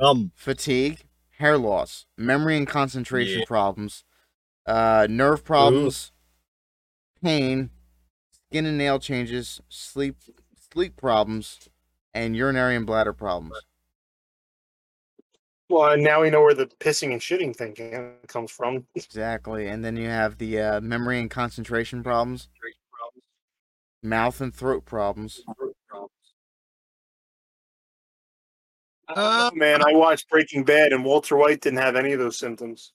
um 0.00 0.32
fatigue, 0.34 1.00
hair 1.38 1.58
loss, 1.58 2.06
memory 2.16 2.56
and 2.56 2.66
concentration 2.66 3.40
Yeah. 3.40 3.46
problems, 3.46 4.04
uh, 4.66 5.06
nerve 5.10 5.44
problems, 5.44 6.12
pain, 7.22 7.70
skin 8.30 8.66
and 8.66 8.78
nail 8.78 8.98
changes, 8.98 9.60
sleep 9.68 10.16
sleep 10.72 10.96
problems, 10.96 11.68
and 12.12 12.36
urinary 12.36 12.76
and 12.76 12.86
bladder 12.86 13.12
problems. 13.12 13.54
well, 15.68 15.92
and 15.92 16.02
now 16.02 16.20
we 16.22 16.30
know 16.30 16.42
where 16.42 16.54
the 16.54 16.66
pissing 16.66 17.12
and 17.12 17.20
shitting 17.20 17.54
thing 17.54 18.16
comes 18.26 18.50
from. 18.50 18.86
Exactly. 18.94 19.68
And 19.68 19.84
then 19.84 19.96
you 19.96 20.08
have 20.08 20.38
the 20.38 20.60
uh, 20.60 20.80
memory 20.80 21.18
and 21.18 21.30
concentration 21.30 22.02
problems, 22.02 22.48
mouth 24.02 24.40
and 24.40 24.54
throat 24.54 24.84
problems. 24.84 25.42
Uh, 29.08 29.50
Oh, 29.52 29.56
man, 29.56 29.82
I 29.86 29.92
watched 29.92 30.28
Breaking 30.28 30.64
Bad, 30.64 30.92
and 30.92 31.04
Walter 31.04 31.36
White 31.36 31.60
didn't 31.60 31.78
have 31.78 31.96
any 31.96 32.12
of 32.12 32.18
those 32.18 32.38
symptoms. 32.38 32.92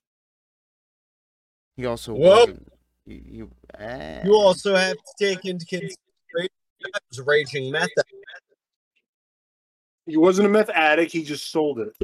He 1.75 1.85
also 1.85 2.13
Well- 2.13 2.47
wasn't- 2.47 2.73
he, 3.05 3.19
he, 3.19 3.43
eh, 3.75 4.23
you 4.25 4.33
also 4.35 4.75
have 4.75 4.95
to 4.97 5.13
take 5.17 5.45
into 5.45 5.65
consideration 5.65 5.99
that 6.81 7.01
was 7.09 7.19
raging 7.21 7.71
meth. 7.71 7.89
He 10.05 10.17
wasn't 10.17 10.47
a 10.47 10.49
meth 10.49 10.69
addict; 10.69 11.11
he 11.11 11.23
just 11.23 11.49
sold 11.51 11.79
it. 11.79 11.95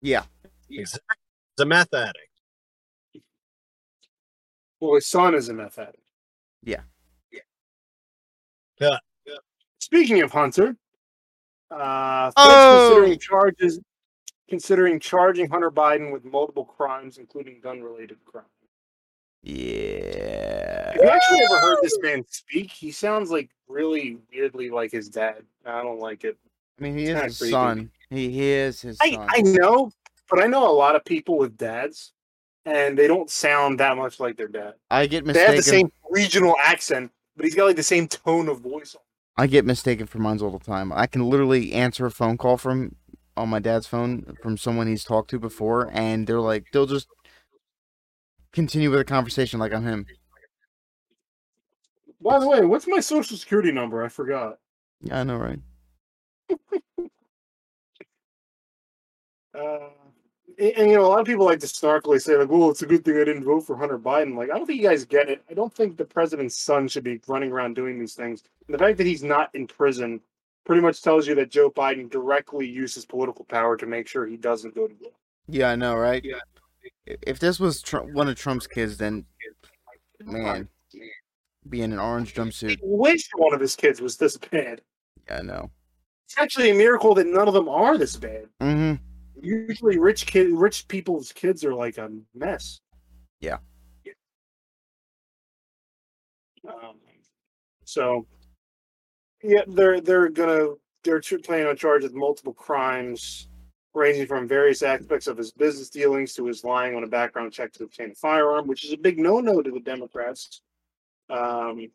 yeah. 0.00 0.24
Exactly. 0.68 1.16
He's 1.56 1.62
a 1.62 1.66
meth 1.66 1.92
addict. 1.94 2.28
Well, 4.80 4.94
his 4.96 5.06
son 5.06 5.34
is 5.34 5.48
a 5.48 5.54
meth 5.54 5.78
addict. 5.78 6.02
Yeah. 6.62 6.82
Yeah. 7.30 7.40
Yeah. 8.80 8.98
Speaking 9.78 10.22
of 10.22 10.32
Hunter, 10.32 10.76
uh, 11.72 12.30
Oh! 12.36 12.88
considering 12.90 13.18
charges, 13.18 13.80
considering 14.48 15.00
charging 15.00 15.48
Hunter 15.48 15.70
Biden 15.70 16.12
with 16.12 16.24
multiple 16.24 16.64
crimes, 16.64 17.18
including 17.18 17.60
gun-related 17.60 18.18
crimes. 18.24 18.46
Yeah. 19.42 20.92
Have 20.92 21.02
you 21.02 21.08
actually 21.08 21.40
ever 21.44 21.58
heard 21.58 21.78
this 21.82 21.98
man 22.00 22.24
speak? 22.28 22.70
He 22.70 22.92
sounds 22.92 23.30
like 23.30 23.50
really 23.66 24.18
weirdly 24.32 24.70
like 24.70 24.92
his 24.92 25.08
dad. 25.08 25.42
I 25.64 25.82
don't 25.82 25.98
like 25.98 26.24
it. 26.24 26.36
I 26.78 26.82
mean, 26.82 26.96
he 26.96 27.06
It's 27.06 27.34
is 27.34 27.38
his 27.40 27.50
son. 27.50 27.90
He, 28.10 28.30
he 28.30 28.50
is 28.50 28.80
his 28.80 28.98
I, 29.00 29.12
son. 29.12 29.28
I 29.30 29.40
know, 29.42 29.90
but 30.30 30.42
I 30.42 30.46
know 30.46 30.70
a 30.70 30.72
lot 30.72 30.94
of 30.94 31.04
people 31.04 31.38
with 31.38 31.56
dads, 31.56 32.12
and 32.66 32.96
they 32.96 33.08
don't 33.08 33.30
sound 33.30 33.80
that 33.80 33.96
much 33.96 34.20
like 34.20 34.36
their 34.36 34.48
dad. 34.48 34.74
I 34.90 35.06
get 35.06 35.26
mistaken. 35.26 35.50
They 35.50 35.56
have 35.56 35.64
the 35.64 35.70
same 35.70 35.92
regional 36.10 36.54
accent, 36.62 37.10
but 37.36 37.44
he's 37.44 37.54
got 37.54 37.64
like 37.64 37.76
the 37.76 37.82
same 37.82 38.06
tone 38.06 38.48
of 38.48 38.60
voice. 38.60 38.94
I 39.36 39.46
get 39.46 39.64
mistaken 39.64 40.06
for 40.06 40.18
mine 40.18 40.40
all 40.40 40.50
the 40.50 40.64
time. 40.64 40.92
I 40.92 41.06
can 41.06 41.28
literally 41.28 41.72
answer 41.72 42.06
a 42.06 42.10
phone 42.10 42.36
call 42.36 42.56
from 42.56 42.96
on 43.36 43.48
my 43.48 43.58
dad's 43.58 43.86
phone 43.86 44.36
from 44.42 44.58
someone 44.58 44.86
he's 44.86 45.04
talked 45.04 45.30
to 45.30 45.38
before, 45.38 45.90
and 45.92 46.26
they're 46.26 46.40
like, 46.40 46.66
they'll 46.72 46.86
just 46.86 47.08
continue 48.52 48.90
with 48.90 49.00
a 49.00 49.04
conversation 49.04 49.58
like 49.58 49.72
I'm 49.72 49.84
him. 49.84 50.06
By 52.20 52.38
the 52.38 52.48
way, 52.48 52.64
what's 52.64 52.86
my 52.86 53.00
social 53.00 53.36
security 53.36 53.72
number? 53.72 54.04
I 54.04 54.08
forgot. 54.08 54.58
Yeah, 55.00 55.20
I 55.20 55.24
know, 55.24 55.36
right? 55.36 55.60
Uh, 59.54 59.90
and, 60.58 60.70
and, 60.76 60.90
you 60.90 60.96
know, 60.96 61.04
a 61.04 61.08
lot 61.08 61.20
of 61.20 61.26
people 61.26 61.44
like 61.44 61.60
to 61.60 61.66
snarkily 61.66 62.20
say, 62.20 62.36
like, 62.36 62.48
"Well, 62.48 62.70
it's 62.70 62.82
a 62.82 62.86
good 62.86 63.04
thing 63.04 63.16
I 63.16 63.24
didn't 63.24 63.44
vote 63.44 63.60
for 63.60 63.76
Hunter 63.76 63.98
Biden." 63.98 64.36
Like, 64.36 64.50
I 64.50 64.56
don't 64.56 64.66
think 64.66 64.80
you 64.80 64.88
guys 64.88 65.04
get 65.04 65.28
it. 65.28 65.42
I 65.50 65.54
don't 65.54 65.72
think 65.72 65.96
the 65.96 66.04
president's 66.04 66.56
son 66.56 66.88
should 66.88 67.04
be 67.04 67.20
running 67.26 67.52
around 67.52 67.74
doing 67.74 67.98
these 67.98 68.14
things. 68.14 68.44
And 68.66 68.74
the 68.74 68.78
fact 68.78 68.98
that 68.98 69.06
he's 69.06 69.22
not 69.22 69.54
in 69.54 69.66
prison 69.66 70.20
pretty 70.64 70.82
much 70.82 71.02
tells 71.02 71.26
you 71.26 71.34
that 71.34 71.50
Joe 71.50 71.70
Biden 71.70 72.10
directly 72.10 72.66
uses 72.68 73.04
political 73.04 73.44
power 73.44 73.76
to 73.76 73.86
make 73.86 74.06
sure 74.06 74.26
he 74.26 74.36
doesn't 74.36 74.74
go 74.74 74.86
to 74.86 74.94
jail. 74.94 75.10
Yeah, 75.48 75.70
I 75.70 75.76
know, 75.76 75.94
right? 75.96 76.24
Yeah. 76.24 76.38
If 77.06 77.38
this 77.40 77.58
was 77.58 77.82
Tr- 77.82 77.98
one 77.98 78.28
of 78.28 78.36
Trump's 78.36 78.66
kids, 78.66 78.96
then 78.96 79.24
man, 80.24 80.68
be 81.68 81.82
in 81.82 81.92
an 81.92 81.98
orange 81.98 82.38
I 82.38 82.42
jumpsuit. 82.42 82.78
wish 82.82 83.28
one 83.34 83.54
of 83.54 83.60
his 83.60 83.74
kids 83.76 84.00
was 84.00 84.16
this 84.16 84.36
bad. 84.36 84.80
Yeah, 85.28 85.38
I 85.38 85.42
know. 85.42 85.70
It's 86.26 86.38
actually 86.38 86.70
a 86.70 86.74
miracle 86.74 87.14
that 87.14 87.26
none 87.26 87.48
of 87.48 87.54
them 87.54 87.68
are 87.68 87.98
this 87.98 88.16
bad. 88.16 88.46
Mm-hmm. 88.60 89.04
Usually, 89.42 89.98
rich 89.98 90.26
kid, 90.26 90.52
rich 90.52 90.86
people's 90.86 91.32
kids 91.32 91.64
are 91.64 91.74
like 91.74 91.98
a 91.98 92.10
mess. 92.32 92.80
Yeah. 93.40 93.56
Um, 96.66 96.94
so, 97.84 98.24
yeah, 99.42 99.62
they're 99.66 100.00
they're 100.00 100.28
gonna 100.28 100.68
they're 101.02 101.20
planning 101.42 101.66
on 101.66 101.76
charge 101.76 102.04
with 102.04 102.14
multiple 102.14 102.54
crimes, 102.54 103.48
ranging 103.94 104.26
from 104.26 104.46
various 104.46 104.80
aspects 104.80 105.26
of 105.26 105.36
his 105.36 105.50
business 105.50 105.90
dealings 105.90 106.34
to 106.34 106.46
his 106.46 106.62
lying 106.62 106.94
on 106.94 107.02
a 107.02 107.08
background 107.08 107.52
check 107.52 107.72
to 107.72 107.84
obtain 107.84 108.12
a 108.12 108.14
firearm, 108.14 108.68
which 108.68 108.84
is 108.84 108.92
a 108.92 108.96
big 108.96 109.18
no-no 109.18 109.60
to 109.60 109.72
the 109.72 109.80
Democrats. 109.80 110.62
Um, 111.28 111.88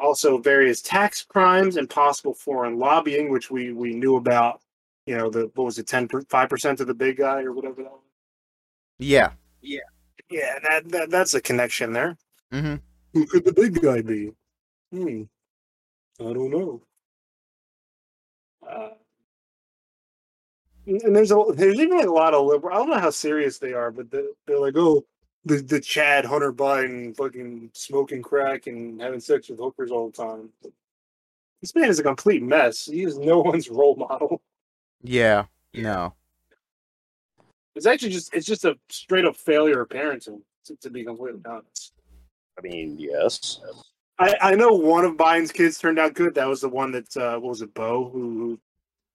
also, 0.00 0.38
various 0.38 0.82
tax 0.82 1.22
crimes 1.22 1.76
and 1.76 1.88
possible 1.88 2.34
foreign 2.34 2.80
lobbying, 2.80 3.30
which 3.30 3.48
we 3.48 3.72
we 3.72 3.94
knew 3.94 4.16
about. 4.16 4.60
You 5.06 5.16
know, 5.16 5.30
the 5.30 5.50
what 5.54 5.64
was 5.64 5.78
it, 5.78 5.86
ten 5.86 6.08
five 6.28 6.48
percent 6.48 6.80
of 6.80 6.86
the 6.86 6.94
big 6.94 7.18
guy 7.18 7.42
or 7.42 7.52
whatever 7.52 7.82
that 7.82 7.92
was. 7.92 8.00
Yeah. 8.98 9.30
Yeah, 10.30 10.58
that, 10.68 10.88
that 10.88 11.10
that's 11.10 11.34
a 11.34 11.40
connection 11.40 11.92
there. 11.92 12.16
Mm-hmm. 12.52 12.76
Who 13.12 13.26
could 13.26 13.44
the 13.44 13.52
big 13.52 13.80
guy 13.80 14.02
be? 14.02 14.32
Hmm. 14.90 15.22
I 16.20 16.32
don't 16.32 16.50
know. 16.50 16.82
Uh, 18.68 18.90
and 20.86 21.02
and 21.02 21.16
there's 21.16 21.30
a 21.30 21.44
there's 21.54 21.78
even 21.78 22.00
a 22.00 22.12
lot 22.12 22.34
of 22.34 22.46
liberal. 22.46 22.74
I 22.74 22.78
don't 22.78 22.90
know 22.90 22.98
how 22.98 23.10
serious 23.10 23.58
they 23.58 23.72
are, 23.72 23.90
but 23.90 24.10
they're, 24.10 24.28
they're 24.46 24.58
like, 24.58 24.76
oh, 24.76 25.04
the 25.44 25.56
the 25.58 25.80
Chad 25.80 26.24
Hunter 26.24 26.52
Biden 26.52 27.16
fucking 27.16 27.70
smoking 27.74 28.22
crack 28.22 28.66
and 28.66 29.00
having 29.00 29.20
sex 29.20 29.48
with 29.48 29.58
hookers 29.58 29.90
all 29.90 30.10
the 30.10 30.16
time. 30.16 30.48
This 31.60 31.74
man 31.74 31.88
is 31.88 31.98
a 31.98 32.02
complete 32.02 32.42
mess. 32.42 32.86
He 32.86 33.04
is 33.04 33.18
no 33.18 33.38
one's 33.42 33.68
role 33.68 33.96
model. 33.96 34.42
Yeah. 35.04 35.44
No. 35.74 36.14
It's 37.76 37.86
actually 37.86 38.10
just 38.10 38.34
it's 38.34 38.46
just 38.46 38.64
a 38.64 38.76
straight 38.88 39.24
up 39.24 39.36
failure 39.36 39.82
of 39.82 39.88
parenting. 39.88 40.40
To, 40.66 40.76
to 40.76 40.88
be 40.88 41.04
completely 41.04 41.42
honest. 41.46 41.92
I 42.58 42.62
mean, 42.62 42.96
yes. 42.98 43.60
I, 44.18 44.34
I 44.40 44.54
know 44.54 44.72
one 44.72 45.04
of 45.04 45.18
Biden's 45.18 45.52
kids 45.52 45.78
turned 45.78 45.98
out 45.98 46.14
good. 46.14 46.34
That 46.36 46.48
was 46.48 46.62
the 46.62 46.70
one 46.70 46.90
that 46.92 47.14
uh, 47.16 47.38
what 47.38 47.50
was 47.50 47.60
it, 47.60 47.74
Beau, 47.74 48.08
who, 48.08 48.20
who 48.20 48.60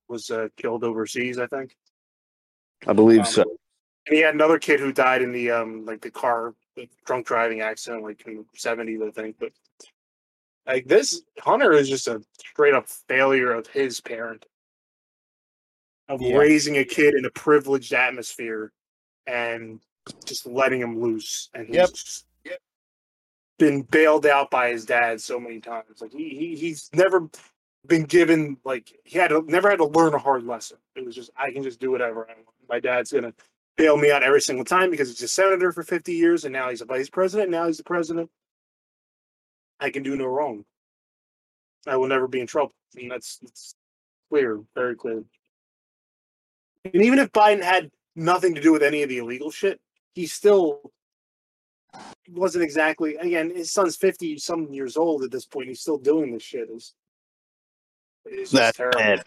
was 0.07 0.29
uh, 0.29 0.49
killed 0.57 0.83
overseas, 0.83 1.39
I 1.39 1.47
think. 1.47 1.75
I 2.85 2.93
believe 2.93 3.21
Um, 3.21 3.25
so. 3.25 3.41
And 4.05 4.15
he 4.15 4.21
had 4.21 4.35
another 4.35 4.59
kid 4.59 4.79
who 4.79 4.93
died 4.93 5.23
in 5.23 5.31
the 5.31 5.49
um 5.49 5.85
like 5.85 6.01
the 6.01 6.11
car 6.11 6.53
the 6.75 6.87
drunk 7.05 7.25
driving 7.25 7.61
accident, 7.61 8.03
like 8.03 8.21
in 8.27 8.37
the 8.37 8.45
seventies, 8.55 9.01
I 9.01 9.09
think. 9.09 9.37
But 9.39 9.51
like 10.67 10.85
this 10.85 11.23
Hunter 11.39 11.73
is 11.73 11.89
just 11.89 12.07
a 12.07 12.21
straight 12.37 12.75
up 12.75 12.87
failure 12.87 13.53
of 13.53 13.65
his 13.67 14.01
parent. 14.01 14.45
Of 16.09 16.21
Yeah. 16.21 16.37
raising 16.37 16.77
a 16.77 16.85
kid 16.85 17.15
in 17.15 17.25
a 17.25 17.31
privileged 17.31 17.93
atmosphere 17.93 18.73
and 19.27 19.81
just 20.25 20.45
letting 20.47 20.81
him 20.81 21.01
loose. 21.01 21.49
And 21.53 21.67
he's 21.67 21.75
Yep. 21.77 21.89
just 21.91 22.25
been 23.59 23.83
bailed 23.83 24.25
out 24.25 24.51
by 24.51 24.69
his 24.71 24.85
dad 24.85 25.21
so 25.21 25.39
many 25.39 25.61
times. 25.61 26.01
Like 26.01 26.13
he, 26.13 26.29
he 26.29 26.55
he's 26.57 26.89
never 26.93 27.29
been 27.87 28.03
given 28.05 28.57
like 28.65 28.93
he 29.05 29.17
had 29.19 29.29
to 29.29 29.43
never 29.47 29.69
had 29.69 29.77
to 29.79 29.85
learn 29.85 30.13
a 30.13 30.19
hard 30.19 30.45
lesson. 30.45 30.77
It 30.95 31.05
was 31.05 31.15
just 31.15 31.31
I 31.37 31.51
can 31.51 31.63
just 31.63 31.79
do 31.79 31.91
whatever 31.91 32.27
I 32.29 32.35
want. 32.35 32.47
My 32.69 32.79
dad's 32.81 33.11
gonna 33.13 33.33
bail 33.77 33.97
me 33.97 34.11
out 34.11 34.23
every 34.23 34.41
single 34.41 34.65
time 34.65 34.91
because 34.91 35.09
he's 35.09 35.23
a 35.23 35.27
senator 35.29 35.71
for 35.71 35.83
50 35.83 36.13
years 36.13 36.45
and 36.45 36.53
now 36.53 36.69
he's 36.69 36.81
a 36.81 36.85
vice 36.85 37.09
president. 37.09 37.51
Now 37.51 37.67
he's 37.67 37.77
the 37.77 37.83
president. 37.85 38.29
I 39.79 39.89
can 39.91 40.03
do 40.03 40.15
no 40.17 40.25
wrong. 40.25 40.65
I 41.87 41.97
will 41.97 42.07
never 42.07 42.27
be 42.27 42.41
in 42.41 42.47
trouble. 42.47 42.73
I 42.95 42.99
mean, 42.99 43.09
that's, 43.09 43.37
that's 43.39 43.75
clear, 44.29 44.61
very 44.75 44.95
clear. 44.95 45.23
And 46.85 47.03
even 47.03 47.19
if 47.19 47.31
Biden 47.31 47.61
had 47.61 47.91
nothing 48.15 48.55
to 48.55 48.61
do 48.61 48.71
with 48.71 48.83
any 48.83 49.03
of 49.03 49.09
the 49.09 49.17
illegal 49.17 49.51
shit, 49.51 49.79
he 50.13 50.25
still 50.27 50.91
wasn't 52.29 52.63
exactly. 52.63 53.15
Again, 53.15 53.53
his 53.53 53.71
son's 53.71 53.95
50 53.97 54.37
some 54.37 54.71
years 54.73 54.97
old 54.97 55.23
at 55.23 55.31
this 55.31 55.45
point. 55.45 55.67
He's 55.67 55.81
still 55.81 55.97
doing 55.97 56.33
this 56.33 56.43
shit. 56.43 56.69
Is 56.69 56.93
it's 58.25 58.51
That's 58.51 58.77
terrible. 58.77 58.99
bad. 58.99 59.23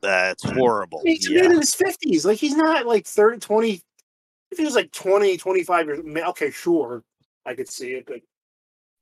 That's 0.00 0.44
horrible. 0.44 1.02
He's 1.04 1.28
a 1.28 1.32
Yeah. 1.32 1.42
man 1.42 1.52
in 1.52 1.58
his 1.58 1.74
50s. 1.74 2.24
Like, 2.24 2.38
he's 2.38 2.54
not 2.56 2.86
like 2.86 3.04
30, 3.06 3.38
20. 3.38 3.82
If 4.50 4.58
he 4.58 4.64
was 4.64 4.74
like 4.74 4.92
20, 4.92 5.36
25 5.36 5.86
years 5.86 6.00
okay, 6.28 6.50
sure, 6.50 7.02
I 7.44 7.54
could 7.54 7.68
see 7.68 7.92
it, 7.92 8.06
but 8.06 8.20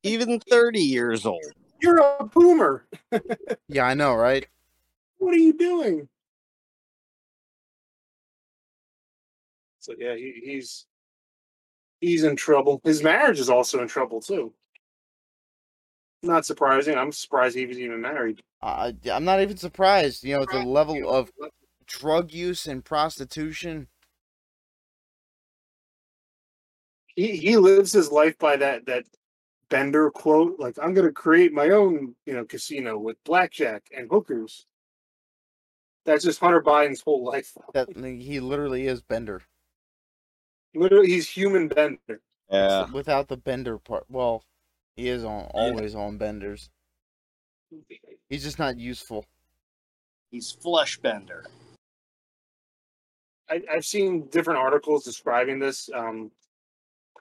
Even 0.03 0.41
30 0.41 0.81
years 0.81 1.27
old. 1.27 1.45
you're 1.81 1.99
a 1.99 2.25
boomer. 2.25 2.87
Yeah, 3.69 3.85
I 3.87 3.95
know, 3.95 4.15
right? 4.15 4.47
What 5.19 5.35
are 5.35 5.39
you 5.39 5.53
doing? 5.53 6.09
So 9.87 9.95
yeah, 9.97 10.17
he, 10.17 10.43
he's 10.45 10.85
he's 12.01 12.25
in 12.25 12.35
trouble. 12.35 12.81
His 12.83 13.05
marriage 13.05 13.39
is 13.39 13.49
also 13.49 13.81
in 13.81 13.87
trouble 13.87 14.21
too. 14.21 14.53
Not 16.25 16.45
surprising. 16.45 16.99
I'm 16.99 17.13
surprised 17.13 17.55
he 17.57 17.67
was 17.67 17.79
even 17.79 18.01
married. 18.01 18.43
Uh, 18.61 18.91
I'm 19.13 19.25
not 19.25 19.41
even 19.41 19.57
surprised. 19.57 20.25
You 20.25 20.39
know, 20.39 20.45
the 20.45 20.59
level 20.59 21.09
of 21.09 21.31
drug 21.87 22.33
use 22.33 22.67
and 22.67 22.85
prostitution. 22.85 23.87
He 27.15 27.37
he 27.37 27.57
lives 27.57 27.93
his 27.93 28.11
life 28.11 28.37
by 28.39 28.57
that 28.57 28.87
that 28.87 29.05
Bender 29.69 30.11
quote, 30.11 30.59
like 30.59 30.77
I'm 30.83 30.95
gonna 30.95 31.13
create 31.13 31.53
my 31.53 31.71
own, 31.71 32.17
you 32.27 32.35
know, 32.35 32.45
casino 32.45 32.99
with 32.99 33.23
blackjack 33.23 33.85
and 33.97 34.11
hookers. 34.11 34.67
That's 36.05 36.25
just 36.25 36.41
Hunter 36.41 36.63
Biden's 36.63 37.03
whole 37.03 37.25
life. 37.25 37.57
That 37.73 37.89
he 37.97 38.41
literally 38.41 38.89
is 38.89 39.01
Bender. 39.01 39.43
Literally, 40.77 41.09
he's 41.09 41.29
human 41.29 41.69
Bender. 41.69 42.21
Yeah. 42.51 42.91
Without 42.93 43.29
the 43.29 43.37
Bender 43.37 43.79
part, 43.79 44.05
well, 44.09 44.45
he 44.95 45.09
is 45.09 45.25
on 45.25 45.45
always 45.53 45.95
on 45.95 46.19
Benders. 46.19 46.71
He's 48.29 48.45
just 48.45 48.59
not 48.59 48.79
useful. 48.79 49.25
He's 50.31 50.51
flesh 50.51 50.99
bender. 50.99 51.45
I, 53.49 53.63
I've 53.73 53.85
seen 53.85 54.27
different 54.29 54.59
articles 54.59 55.05
describing 55.05 55.59
this. 55.59 55.89
Um, 55.95 56.31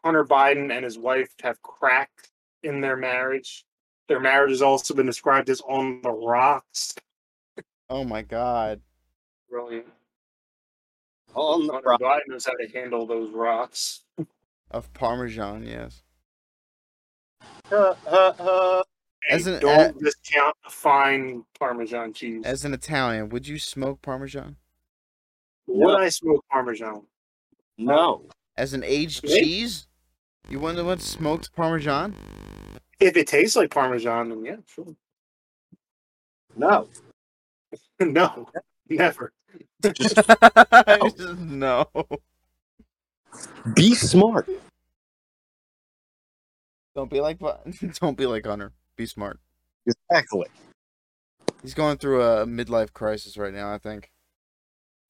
Hunter 0.04 0.26
Biden 0.26 0.72
and 0.72 0.84
his 0.84 0.98
wife 0.98 1.30
have 1.42 1.62
cracked 1.62 2.30
in 2.64 2.82
their 2.82 2.96
marriage. 2.96 3.66
Their 4.08 4.20
marriage 4.20 4.52
has 4.52 4.62
also 4.62 4.94
been 4.94 5.06
described 5.06 5.50
as 5.50 5.62
on 5.62 6.02
the 6.02 6.12
rocks. 6.12 6.94
Oh 7.90 8.04
my 8.04 8.22
god. 8.22 8.82
Brilliant. 9.50 9.88
On 11.36 11.68
the 11.68 11.74
Hunter 11.74 11.90
rock. 11.90 12.02
Biden 12.02 12.20
knows 12.30 12.46
how 12.46 12.54
to 12.54 12.68
handle 12.74 13.06
those 13.06 13.32
rocks. 13.34 14.02
Of 14.72 14.92
Parmesan, 14.94 15.64
yes. 15.64 16.02
Uh, 17.72 17.94
uh, 18.08 18.34
uh. 18.40 18.84
Hey, 19.24 19.36
As 19.36 19.48
an- 19.48 19.60
don't 19.62 20.00
discount 20.00 20.56
a 20.66 20.70
fine 20.70 21.44
Parmesan 21.60 22.14
cheese. 22.14 22.44
As 22.46 22.64
an 22.66 22.74
Italian, 22.74 23.30
would 23.30 23.48
you 23.48 23.58
smoke 23.60 24.02
Parmesan? 24.02 24.56
Would 25.68 25.80
No. 25.88 25.98
I 25.98 26.10
smoke 26.10 26.46
Parmesan? 26.52 27.02
No. 27.78 28.28
As 28.56 28.74
an 28.74 28.84
aged 28.84 29.24
Me? 29.24 29.40
cheese? 29.40 29.88
You 30.48 30.60
wouldn't 30.60 30.86
want 30.86 31.02
smoked 31.02 31.54
Parmesan? 31.56 32.16
If 33.00 33.18
it 33.18 33.28
tastes 33.28 33.56
like 33.56 33.72
Parmesan, 33.72 34.30
then 34.30 34.46
yeah, 34.46 34.56
sure. 34.68 34.96
No. 36.56 36.88
no, 38.00 38.48
never. 38.90 39.32
Just 39.82 40.16
Just 40.16 41.20
no. 41.40 41.88
be 43.74 43.94
smart. 43.96 44.50
Don't 46.96 47.10
be 47.10 47.20
like 47.20 47.40
don't 48.00 48.18
be 48.18 48.26
like 48.26 48.46
Hunter. 48.46 48.72
Be 48.96 49.06
smart. 49.06 49.40
Exactly. 49.86 50.48
He's 51.62 51.74
going 51.74 51.98
through 51.98 52.22
a 52.22 52.46
midlife 52.46 52.94
crisis 52.94 53.38
right 53.38 53.54
now, 53.54 53.74
I 53.74 53.78
think. 53.78 54.12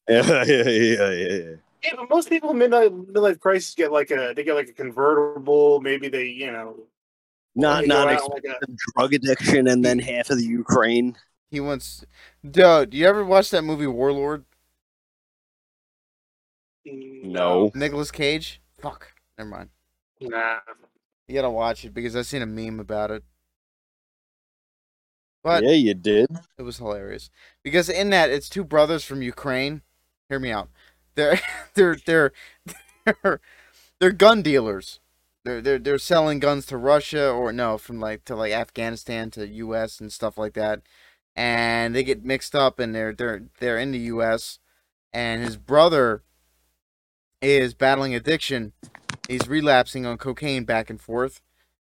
Yeah, 0.07 0.43
yeah, 0.45 0.69
yeah, 0.69 1.09
yeah. 1.09 1.55
Yeah, 1.83 1.93
but 1.97 2.09
most 2.11 2.29
people 2.29 2.51
in 2.51 2.57
midlife 2.57 3.05
midlife 3.07 3.39
crisis 3.39 3.73
get 3.73 3.91
like 3.91 4.11
a 4.11 4.33
they 4.35 4.43
get 4.43 4.53
like 4.53 4.69
a 4.69 4.73
convertible. 4.73 5.81
Maybe 5.81 6.09
they 6.09 6.25
you 6.25 6.51
know 6.51 6.77
Not 7.55 7.87
not 7.87 8.09
out 8.09 8.13
ex- 8.13 8.27
like 8.27 8.43
a, 8.43 8.59
drug 8.93 9.15
addiction 9.15 9.67
and 9.67 9.83
then 9.83 9.97
half 9.97 10.29
of 10.29 10.37
the 10.37 10.45
Ukraine. 10.45 11.15
He 11.51 11.59
wants 11.59 12.05
Dude, 12.43 12.89
do 12.89 12.97
you 12.97 13.07
ever 13.07 13.23
watch 13.23 13.49
that 13.51 13.63
movie 13.63 13.87
Warlord? 13.87 14.45
No. 16.85 17.71
Nicolas 17.73 18.11
Cage? 18.11 18.61
Fuck. 18.79 19.13
Never 19.37 19.49
mind. 19.49 19.69
Nah. 20.21 20.59
You 21.27 21.35
gotta 21.35 21.49
watch 21.49 21.85
it 21.85 21.93
because 21.93 22.15
I've 22.15 22.27
seen 22.27 22.41
a 22.41 22.45
meme 22.45 22.79
about 22.79 23.11
it. 23.11 23.23
But 25.43 25.63
yeah, 25.63 25.71
you 25.71 25.93
did. 25.93 26.27
it 26.57 26.63
was 26.63 26.77
hilarious. 26.77 27.29
Because 27.63 27.89
in 27.89 28.09
that 28.11 28.29
it's 28.29 28.49
two 28.49 28.63
brothers 28.63 29.03
from 29.03 29.21
Ukraine. 29.21 29.81
Hear 30.29 30.39
me 30.39 30.51
out. 30.51 30.69
They're 31.15 31.39
they're 31.73 31.97
they're 32.05 32.31
they're, 33.05 33.39
they're 33.99 34.11
gun 34.11 34.41
dealers. 34.41 34.99
They're 35.43 35.61
they're 35.61 35.79
they're 35.79 35.97
selling 35.99 36.39
guns 36.39 36.65
to 36.67 36.77
Russia 36.77 37.29
or 37.29 37.51
no, 37.53 37.77
from 37.77 37.99
like 37.99 38.25
to 38.25 38.35
like 38.35 38.53
Afghanistan 38.53 39.29
to 39.31 39.47
US 39.47 39.99
and 39.99 40.11
stuff 40.11 40.37
like 40.37 40.53
that. 40.53 40.81
And 41.35 41.95
they 41.95 42.03
get 42.03 42.25
mixed 42.25 42.55
up 42.55 42.79
and 42.79 42.95
they're 42.95 43.13
they're 43.13 43.43
they're 43.59 43.77
in 43.79 43.91
the 43.91 43.99
US 43.99 44.59
and 45.13 45.43
his 45.43 45.57
brother 45.57 46.23
is 47.41 47.73
battling 47.73 48.13
addiction. 48.15 48.73
He's 49.27 49.47
relapsing 49.47 50.05
on 50.05 50.17
cocaine 50.17 50.65
back 50.65 50.89
and 50.89 50.99
forth. 50.99 51.41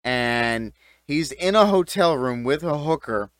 And 0.03 0.73
he's 1.03 1.31
in 1.31 1.55
a 1.55 1.65
hotel 1.65 2.15
room 2.17 2.43
with 2.43 2.63
a 2.63 2.77
hooker, 2.79 3.31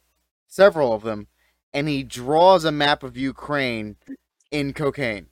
several 0.48 0.94
of 0.94 1.04
them, 1.04 1.28
and 1.74 1.88
he 1.88 2.04
draws 2.04 2.66
a 2.66 2.72
map 2.72 3.04
of 3.04 3.16
Ukraine 3.16 3.98
in 4.52 4.74
cocaine. 4.74 5.28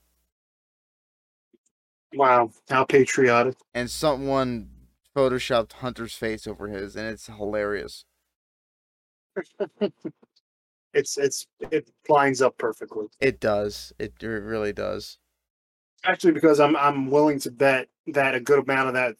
Wow, 2.14 2.50
how 2.68 2.84
patriotic. 2.84 3.56
And 3.74 3.90
someone 3.90 4.70
photoshopped 5.14 5.74
Hunter's 5.74 6.14
face 6.14 6.46
over 6.46 6.68
his, 6.68 6.96
and 6.96 7.06
it's 7.08 7.26
hilarious. 7.26 8.04
It's 10.96 11.18
it's 11.18 11.46
it 11.70 11.90
lines 12.08 12.40
up 12.40 12.56
perfectly. 12.56 13.06
It 13.20 13.38
does. 13.38 13.92
It, 13.98 14.14
it 14.20 14.26
really 14.26 14.72
does. 14.72 15.18
Actually, 16.04 16.32
because 16.32 16.58
I'm 16.58 16.74
I'm 16.74 17.10
willing 17.10 17.38
to 17.40 17.50
bet 17.50 17.88
that 18.08 18.34
a 18.34 18.40
good 18.40 18.60
amount 18.60 18.88
of 18.88 18.94
that, 18.94 19.14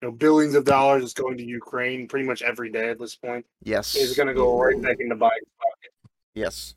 you 0.00 0.08
know, 0.08 0.12
billions 0.12 0.54
of 0.54 0.64
dollars 0.64 1.04
is 1.04 1.12
going 1.12 1.36
to 1.36 1.44
Ukraine 1.44 2.08
pretty 2.08 2.26
much 2.26 2.40
every 2.40 2.70
day 2.70 2.88
at 2.88 2.98
this 2.98 3.16
point. 3.16 3.44
Yes. 3.62 3.94
Is 3.94 4.16
going 4.16 4.28
to 4.28 4.34
go 4.34 4.58
right 4.58 4.80
back 4.80 4.96
into 4.98 5.14
Biden's 5.14 5.52
pocket. 5.58 5.92
Yes. 6.34 6.74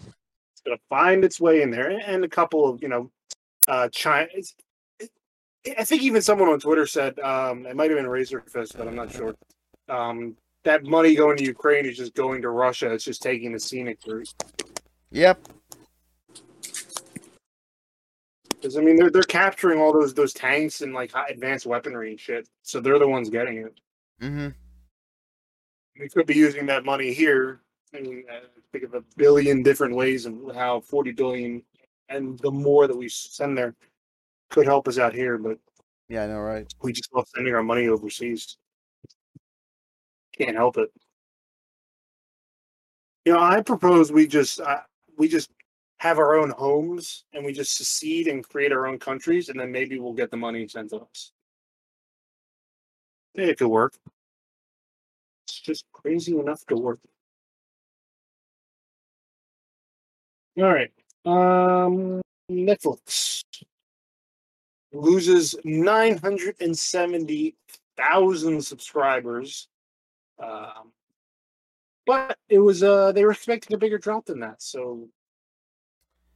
It's 0.00 0.62
going 0.64 0.78
to 0.78 0.82
find 0.88 1.22
its 1.22 1.38
way 1.38 1.60
in 1.60 1.70
there, 1.70 1.90
and 1.90 2.24
a 2.24 2.28
couple 2.28 2.66
of 2.66 2.82
you 2.82 2.88
know, 2.88 3.10
uh, 3.68 3.88
China. 3.90 4.28
It's, 4.32 4.54
it, 4.98 5.10
I 5.78 5.84
think 5.84 6.02
even 6.02 6.22
someone 6.22 6.48
on 6.48 6.58
Twitter 6.58 6.86
said 6.86 7.18
um, 7.18 7.66
it 7.66 7.76
might 7.76 7.90
have 7.90 7.98
been 7.98 8.06
Razorfist, 8.06 8.78
but 8.78 8.88
I'm 8.88 8.96
not 8.96 9.12
sure. 9.12 9.34
Um, 9.90 10.36
that 10.64 10.84
money 10.84 11.14
going 11.14 11.36
to 11.36 11.44
Ukraine 11.44 11.86
is 11.86 11.96
just 11.96 12.14
going 12.14 12.42
to 12.42 12.50
Russia. 12.50 12.92
It's 12.92 13.04
just 13.04 13.22
taking 13.22 13.52
the 13.52 13.60
scenic 13.60 13.98
route. 14.06 14.32
Yep. 15.10 15.38
Because 18.48 18.76
I 18.76 18.80
mean, 18.80 18.96
they're 18.96 19.10
they're 19.10 19.22
capturing 19.22 19.78
all 19.78 19.92
those 19.92 20.14
those 20.14 20.32
tanks 20.32 20.80
and 20.80 20.94
like 20.94 21.12
advanced 21.28 21.66
weaponry 21.66 22.10
and 22.10 22.20
shit. 22.20 22.48
So 22.62 22.80
they're 22.80 22.98
the 22.98 23.08
ones 23.08 23.28
getting 23.28 23.58
it. 23.58 23.80
Mm-hmm. 24.22 24.48
We 26.00 26.08
could 26.08 26.26
be 26.26 26.34
using 26.34 26.66
that 26.66 26.84
money 26.84 27.12
here. 27.12 27.60
I 27.94 28.00
mean, 28.00 28.24
uh, 28.30 28.46
think 28.72 28.84
of 28.84 28.94
a 28.94 29.04
billion 29.16 29.62
different 29.62 29.94
ways 29.94 30.26
of 30.26 30.34
how 30.54 30.80
40 30.80 31.12
billion 31.12 31.62
and 32.08 32.38
the 32.40 32.50
more 32.50 32.86
that 32.86 32.96
we 32.96 33.08
send 33.08 33.56
there 33.56 33.74
could 34.50 34.66
help 34.66 34.88
us 34.88 34.98
out 34.98 35.14
here, 35.14 35.38
but 35.38 35.58
Yeah, 36.08 36.24
I 36.24 36.26
know, 36.26 36.40
right? 36.40 36.66
we 36.82 36.92
just 36.92 37.12
love 37.14 37.26
sending 37.34 37.54
our 37.54 37.62
money 37.62 37.88
overseas. 37.88 38.56
Can't 40.38 40.56
help 40.56 40.78
it. 40.78 40.90
You 43.24 43.32
know, 43.32 43.40
I 43.40 43.62
propose 43.62 44.12
we 44.12 44.26
just 44.26 44.60
uh, 44.60 44.80
we 45.16 45.28
just 45.28 45.50
have 45.98 46.18
our 46.18 46.36
own 46.36 46.50
homes 46.50 47.24
and 47.32 47.44
we 47.44 47.52
just 47.52 47.76
secede 47.76 48.28
and 48.28 48.46
create 48.46 48.72
our 48.72 48.86
own 48.86 48.98
countries, 48.98 49.48
and 49.48 49.58
then 49.58 49.72
maybe 49.72 49.98
we'll 49.98 50.12
get 50.12 50.30
the 50.30 50.36
money 50.36 50.68
sent 50.68 50.90
to 50.90 50.98
us. 50.98 51.32
Yeah, 53.34 53.46
it 53.46 53.58
could 53.58 53.68
work. 53.68 53.94
It's 55.46 55.60
just 55.60 55.84
crazy 55.92 56.38
enough 56.38 56.64
to 56.66 56.76
work. 56.76 57.00
All 60.56 60.72
right. 60.72 60.92
Um, 61.24 62.20
Netflix 62.50 63.42
loses 64.92 65.56
970,000 65.64 68.64
subscribers. 68.64 69.68
Um, 70.38 70.92
but 72.06 72.38
it 72.48 72.58
was 72.58 72.82
uh 72.82 73.12
they 73.12 73.24
were 73.24 73.32
expecting 73.32 73.74
a 73.74 73.78
bigger 73.78 73.98
drop 73.98 74.26
than 74.26 74.40
that. 74.40 74.62
So 74.62 75.08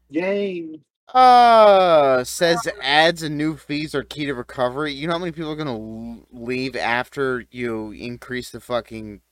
yay. 0.09 0.81
Uh, 1.15 2.23
says 2.23 2.69
ads 2.83 3.23
and 3.23 3.39
new 3.39 3.57
fees 3.57 3.95
are 3.95 4.03
key 4.03 4.27
to 4.27 4.35
recovery. 4.35 4.93
You 4.93 5.07
know 5.07 5.15
how 5.15 5.19
many 5.19 5.33
people 5.33 5.51
are 5.51 5.57
gonna 5.57 6.21
leave 6.31 6.77
after 6.77 7.47
you 7.51 7.93
increase 7.93 8.51
the 8.51 8.61
fucking 8.61 9.23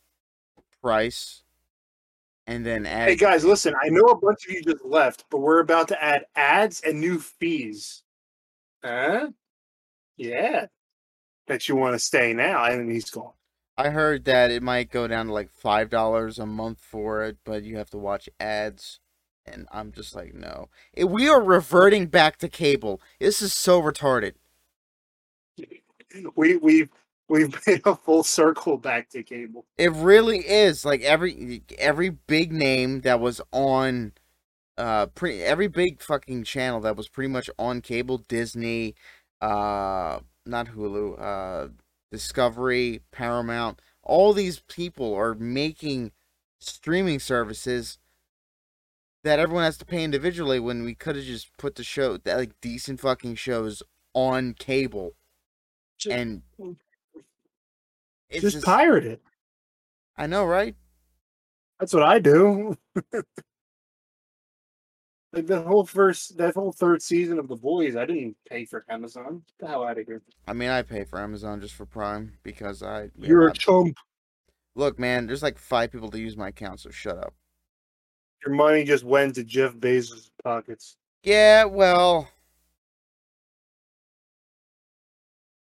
price, 0.83 1.43
and 2.47 2.65
then 2.65 2.87
add. 2.87 3.09
Hey 3.09 3.17
guys, 3.17 3.45
listen, 3.45 3.75
I 3.83 3.89
know 3.91 4.07
a 4.07 4.19
bunch 4.19 4.47
of 4.47 4.55
you 4.55 4.63
just 4.63 4.85
left, 4.87 5.27
but 5.31 5.39
we're 5.39 5.61
about 5.61 5.89
to 5.89 6.03
add 6.03 6.25
ads 6.35 6.81
and 6.81 6.99
new 6.99 7.19
fees. 7.19 8.03
Huh? 8.83 9.29
Yeah. 10.17 10.67
Bet 11.47 11.69
you 11.69 11.77
want 11.77 11.95
to 11.95 11.99
stay 11.99 12.33
now, 12.33 12.65
and 12.65 12.91
he's 12.91 13.11
gone. 13.11 13.33
I 13.79 13.91
heard 13.91 14.25
that 14.25 14.51
it 14.51 14.63
might 14.63 14.91
go 14.91 15.07
down 15.07 15.27
to 15.27 15.33
like 15.33 15.51
five 15.51 15.89
dollars 15.91 16.39
a 16.39 16.47
month 16.47 16.81
for 16.81 17.23
it, 17.25 17.39
but 17.45 17.63
you 17.63 17.77
have 17.79 17.91
to 17.91 17.99
watch 17.99 18.29
ads, 18.41 19.01
and 19.47 19.67
I'm 19.73 19.93
just 19.93 20.15
like, 20.15 20.35
no. 20.35 20.69
Eh, 20.97 21.05
We 21.05 21.29
are 21.29 21.43
reverting 21.43 22.07
back 22.07 22.39
to 22.39 22.49
cable. 22.49 23.01
This 23.21 23.41
is 23.43 23.53
so 23.55 23.81
retarded. 23.83 24.35
We 26.35 26.57
we've 26.57 26.91
we've 27.29 27.55
made 27.67 27.83
a 27.85 27.97
full 27.97 28.23
circle 28.23 28.79
back 28.79 29.09
to 29.11 29.23
cable. 29.23 29.67
It 29.77 29.93
really 29.93 30.39
is 30.39 30.85
like 30.85 31.03
every 31.03 31.63
every 31.79 32.11
big 32.11 32.53
name 32.53 33.03
that 33.03 33.21
was 33.21 33.41
on 33.53 34.13
uh 34.79 35.07
pretty 35.09 35.43
every 35.43 35.69
big 35.69 36.03
fucking 36.03 36.45
channel 36.45 36.81
that 36.81 36.97
was 36.97 37.09
pretty 37.09 37.29
much 37.29 37.51
on 37.59 37.81
cable 37.83 38.19
Disney 38.19 38.95
uh 39.41 40.21
not 40.47 40.69
Hulu 40.69 41.21
uh 41.21 41.69
Discovery 42.11 43.01
Paramount 43.11 43.81
all 44.07 44.33
these 44.33 44.61
people 44.61 45.15
are 45.15 45.35
making 45.35 46.13
streaming 46.61 47.19
services 47.19 47.99
that 49.25 49.41
everyone 49.41 49.65
has 49.65 49.77
to 49.79 49.85
pay 49.85 50.05
individually 50.05 50.61
when 50.61 50.85
we 50.85 50.95
could 50.95 51.17
have 51.17 51.25
just 51.25 51.51
put 51.59 51.75
the 51.75 51.83
show 51.83 52.17
that 52.17 52.37
like 52.37 52.53
decent 52.61 53.01
fucking 53.01 53.35
shows 53.35 53.83
on 54.15 54.55
cable 54.55 55.13
Ju- 55.99 56.13
and 56.13 56.43
hmm. 56.59 56.73
it's 58.31 58.43
just, 58.43 58.57
just- 58.57 58.67
pirate 58.67 59.05
it. 59.05 59.21
I 60.17 60.27
know 60.27 60.45
right 60.47 60.77
That's 61.81 61.93
what 61.93 62.05
I 62.05 62.21
do. 62.21 62.77
like 65.37 65.47
the 65.47 65.61
whole 65.63 65.85
first, 65.85 66.37
that 66.39 66.55
whole 66.55 66.73
third 66.73 67.03
season 67.03 67.39
of 67.39 67.47
The 67.47 67.57
Boys, 67.57 67.95
I 67.95 68.07
didn't 68.07 68.37
pay 68.49 68.65
for 68.65 68.85
Amazon. 68.89 69.43
Get 69.47 69.59
the 69.59 69.69
hell 69.69 69.85
out 69.85 69.99
of 69.99 70.07
here! 70.07 70.23
I 70.49 70.53
mean, 70.55 70.71
I 70.71 70.83
pay 70.83 71.05
for 71.05 71.21
Amazon 71.21 71.61
just 71.61 71.75
for 71.75 71.85
Prime 71.87 72.39
because 72.43 72.83
I. 72.83 73.03
yeah, 73.19 73.29
You're 73.29 73.49
a 73.49 73.51
I- 73.51 73.55
chump. 73.55 73.97
look, 74.75 74.99
man. 74.99 75.27
There's 75.27 75.43
like 75.43 75.59
five 75.59 75.93
people 75.93 76.11
to 76.11 76.19
use 76.19 76.37
my 76.37 76.49
account, 76.49 76.81
so 76.81 76.91
shut 76.91 77.19
up. 77.19 77.35
Your 78.47 78.55
money 78.55 78.85
just 78.85 79.05
went 79.05 79.35
to 79.37 79.45
Jeff 79.45 79.75
Bezos' 79.75 80.31
pockets. 80.43 80.97
Yeah, 81.23 81.65
well, 81.65 82.29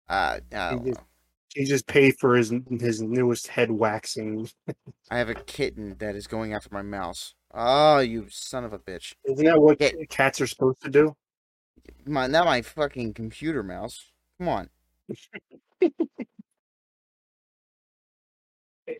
uh, 0.09 0.39
I 0.51 0.69
don't 0.71 0.85
just- 0.85 0.99
know. 0.99 1.05
He 1.55 1.65
just 1.65 1.85
paid 1.85 2.17
for 2.19 2.35
his 2.35 2.51
his 2.79 2.99
newest 3.03 3.45
head 3.47 3.69
waxing. 3.69 4.49
I 5.11 5.19
have 5.19 5.29
a 5.29 5.35
kitten 5.35 5.95
that 5.99 6.15
is 6.15 6.25
going 6.25 6.51
after 6.51 6.69
my 6.71 6.81
mouse. 6.81 7.35
Oh, 7.53 7.99
you 7.99 8.25
son 8.29 8.63
of 8.63 8.73
a 8.73 8.79
bitch! 8.79 9.13
Isn't 9.25 9.45
that 9.45 9.61
what 9.61 9.79
cats 10.09 10.41
are 10.41 10.47
supposed 10.47 10.81
to 10.81 10.89
do? 10.89 11.15
My 12.05 12.27
not 12.27 12.45
my 12.45 12.61
fucking 12.61 13.13
computer 13.13 13.63
mouse. 13.63 14.11
Come 14.39 14.49
on. 14.49 14.69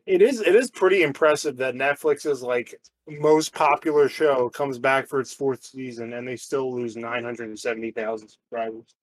It 0.06 0.22
is 0.22 0.40
it 0.40 0.56
is 0.56 0.72
pretty 0.72 1.04
impressive 1.04 1.58
that 1.58 1.76
Netflix's 1.76 2.42
like 2.42 2.74
most 3.08 3.54
popular 3.54 4.08
show 4.08 4.50
comes 4.50 4.80
back 4.80 5.08
for 5.08 5.20
its 5.20 5.34
fourth 5.34 5.64
season 5.64 6.14
and 6.14 6.26
they 6.26 6.38
still 6.38 6.74
lose 6.74 6.96
nine 6.96 7.24
hundred 7.24 7.50
and 7.50 7.60
seventy 7.60 7.92
thousand 7.92 8.30
subscribers. 8.30 8.96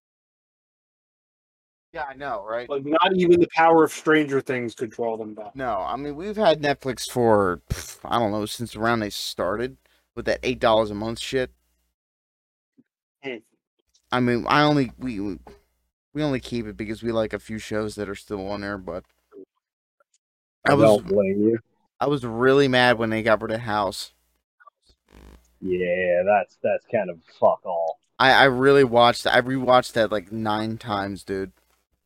Yeah, 1.93 2.05
I 2.09 2.15
know, 2.15 2.45
right? 2.49 2.71
Like 2.71 2.85
not 2.85 3.17
even 3.17 3.41
the 3.41 3.49
power 3.55 3.83
of 3.83 3.91
Stranger 3.91 4.41
Things 4.41 4.75
could 4.75 4.91
draw 4.91 5.17
them 5.17 5.35
back. 5.35 5.57
No, 5.57 5.79
I 5.79 5.97
mean 5.97 6.15
we've 6.15 6.37
had 6.37 6.63
Netflix 6.63 7.11
for 7.11 7.61
pff, 7.69 7.99
I 8.05 8.19
don't 8.19 8.31
know 8.31 8.47
since 8.47 8.77
around 8.77 9.01
they 9.01 9.11
started 9.11 9.77
with 10.15 10.27
that 10.27 10.39
eight 10.43 10.61
dollars 10.61 10.91
a 10.91 10.95
month 10.95 11.19
shit. 11.19 11.51
Hmm. 13.25 13.37
I 14.13 14.21
mean, 14.21 14.45
I 14.49 14.63
only 14.63 14.93
we 14.99 15.19
we 15.21 15.39
we 16.15 16.23
only 16.23 16.41
keep 16.41 16.67
it 16.67 16.77
because 16.77 17.03
we 17.03 17.11
like 17.11 17.33
a 17.33 17.39
few 17.39 17.59
shows 17.59 17.97
that 17.97 18.09
are 18.09 18.15
still 18.15 18.49
on 18.49 18.61
there. 18.61 18.79
But 18.79 19.05
I 20.67 20.73
I 20.73 20.75
was 20.75 20.85
don't 20.85 21.07
blame 21.09 21.43
you. 21.43 21.59
I 22.01 22.07
was 22.07 22.25
really 22.25 22.69
mad 22.69 22.99
when 22.99 23.11
they 23.11 23.23
got 23.23 23.43
rid 23.43 23.53
of 23.53 23.61
House. 23.61 24.13
Yeah, 25.61 26.23
that's 26.25 26.57
that's 26.63 26.87
kind 26.87 27.11
of 27.11 27.19
fuck 27.39 27.61
all. 27.65 27.99
I 28.19 28.33
I 28.33 28.45
really 28.45 28.85
watched. 28.85 29.27
I 29.27 29.41
rewatched 29.41 29.93
that 29.93 30.13
like 30.13 30.33
nine 30.33 30.79
times, 30.79 31.25
dude. 31.25 31.53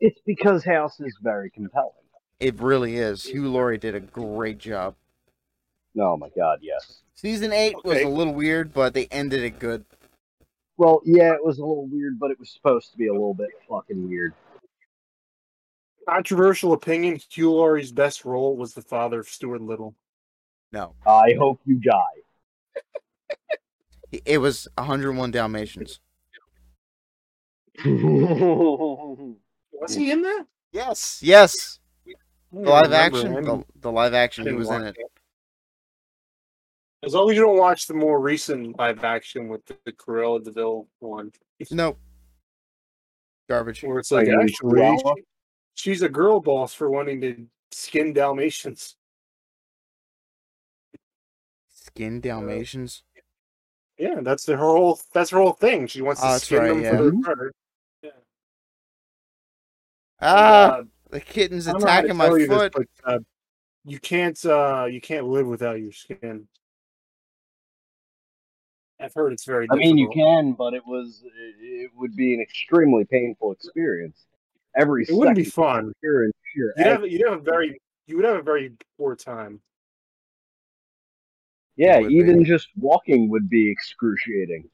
It's 0.01 0.21
because 0.27 0.65
House 0.65 1.01
is 1.01 1.17
very 1.23 1.51
compelling. 1.51 1.93
It 2.41 2.61
really 2.61 2.97
is. 2.97 3.25
Hugh 3.25 3.49
Laurie 3.49 3.79
did 3.79 3.95
a 3.95 4.01
great 4.01 4.59
job. 4.59 4.97
Oh 5.99 6.17
my 6.17 6.29
god, 6.37 6.59
yes. 6.63 7.03
Season 7.15 7.53
eight 7.53 7.77
was 7.85 7.99
a 8.01 8.09
little 8.09 8.35
weird, 8.35 8.73
but 8.75 8.93
they 8.95 9.07
ended 9.07 9.45
it 9.45 9.59
good. 9.61 9.85
Well, 10.77 11.01
yeah, 11.05 11.33
it 11.35 11.45
was 11.45 11.59
a 11.59 11.65
little 11.65 11.87
weird, 11.87 12.19
but 12.19 12.33
it 12.33 12.41
was 12.41 12.51
supposed 12.51 12.91
to 12.91 12.99
be 12.99 13.07
a 13.07 13.13
little 13.13 13.35
bit 13.35 13.51
fucking 13.69 14.09
weird. 14.09 14.35
Controversial 16.09 16.73
opinion: 16.73 17.21
Hugh 17.31 17.53
Laurie's 17.53 17.93
best 17.93 18.25
role 18.25 18.57
was 18.57 18.75
the 18.75 18.83
father 18.83 19.21
of 19.21 19.29
Stuart 19.29 19.63
Little. 19.63 19.95
No, 20.73 20.97
I 21.07 21.35
hope 21.39 21.61
you 21.65 21.77
die. 21.77 22.01
it- 24.11 24.23
it 24.27 24.39
was 24.39 24.67
101 24.77 25.31
Dalmatians. 25.31 26.01
Was 29.81 29.95
he 29.95 30.11
in 30.11 30.23
that? 30.23 30.47
Yes, 30.73 31.21
yes. 31.23 31.79
The 32.53 32.61
live 32.61 32.93
action, 32.93 33.33
the, 33.33 33.65
the 33.81 33.91
live 33.91 34.15
action, 34.15 34.47
he 34.47 34.53
was 34.53 34.71
in 34.71 34.83
it. 34.83 34.97
it. 34.99 35.07
As 37.03 37.15
long 37.15 37.31
as 37.31 37.37
you 37.37 37.43
don't 37.43 37.59
watch 37.59 37.87
the 37.87 37.95
more 37.95 38.21
recent 38.21 38.79
live 38.79 39.05
action 39.05 39.49
with 39.49 39.65
the, 39.67 39.77
the 39.85 39.93
Cruella 39.93 40.43
de 40.43 40.51
Vil 40.53 40.87
one, 41.01 41.33
Nope. 41.71 41.99
Garbage. 43.49 43.83
where 43.83 43.99
it's 43.99 44.11
like 44.11 44.29
Like 44.29 44.39
actually 44.45 44.99
she- 44.99 45.23
she's 45.75 46.03
a 46.03 46.09
girl 46.09 46.41
boss 46.41 46.73
for 46.73 46.89
wanting 46.91 47.21
to 47.23 47.47
skin 47.73 48.13
Dalmatians. 48.15 48.97
Skin 51.69 52.21
Dalmatians. 52.21 53.03
Yeah, 53.99 54.21
that's 54.23 54.45
the, 54.47 54.53
her 54.57 54.65
whole 54.65 54.99
that's 55.13 55.31
her 55.31 55.39
whole 55.39 55.53
thing. 55.53 55.87
She 55.87 56.03
wants 56.03 56.21
Oh, 56.23 56.27
to 56.27 56.33
that's 56.33 56.45
skin 56.45 56.59
right, 56.59 56.69
them 56.69 56.83
yeah. 56.83 56.91
for 56.97 57.03
their 57.03 57.13
murder. 57.13 57.53
Ah, 60.21 60.79
Uh, 60.79 60.83
the 61.11 61.21
kitten's 61.21 61.69
I 61.69 61.73
don't 61.73 61.81
know 61.83 61.87
how 61.89 61.93
to 61.95 61.99
attacking 62.01 62.17
my 62.17 62.27
tell 62.27 62.39
you 62.39 62.47
this, 62.47 62.63
foot. 62.63 62.73
but 62.73 62.87
uh, 63.05 63.19
you 63.85 63.99
can't 63.99 64.45
uh, 64.47 64.87
you 64.91 65.01
can't 65.01 65.27
live 65.27 65.47
without 65.47 65.81
your 65.81 65.93
skin. 65.93 66.49
I've 69.01 69.13
heard 69.15 69.33
it's 69.33 69.45
very. 69.45 69.67
I 69.71 69.75
mean, 69.77 69.99
you 69.99 70.09
can, 70.15 70.53
but 70.53 70.73
it 70.73 70.87
was 70.87 71.23
it 71.61 71.91
would 71.97 72.17
be 72.17 72.33
an 72.35 72.41
extremely 72.41 73.05
painful 73.05 73.53
experience. 73.53 74.25
Every 74.77 75.05
It 75.05 75.15
wouldn't 75.15 75.37
be 75.37 75.45
fun. 75.45 75.93
you're 76.03 76.25
in 76.25 76.33
sheer 76.53 76.75
You'd 76.77 76.87
have 76.87 77.07
you'd 77.07 77.29
have 77.29 77.39
a 77.41 77.43
very 77.43 77.81
you 78.07 78.17
would 78.17 78.25
have 78.25 78.37
a 78.37 78.43
very 78.43 78.73
poor 78.97 79.15
time. 79.17 79.61
Yeah, 81.77 81.99
would 81.99 82.09
be. 82.09 82.15
even 82.15 82.45
just 82.45 82.69
walking 82.77 83.29
would 83.31 83.49
be 83.51 83.71
excruciating. 83.71 84.71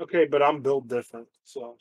Okay, 0.00 0.26
but 0.26 0.40
I'm 0.42 0.62
built 0.62 0.86
different, 0.86 1.26
so 1.42 1.76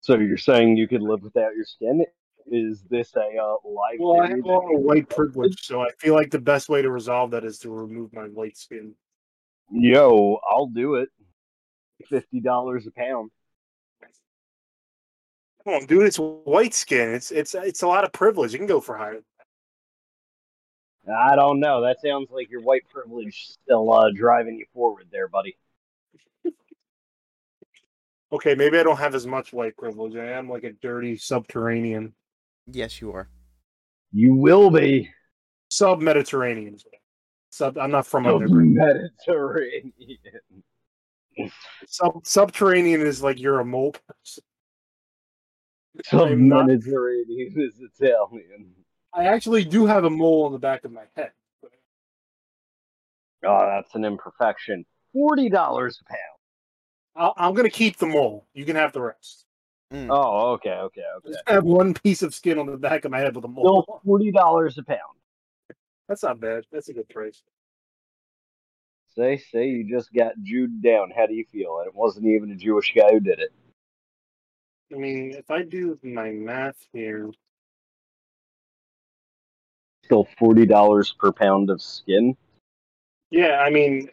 So 0.00 0.18
you're 0.18 0.38
saying 0.38 0.76
you 0.76 0.88
could 0.88 1.02
live 1.02 1.22
without 1.22 1.54
your 1.54 1.64
skin? 1.64 2.04
Is 2.46 2.82
this 2.88 3.14
a 3.16 3.20
uh, 3.20 3.56
live 3.64 3.98
Well, 3.98 4.20
I 4.20 4.28
have 4.28 4.44
a 4.44 4.48
lot 4.48 4.74
of 4.74 4.80
white 4.80 5.08
privilege, 5.08 5.60
so 5.62 5.82
I 5.82 5.90
feel 5.98 6.14
like 6.14 6.30
the 6.30 6.40
best 6.40 6.68
way 6.68 6.82
to 6.82 6.90
resolve 6.90 7.32
that 7.32 7.44
is 7.44 7.58
to 7.60 7.70
remove 7.70 8.12
my 8.12 8.24
white 8.24 8.56
skin. 8.56 8.94
Yo, 9.70 10.40
I'll 10.48 10.66
do 10.66 10.96
it. 10.96 11.10
Fifty 12.08 12.40
dollars 12.40 12.86
a 12.86 12.90
pound. 12.90 13.30
Come 15.64 15.74
on, 15.74 15.86
dude, 15.86 16.06
it's 16.06 16.18
white 16.18 16.72
skin. 16.72 17.10
It's 17.10 17.30
it's 17.30 17.54
it's 17.54 17.82
a 17.82 17.86
lot 17.86 18.04
of 18.04 18.12
privilege. 18.12 18.52
You 18.52 18.58
can 18.58 18.66
go 18.66 18.80
for 18.80 18.96
higher. 18.96 19.20
I 21.08 21.36
don't 21.36 21.60
know. 21.60 21.82
That 21.82 22.00
sounds 22.00 22.30
like 22.30 22.50
your 22.50 22.62
white 22.62 22.82
privilege 22.90 23.48
still 23.62 23.92
uh, 23.92 24.10
driving 24.14 24.56
you 24.56 24.66
forward 24.72 25.06
there, 25.10 25.28
buddy. 25.28 25.56
Okay, 28.32 28.54
maybe 28.54 28.78
I 28.78 28.82
don't 28.84 28.98
have 28.98 29.14
as 29.14 29.26
much 29.26 29.52
white 29.52 29.76
privilege. 29.76 30.14
I 30.16 30.26
am 30.32 30.48
like 30.48 30.64
a 30.64 30.72
dirty 30.72 31.16
subterranean, 31.16 32.14
Yes, 32.72 33.00
you 33.00 33.12
are. 33.12 33.28
You 34.12 34.34
will 34.34 34.70
be 34.70 35.10
sub 35.68 36.00
Mediterranean. 36.00 36.76
Sub. 37.50 37.76
I'm 37.78 37.90
not 37.90 38.06
from 38.06 38.24
the 38.24 38.34
under. 38.34 38.48
Mediterranean. 38.48 39.92
Sub 41.88 42.24
subterranean 42.26 43.00
is 43.00 43.22
like 43.22 43.40
you're 43.40 43.60
a 43.60 43.64
mole. 43.64 43.92
person. 43.92 44.44
Sub 46.04 46.28
I'm 46.28 46.48
not- 46.48 46.66
Mediterranean 46.66 47.54
is 47.56 47.80
Italian. 48.00 48.72
I 49.12 49.24
actually 49.26 49.64
do 49.64 49.86
have 49.86 50.04
a 50.04 50.10
mole 50.10 50.44
on 50.46 50.52
the 50.52 50.58
back 50.58 50.84
of 50.84 50.92
my 50.92 51.02
head. 51.16 51.32
Oh, 53.44 53.66
that's 53.66 53.94
an 53.96 54.04
imperfection. 54.04 54.84
Forty 55.12 55.48
dollars 55.48 56.00
a 56.00 56.04
pound. 56.08 56.20
I'll, 57.16 57.34
I'm 57.36 57.54
gonna 57.54 57.70
keep 57.70 57.96
the 57.98 58.06
mole. 58.06 58.46
You 58.54 58.64
can 58.64 58.76
have 58.76 58.92
the 58.92 59.02
rest. 59.02 59.44
Mm. 59.92 60.08
Oh, 60.10 60.52
okay, 60.52 60.70
okay, 60.70 61.02
okay. 61.18 61.36
I 61.48 61.52
have 61.54 61.64
one 61.64 61.94
piece 61.94 62.22
of 62.22 62.34
skin 62.34 62.58
on 62.58 62.66
the 62.66 62.76
back 62.76 63.04
of 63.04 63.10
my 63.10 63.18
head 63.18 63.34
with 63.34 63.44
a 63.44 63.48
Still 63.48 63.64
mole. 63.64 64.00
forty 64.04 64.30
dollars 64.30 64.78
a 64.78 64.82
pound. 64.84 65.00
That's 66.08 66.22
not 66.22 66.40
bad. 66.40 66.64
That's 66.72 66.88
a 66.88 66.92
good 66.92 67.08
price. 67.08 67.42
Say, 69.16 69.38
say 69.38 69.68
you 69.68 69.88
just 69.88 70.12
got 70.12 70.34
Jewed 70.42 70.80
down. 70.82 71.10
How 71.16 71.26
do 71.26 71.34
you 71.34 71.44
feel? 71.50 71.78
And 71.78 71.88
it 71.88 71.94
wasn't 71.94 72.26
even 72.26 72.52
a 72.52 72.56
Jewish 72.56 72.92
guy 72.94 73.10
who 73.10 73.20
did 73.20 73.40
it. 73.40 73.50
I 74.92 74.96
mean, 74.96 75.32
if 75.32 75.50
I 75.50 75.62
do 75.62 75.98
my 76.02 76.30
math 76.30 76.76
here, 76.92 77.30
Still 80.04 80.28
forty 80.38 80.66
dollars 80.66 81.12
per 81.18 81.30
pound 81.32 81.70
of 81.70 81.82
skin. 81.82 82.36
yeah, 83.30 83.62
I 83.64 83.70
mean, 83.70 84.08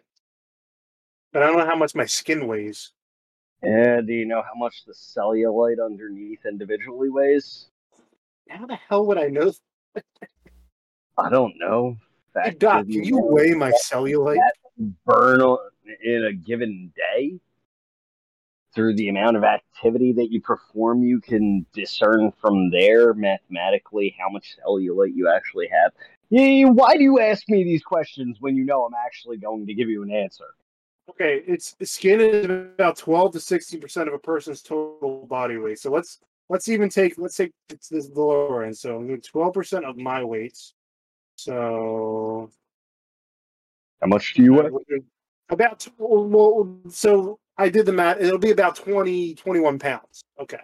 but 1.37 1.43
I 1.43 1.49
don't 1.49 1.59
know 1.59 1.67
how 1.67 1.75
much 1.75 1.93
my 1.93 2.05
skin 2.07 2.47
weighs. 2.47 2.93
And 3.61 4.07
do 4.07 4.13
you 4.13 4.25
know 4.25 4.41
how 4.41 4.55
much 4.55 4.85
the 4.87 4.93
cellulite 4.93 5.75
underneath 5.79 6.39
individually 6.47 7.09
weighs? 7.11 7.67
How 8.49 8.65
the 8.65 8.75
hell 8.89 9.05
would 9.05 9.19
I 9.19 9.27
know? 9.27 9.53
I 11.15 11.29
don't 11.29 11.53
know. 11.59 11.95
Hey, 12.33 12.55
Doc, 12.57 12.87
can 12.87 13.03
you 13.03 13.19
weigh 13.21 13.51
my 13.51 13.71
cellulite? 13.85 14.39
burn 15.05 15.41
in 16.03 16.23
a 16.23 16.33
given 16.33 16.91
day? 16.95 17.39
Through 18.73 18.95
the 18.95 19.09
amount 19.09 19.37
of 19.37 19.43
activity 19.43 20.13
that 20.13 20.31
you 20.31 20.41
perform, 20.41 21.03
you 21.03 21.21
can 21.21 21.67
discern 21.71 22.33
from 22.41 22.71
there 22.71 23.13
mathematically 23.13 24.15
how 24.19 24.29
much 24.31 24.57
cellulite 24.57 25.13
you 25.13 25.31
actually 25.31 25.67
have. 25.67 25.91
Why 26.29 26.97
do 26.97 27.03
you 27.03 27.19
ask 27.19 27.47
me 27.47 27.63
these 27.63 27.83
questions 27.83 28.37
when 28.39 28.55
you 28.55 28.65
know 28.65 28.87
I'm 28.87 28.95
actually 29.05 29.37
going 29.37 29.67
to 29.67 29.75
give 29.75 29.87
you 29.87 30.01
an 30.01 30.11
answer? 30.11 30.45
Okay, 31.09 31.41
it's 31.47 31.75
skin 31.83 32.19
is 32.19 32.45
about 32.45 32.97
twelve 32.97 33.31
to 33.33 33.39
sixteen 33.39 33.79
percent 33.79 34.07
of 34.07 34.13
a 34.13 34.19
person's 34.19 34.61
total 34.61 35.25
body 35.27 35.57
weight. 35.57 35.79
So 35.79 35.89
let's 35.91 36.19
let's 36.49 36.67
even 36.67 36.89
take 36.89 37.17
let's 37.17 37.35
take 37.37 37.51
it's 37.69 37.87
this 37.89 38.07
the 38.09 38.21
lower 38.21 38.63
end. 38.63 38.77
So 38.77 38.97
I'm 38.97 39.07
doing 39.07 39.21
twelve 39.21 39.53
percent 39.53 39.85
of 39.85 39.97
my 39.97 40.23
weights. 40.23 40.73
So 41.35 42.49
How 44.01 44.07
much 44.07 44.33
do 44.33 44.43
you 44.43 44.53
weigh? 44.53 44.69
about 45.49 45.79
tw- 45.79 45.91
well, 45.97 46.77
so 46.89 47.39
I 47.57 47.69
did 47.69 47.85
the 47.85 47.93
math. 47.93 48.19
It'll 48.19 48.37
be 48.37 48.51
about 48.51 48.75
20, 48.75 49.33
21 49.35 49.79
pounds. 49.79 50.21
Okay. 50.39 50.59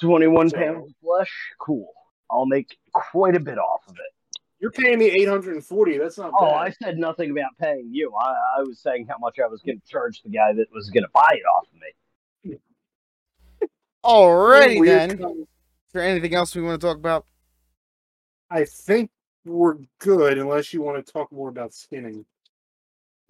21 0.00 0.50
So- 0.50 0.56
pounds 0.56 0.90
of 0.90 0.94
flesh? 1.02 1.32
Cool. 1.58 1.90
I'll 2.30 2.46
make 2.46 2.78
quite 2.92 3.34
a 3.34 3.40
bit 3.40 3.58
off 3.58 3.80
of 3.88 3.94
it. 3.96 4.12
You're 4.60 4.72
paying 4.72 4.98
me 4.98 5.06
eight 5.06 5.28
hundred 5.28 5.54
and 5.54 5.64
forty. 5.64 5.98
That's 5.98 6.18
not 6.18 6.32
Oh, 6.36 6.46
bad. 6.46 6.54
I 6.56 6.70
said 6.82 6.98
nothing 6.98 7.30
about 7.30 7.50
paying 7.60 7.90
you. 7.92 8.12
I, 8.20 8.34
I 8.58 8.62
was 8.62 8.80
saying 8.80 9.06
how 9.08 9.16
much 9.18 9.38
I 9.38 9.46
was 9.46 9.62
going 9.62 9.80
to 9.80 9.86
charge 9.86 10.20
the 10.22 10.30
guy 10.30 10.52
that 10.54 10.66
was 10.72 10.90
going 10.90 11.04
to 11.04 11.10
buy 11.14 11.30
it 11.32 11.42
off 11.46 11.66
of 11.72 12.52
me. 12.52 12.58
Alrighty 14.04 14.80
Weird 14.80 15.10
then. 15.10 15.18
com- 15.18 15.40
Is 15.40 15.46
there 15.92 16.02
anything 16.02 16.34
else 16.34 16.54
we 16.56 16.62
want 16.62 16.80
to 16.80 16.86
talk 16.86 16.96
about? 16.96 17.26
I 18.50 18.64
think 18.64 19.10
we're 19.44 19.76
good 19.98 20.38
unless 20.38 20.72
you 20.72 20.82
want 20.82 21.04
to 21.04 21.12
talk 21.12 21.30
more 21.30 21.48
about 21.48 21.72
skinning. 21.74 22.24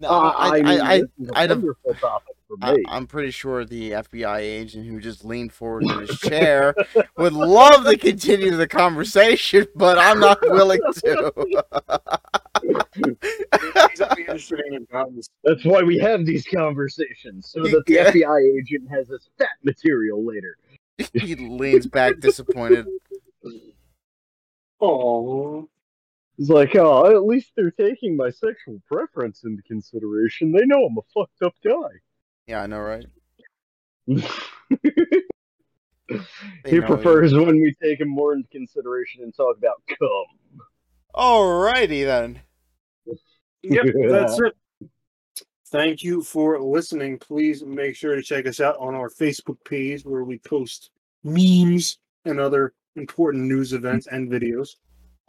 No, 0.01 0.09
Uh, 0.09 0.33
I, 0.37 0.47
I, 0.47 0.61
mean, 0.61 0.81
I, 0.81 0.97
this 0.99 1.09
is 1.19 1.29
a 1.29 1.37
I'd 1.37 1.49
have- 1.49 1.59
wonderful 1.59 1.93
topic 1.95 2.35
for 2.47 2.55
I, 2.61 2.73
me. 2.75 2.83
I'm 2.87 3.05
pretty 3.05 3.31
sure 3.31 3.65
the 3.65 3.91
FBI 3.91 4.39
agent 4.39 4.87
who 4.87 4.99
just 4.99 5.25
leaned 5.25 5.51
forward 5.51 5.83
in 5.83 5.99
his 5.99 6.17
chair 6.19 6.73
would 7.17 7.33
love 7.33 7.85
to 7.85 7.97
continue 7.97 8.55
the 8.55 8.67
conversation, 8.67 9.67
but 9.75 9.97
I'm 9.99 10.19
not 10.19 10.39
willing 10.41 10.79
to. 11.03 11.33
He's 12.63 14.01
only 14.01 14.21
interested 14.21 14.61
in 14.71 14.87
guns. 14.91 15.29
That's 15.43 15.65
why 15.65 15.81
we 15.83 15.97
have 15.99 16.25
these 16.25 16.45
conversations, 16.47 17.49
so 17.51 17.61
that 17.63 17.83
the 17.85 17.93
Yeah. 17.93 18.11
FBI 18.11 18.57
agent 18.57 18.89
has 18.89 19.07
this 19.09 19.27
fat 19.37 19.49
material 19.63 20.25
later. 20.25 20.55
he 21.13 21.35
leans 21.35 21.87
back 21.87 22.19
disappointed. 22.19 22.87
Oh, 24.81 25.67
He's 26.39 26.49
like, 26.49 26.73
oh, 26.77 27.05
at 27.13 27.25
least 27.25 27.51
they're 27.57 27.69
taking 27.69 28.15
my 28.15 28.29
sexual 28.29 28.81
preference 28.87 29.43
into 29.43 29.61
consideration. 29.63 30.53
They 30.53 30.65
know 30.65 30.85
I'm 30.85 30.97
a 30.97 31.01
fucked 31.13 31.43
up 31.43 31.53
guy. 31.61 31.99
Yeah, 32.47 32.61
I 32.61 32.65
know, 32.67 32.79
right? 32.79 33.05
he 34.07 34.15
know 36.79 36.87
prefers 36.87 37.33
when 37.33 37.59
we 37.59 37.75
take 37.83 37.99
him 37.99 38.07
more 38.07 38.31
into 38.31 38.47
consideration 38.53 39.21
and 39.21 39.35
talk 39.35 39.57
about 39.57 39.81
cum. 39.89 40.61
Alrighty 41.13 42.05
then. 42.05 42.39
yep, 43.61 43.87
that's 44.09 44.39
it. 44.39 44.55
Thank 45.67 46.03
you 46.03 46.23
for 46.23 46.57
listening. 46.61 47.17
Please 47.17 47.65
make 47.65 47.97
sure 47.97 48.15
to 48.15 48.21
check 48.21 48.47
us 48.47 48.61
out 48.61 48.77
on 48.79 48.95
our 48.95 49.09
Facebook 49.09 49.57
page 49.65 50.05
where 50.05 50.23
we 50.23 50.37
post 50.39 50.91
memes 51.25 51.97
and 52.23 52.39
other 52.39 52.71
important 52.95 53.43
news 53.43 53.73
events 53.73 54.07
and 54.07 54.31
videos. 54.31 54.69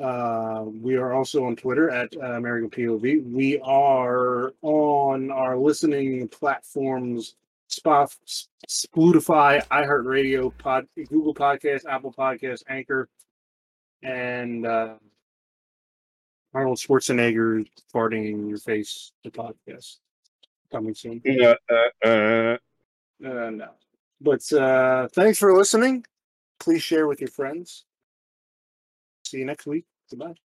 Uh, 0.00 0.64
we 0.64 0.96
are 0.96 1.12
also 1.12 1.44
on 1.44 1.56
Twitter 1.56 1.90
at 1.90 2.14
uh, 2.16 2.32
American 2.32 2.70
POV. 2.70 3.30
We 3.30 3.60
are 3.60 4.52
on 4.62 5.30
our 5.30 5.56
listening 5.56 6.26
platforms 6.28 7.34
Spot, 7.70 8.12
Spotify, 8.68 9.64
iHeartRadio, 9.68 10.52
Pod, 10.58 10.86
Google 11.08 11.34
Podcast, 11.34 11.86
Apple 11.88 12.12
Podcast, 12.12 12.64
Anchor, 12.68 13.08
and 14.02 14.66
uh, 14.66 14.94
Arnold 16.52 16.78
Schwarzenegger 16.78 17.64
farting 17.94 18.28
in 18.28 18.48
your 18.48 18.58
face. 18.58 19.12
The 19.22 19.30
podcast 19.30 19.98
coming 20.72 20.94
soon. 20.94 21.22
Uh, 21.26 21.54
uh, 21.70 22.08
uh. 22.08 22.56
Uh, 23.24 23.50
no, 23.50 23.68
but 24.20 24.52
uh, 24.52 25.06
thanks 25.08 25.38
for 25.38 25.56
listening. 25.56 26.04
Please 26.58 26.82
share 26.82 27.06
with 27.06 27.20
your 27.20 27.28
friends. 27.28 27.84
See 29.26 29.38
you 29.38 29.44
next 29.44 29.66
week. 29.66 29.84
Goodbye. 30.10 30.49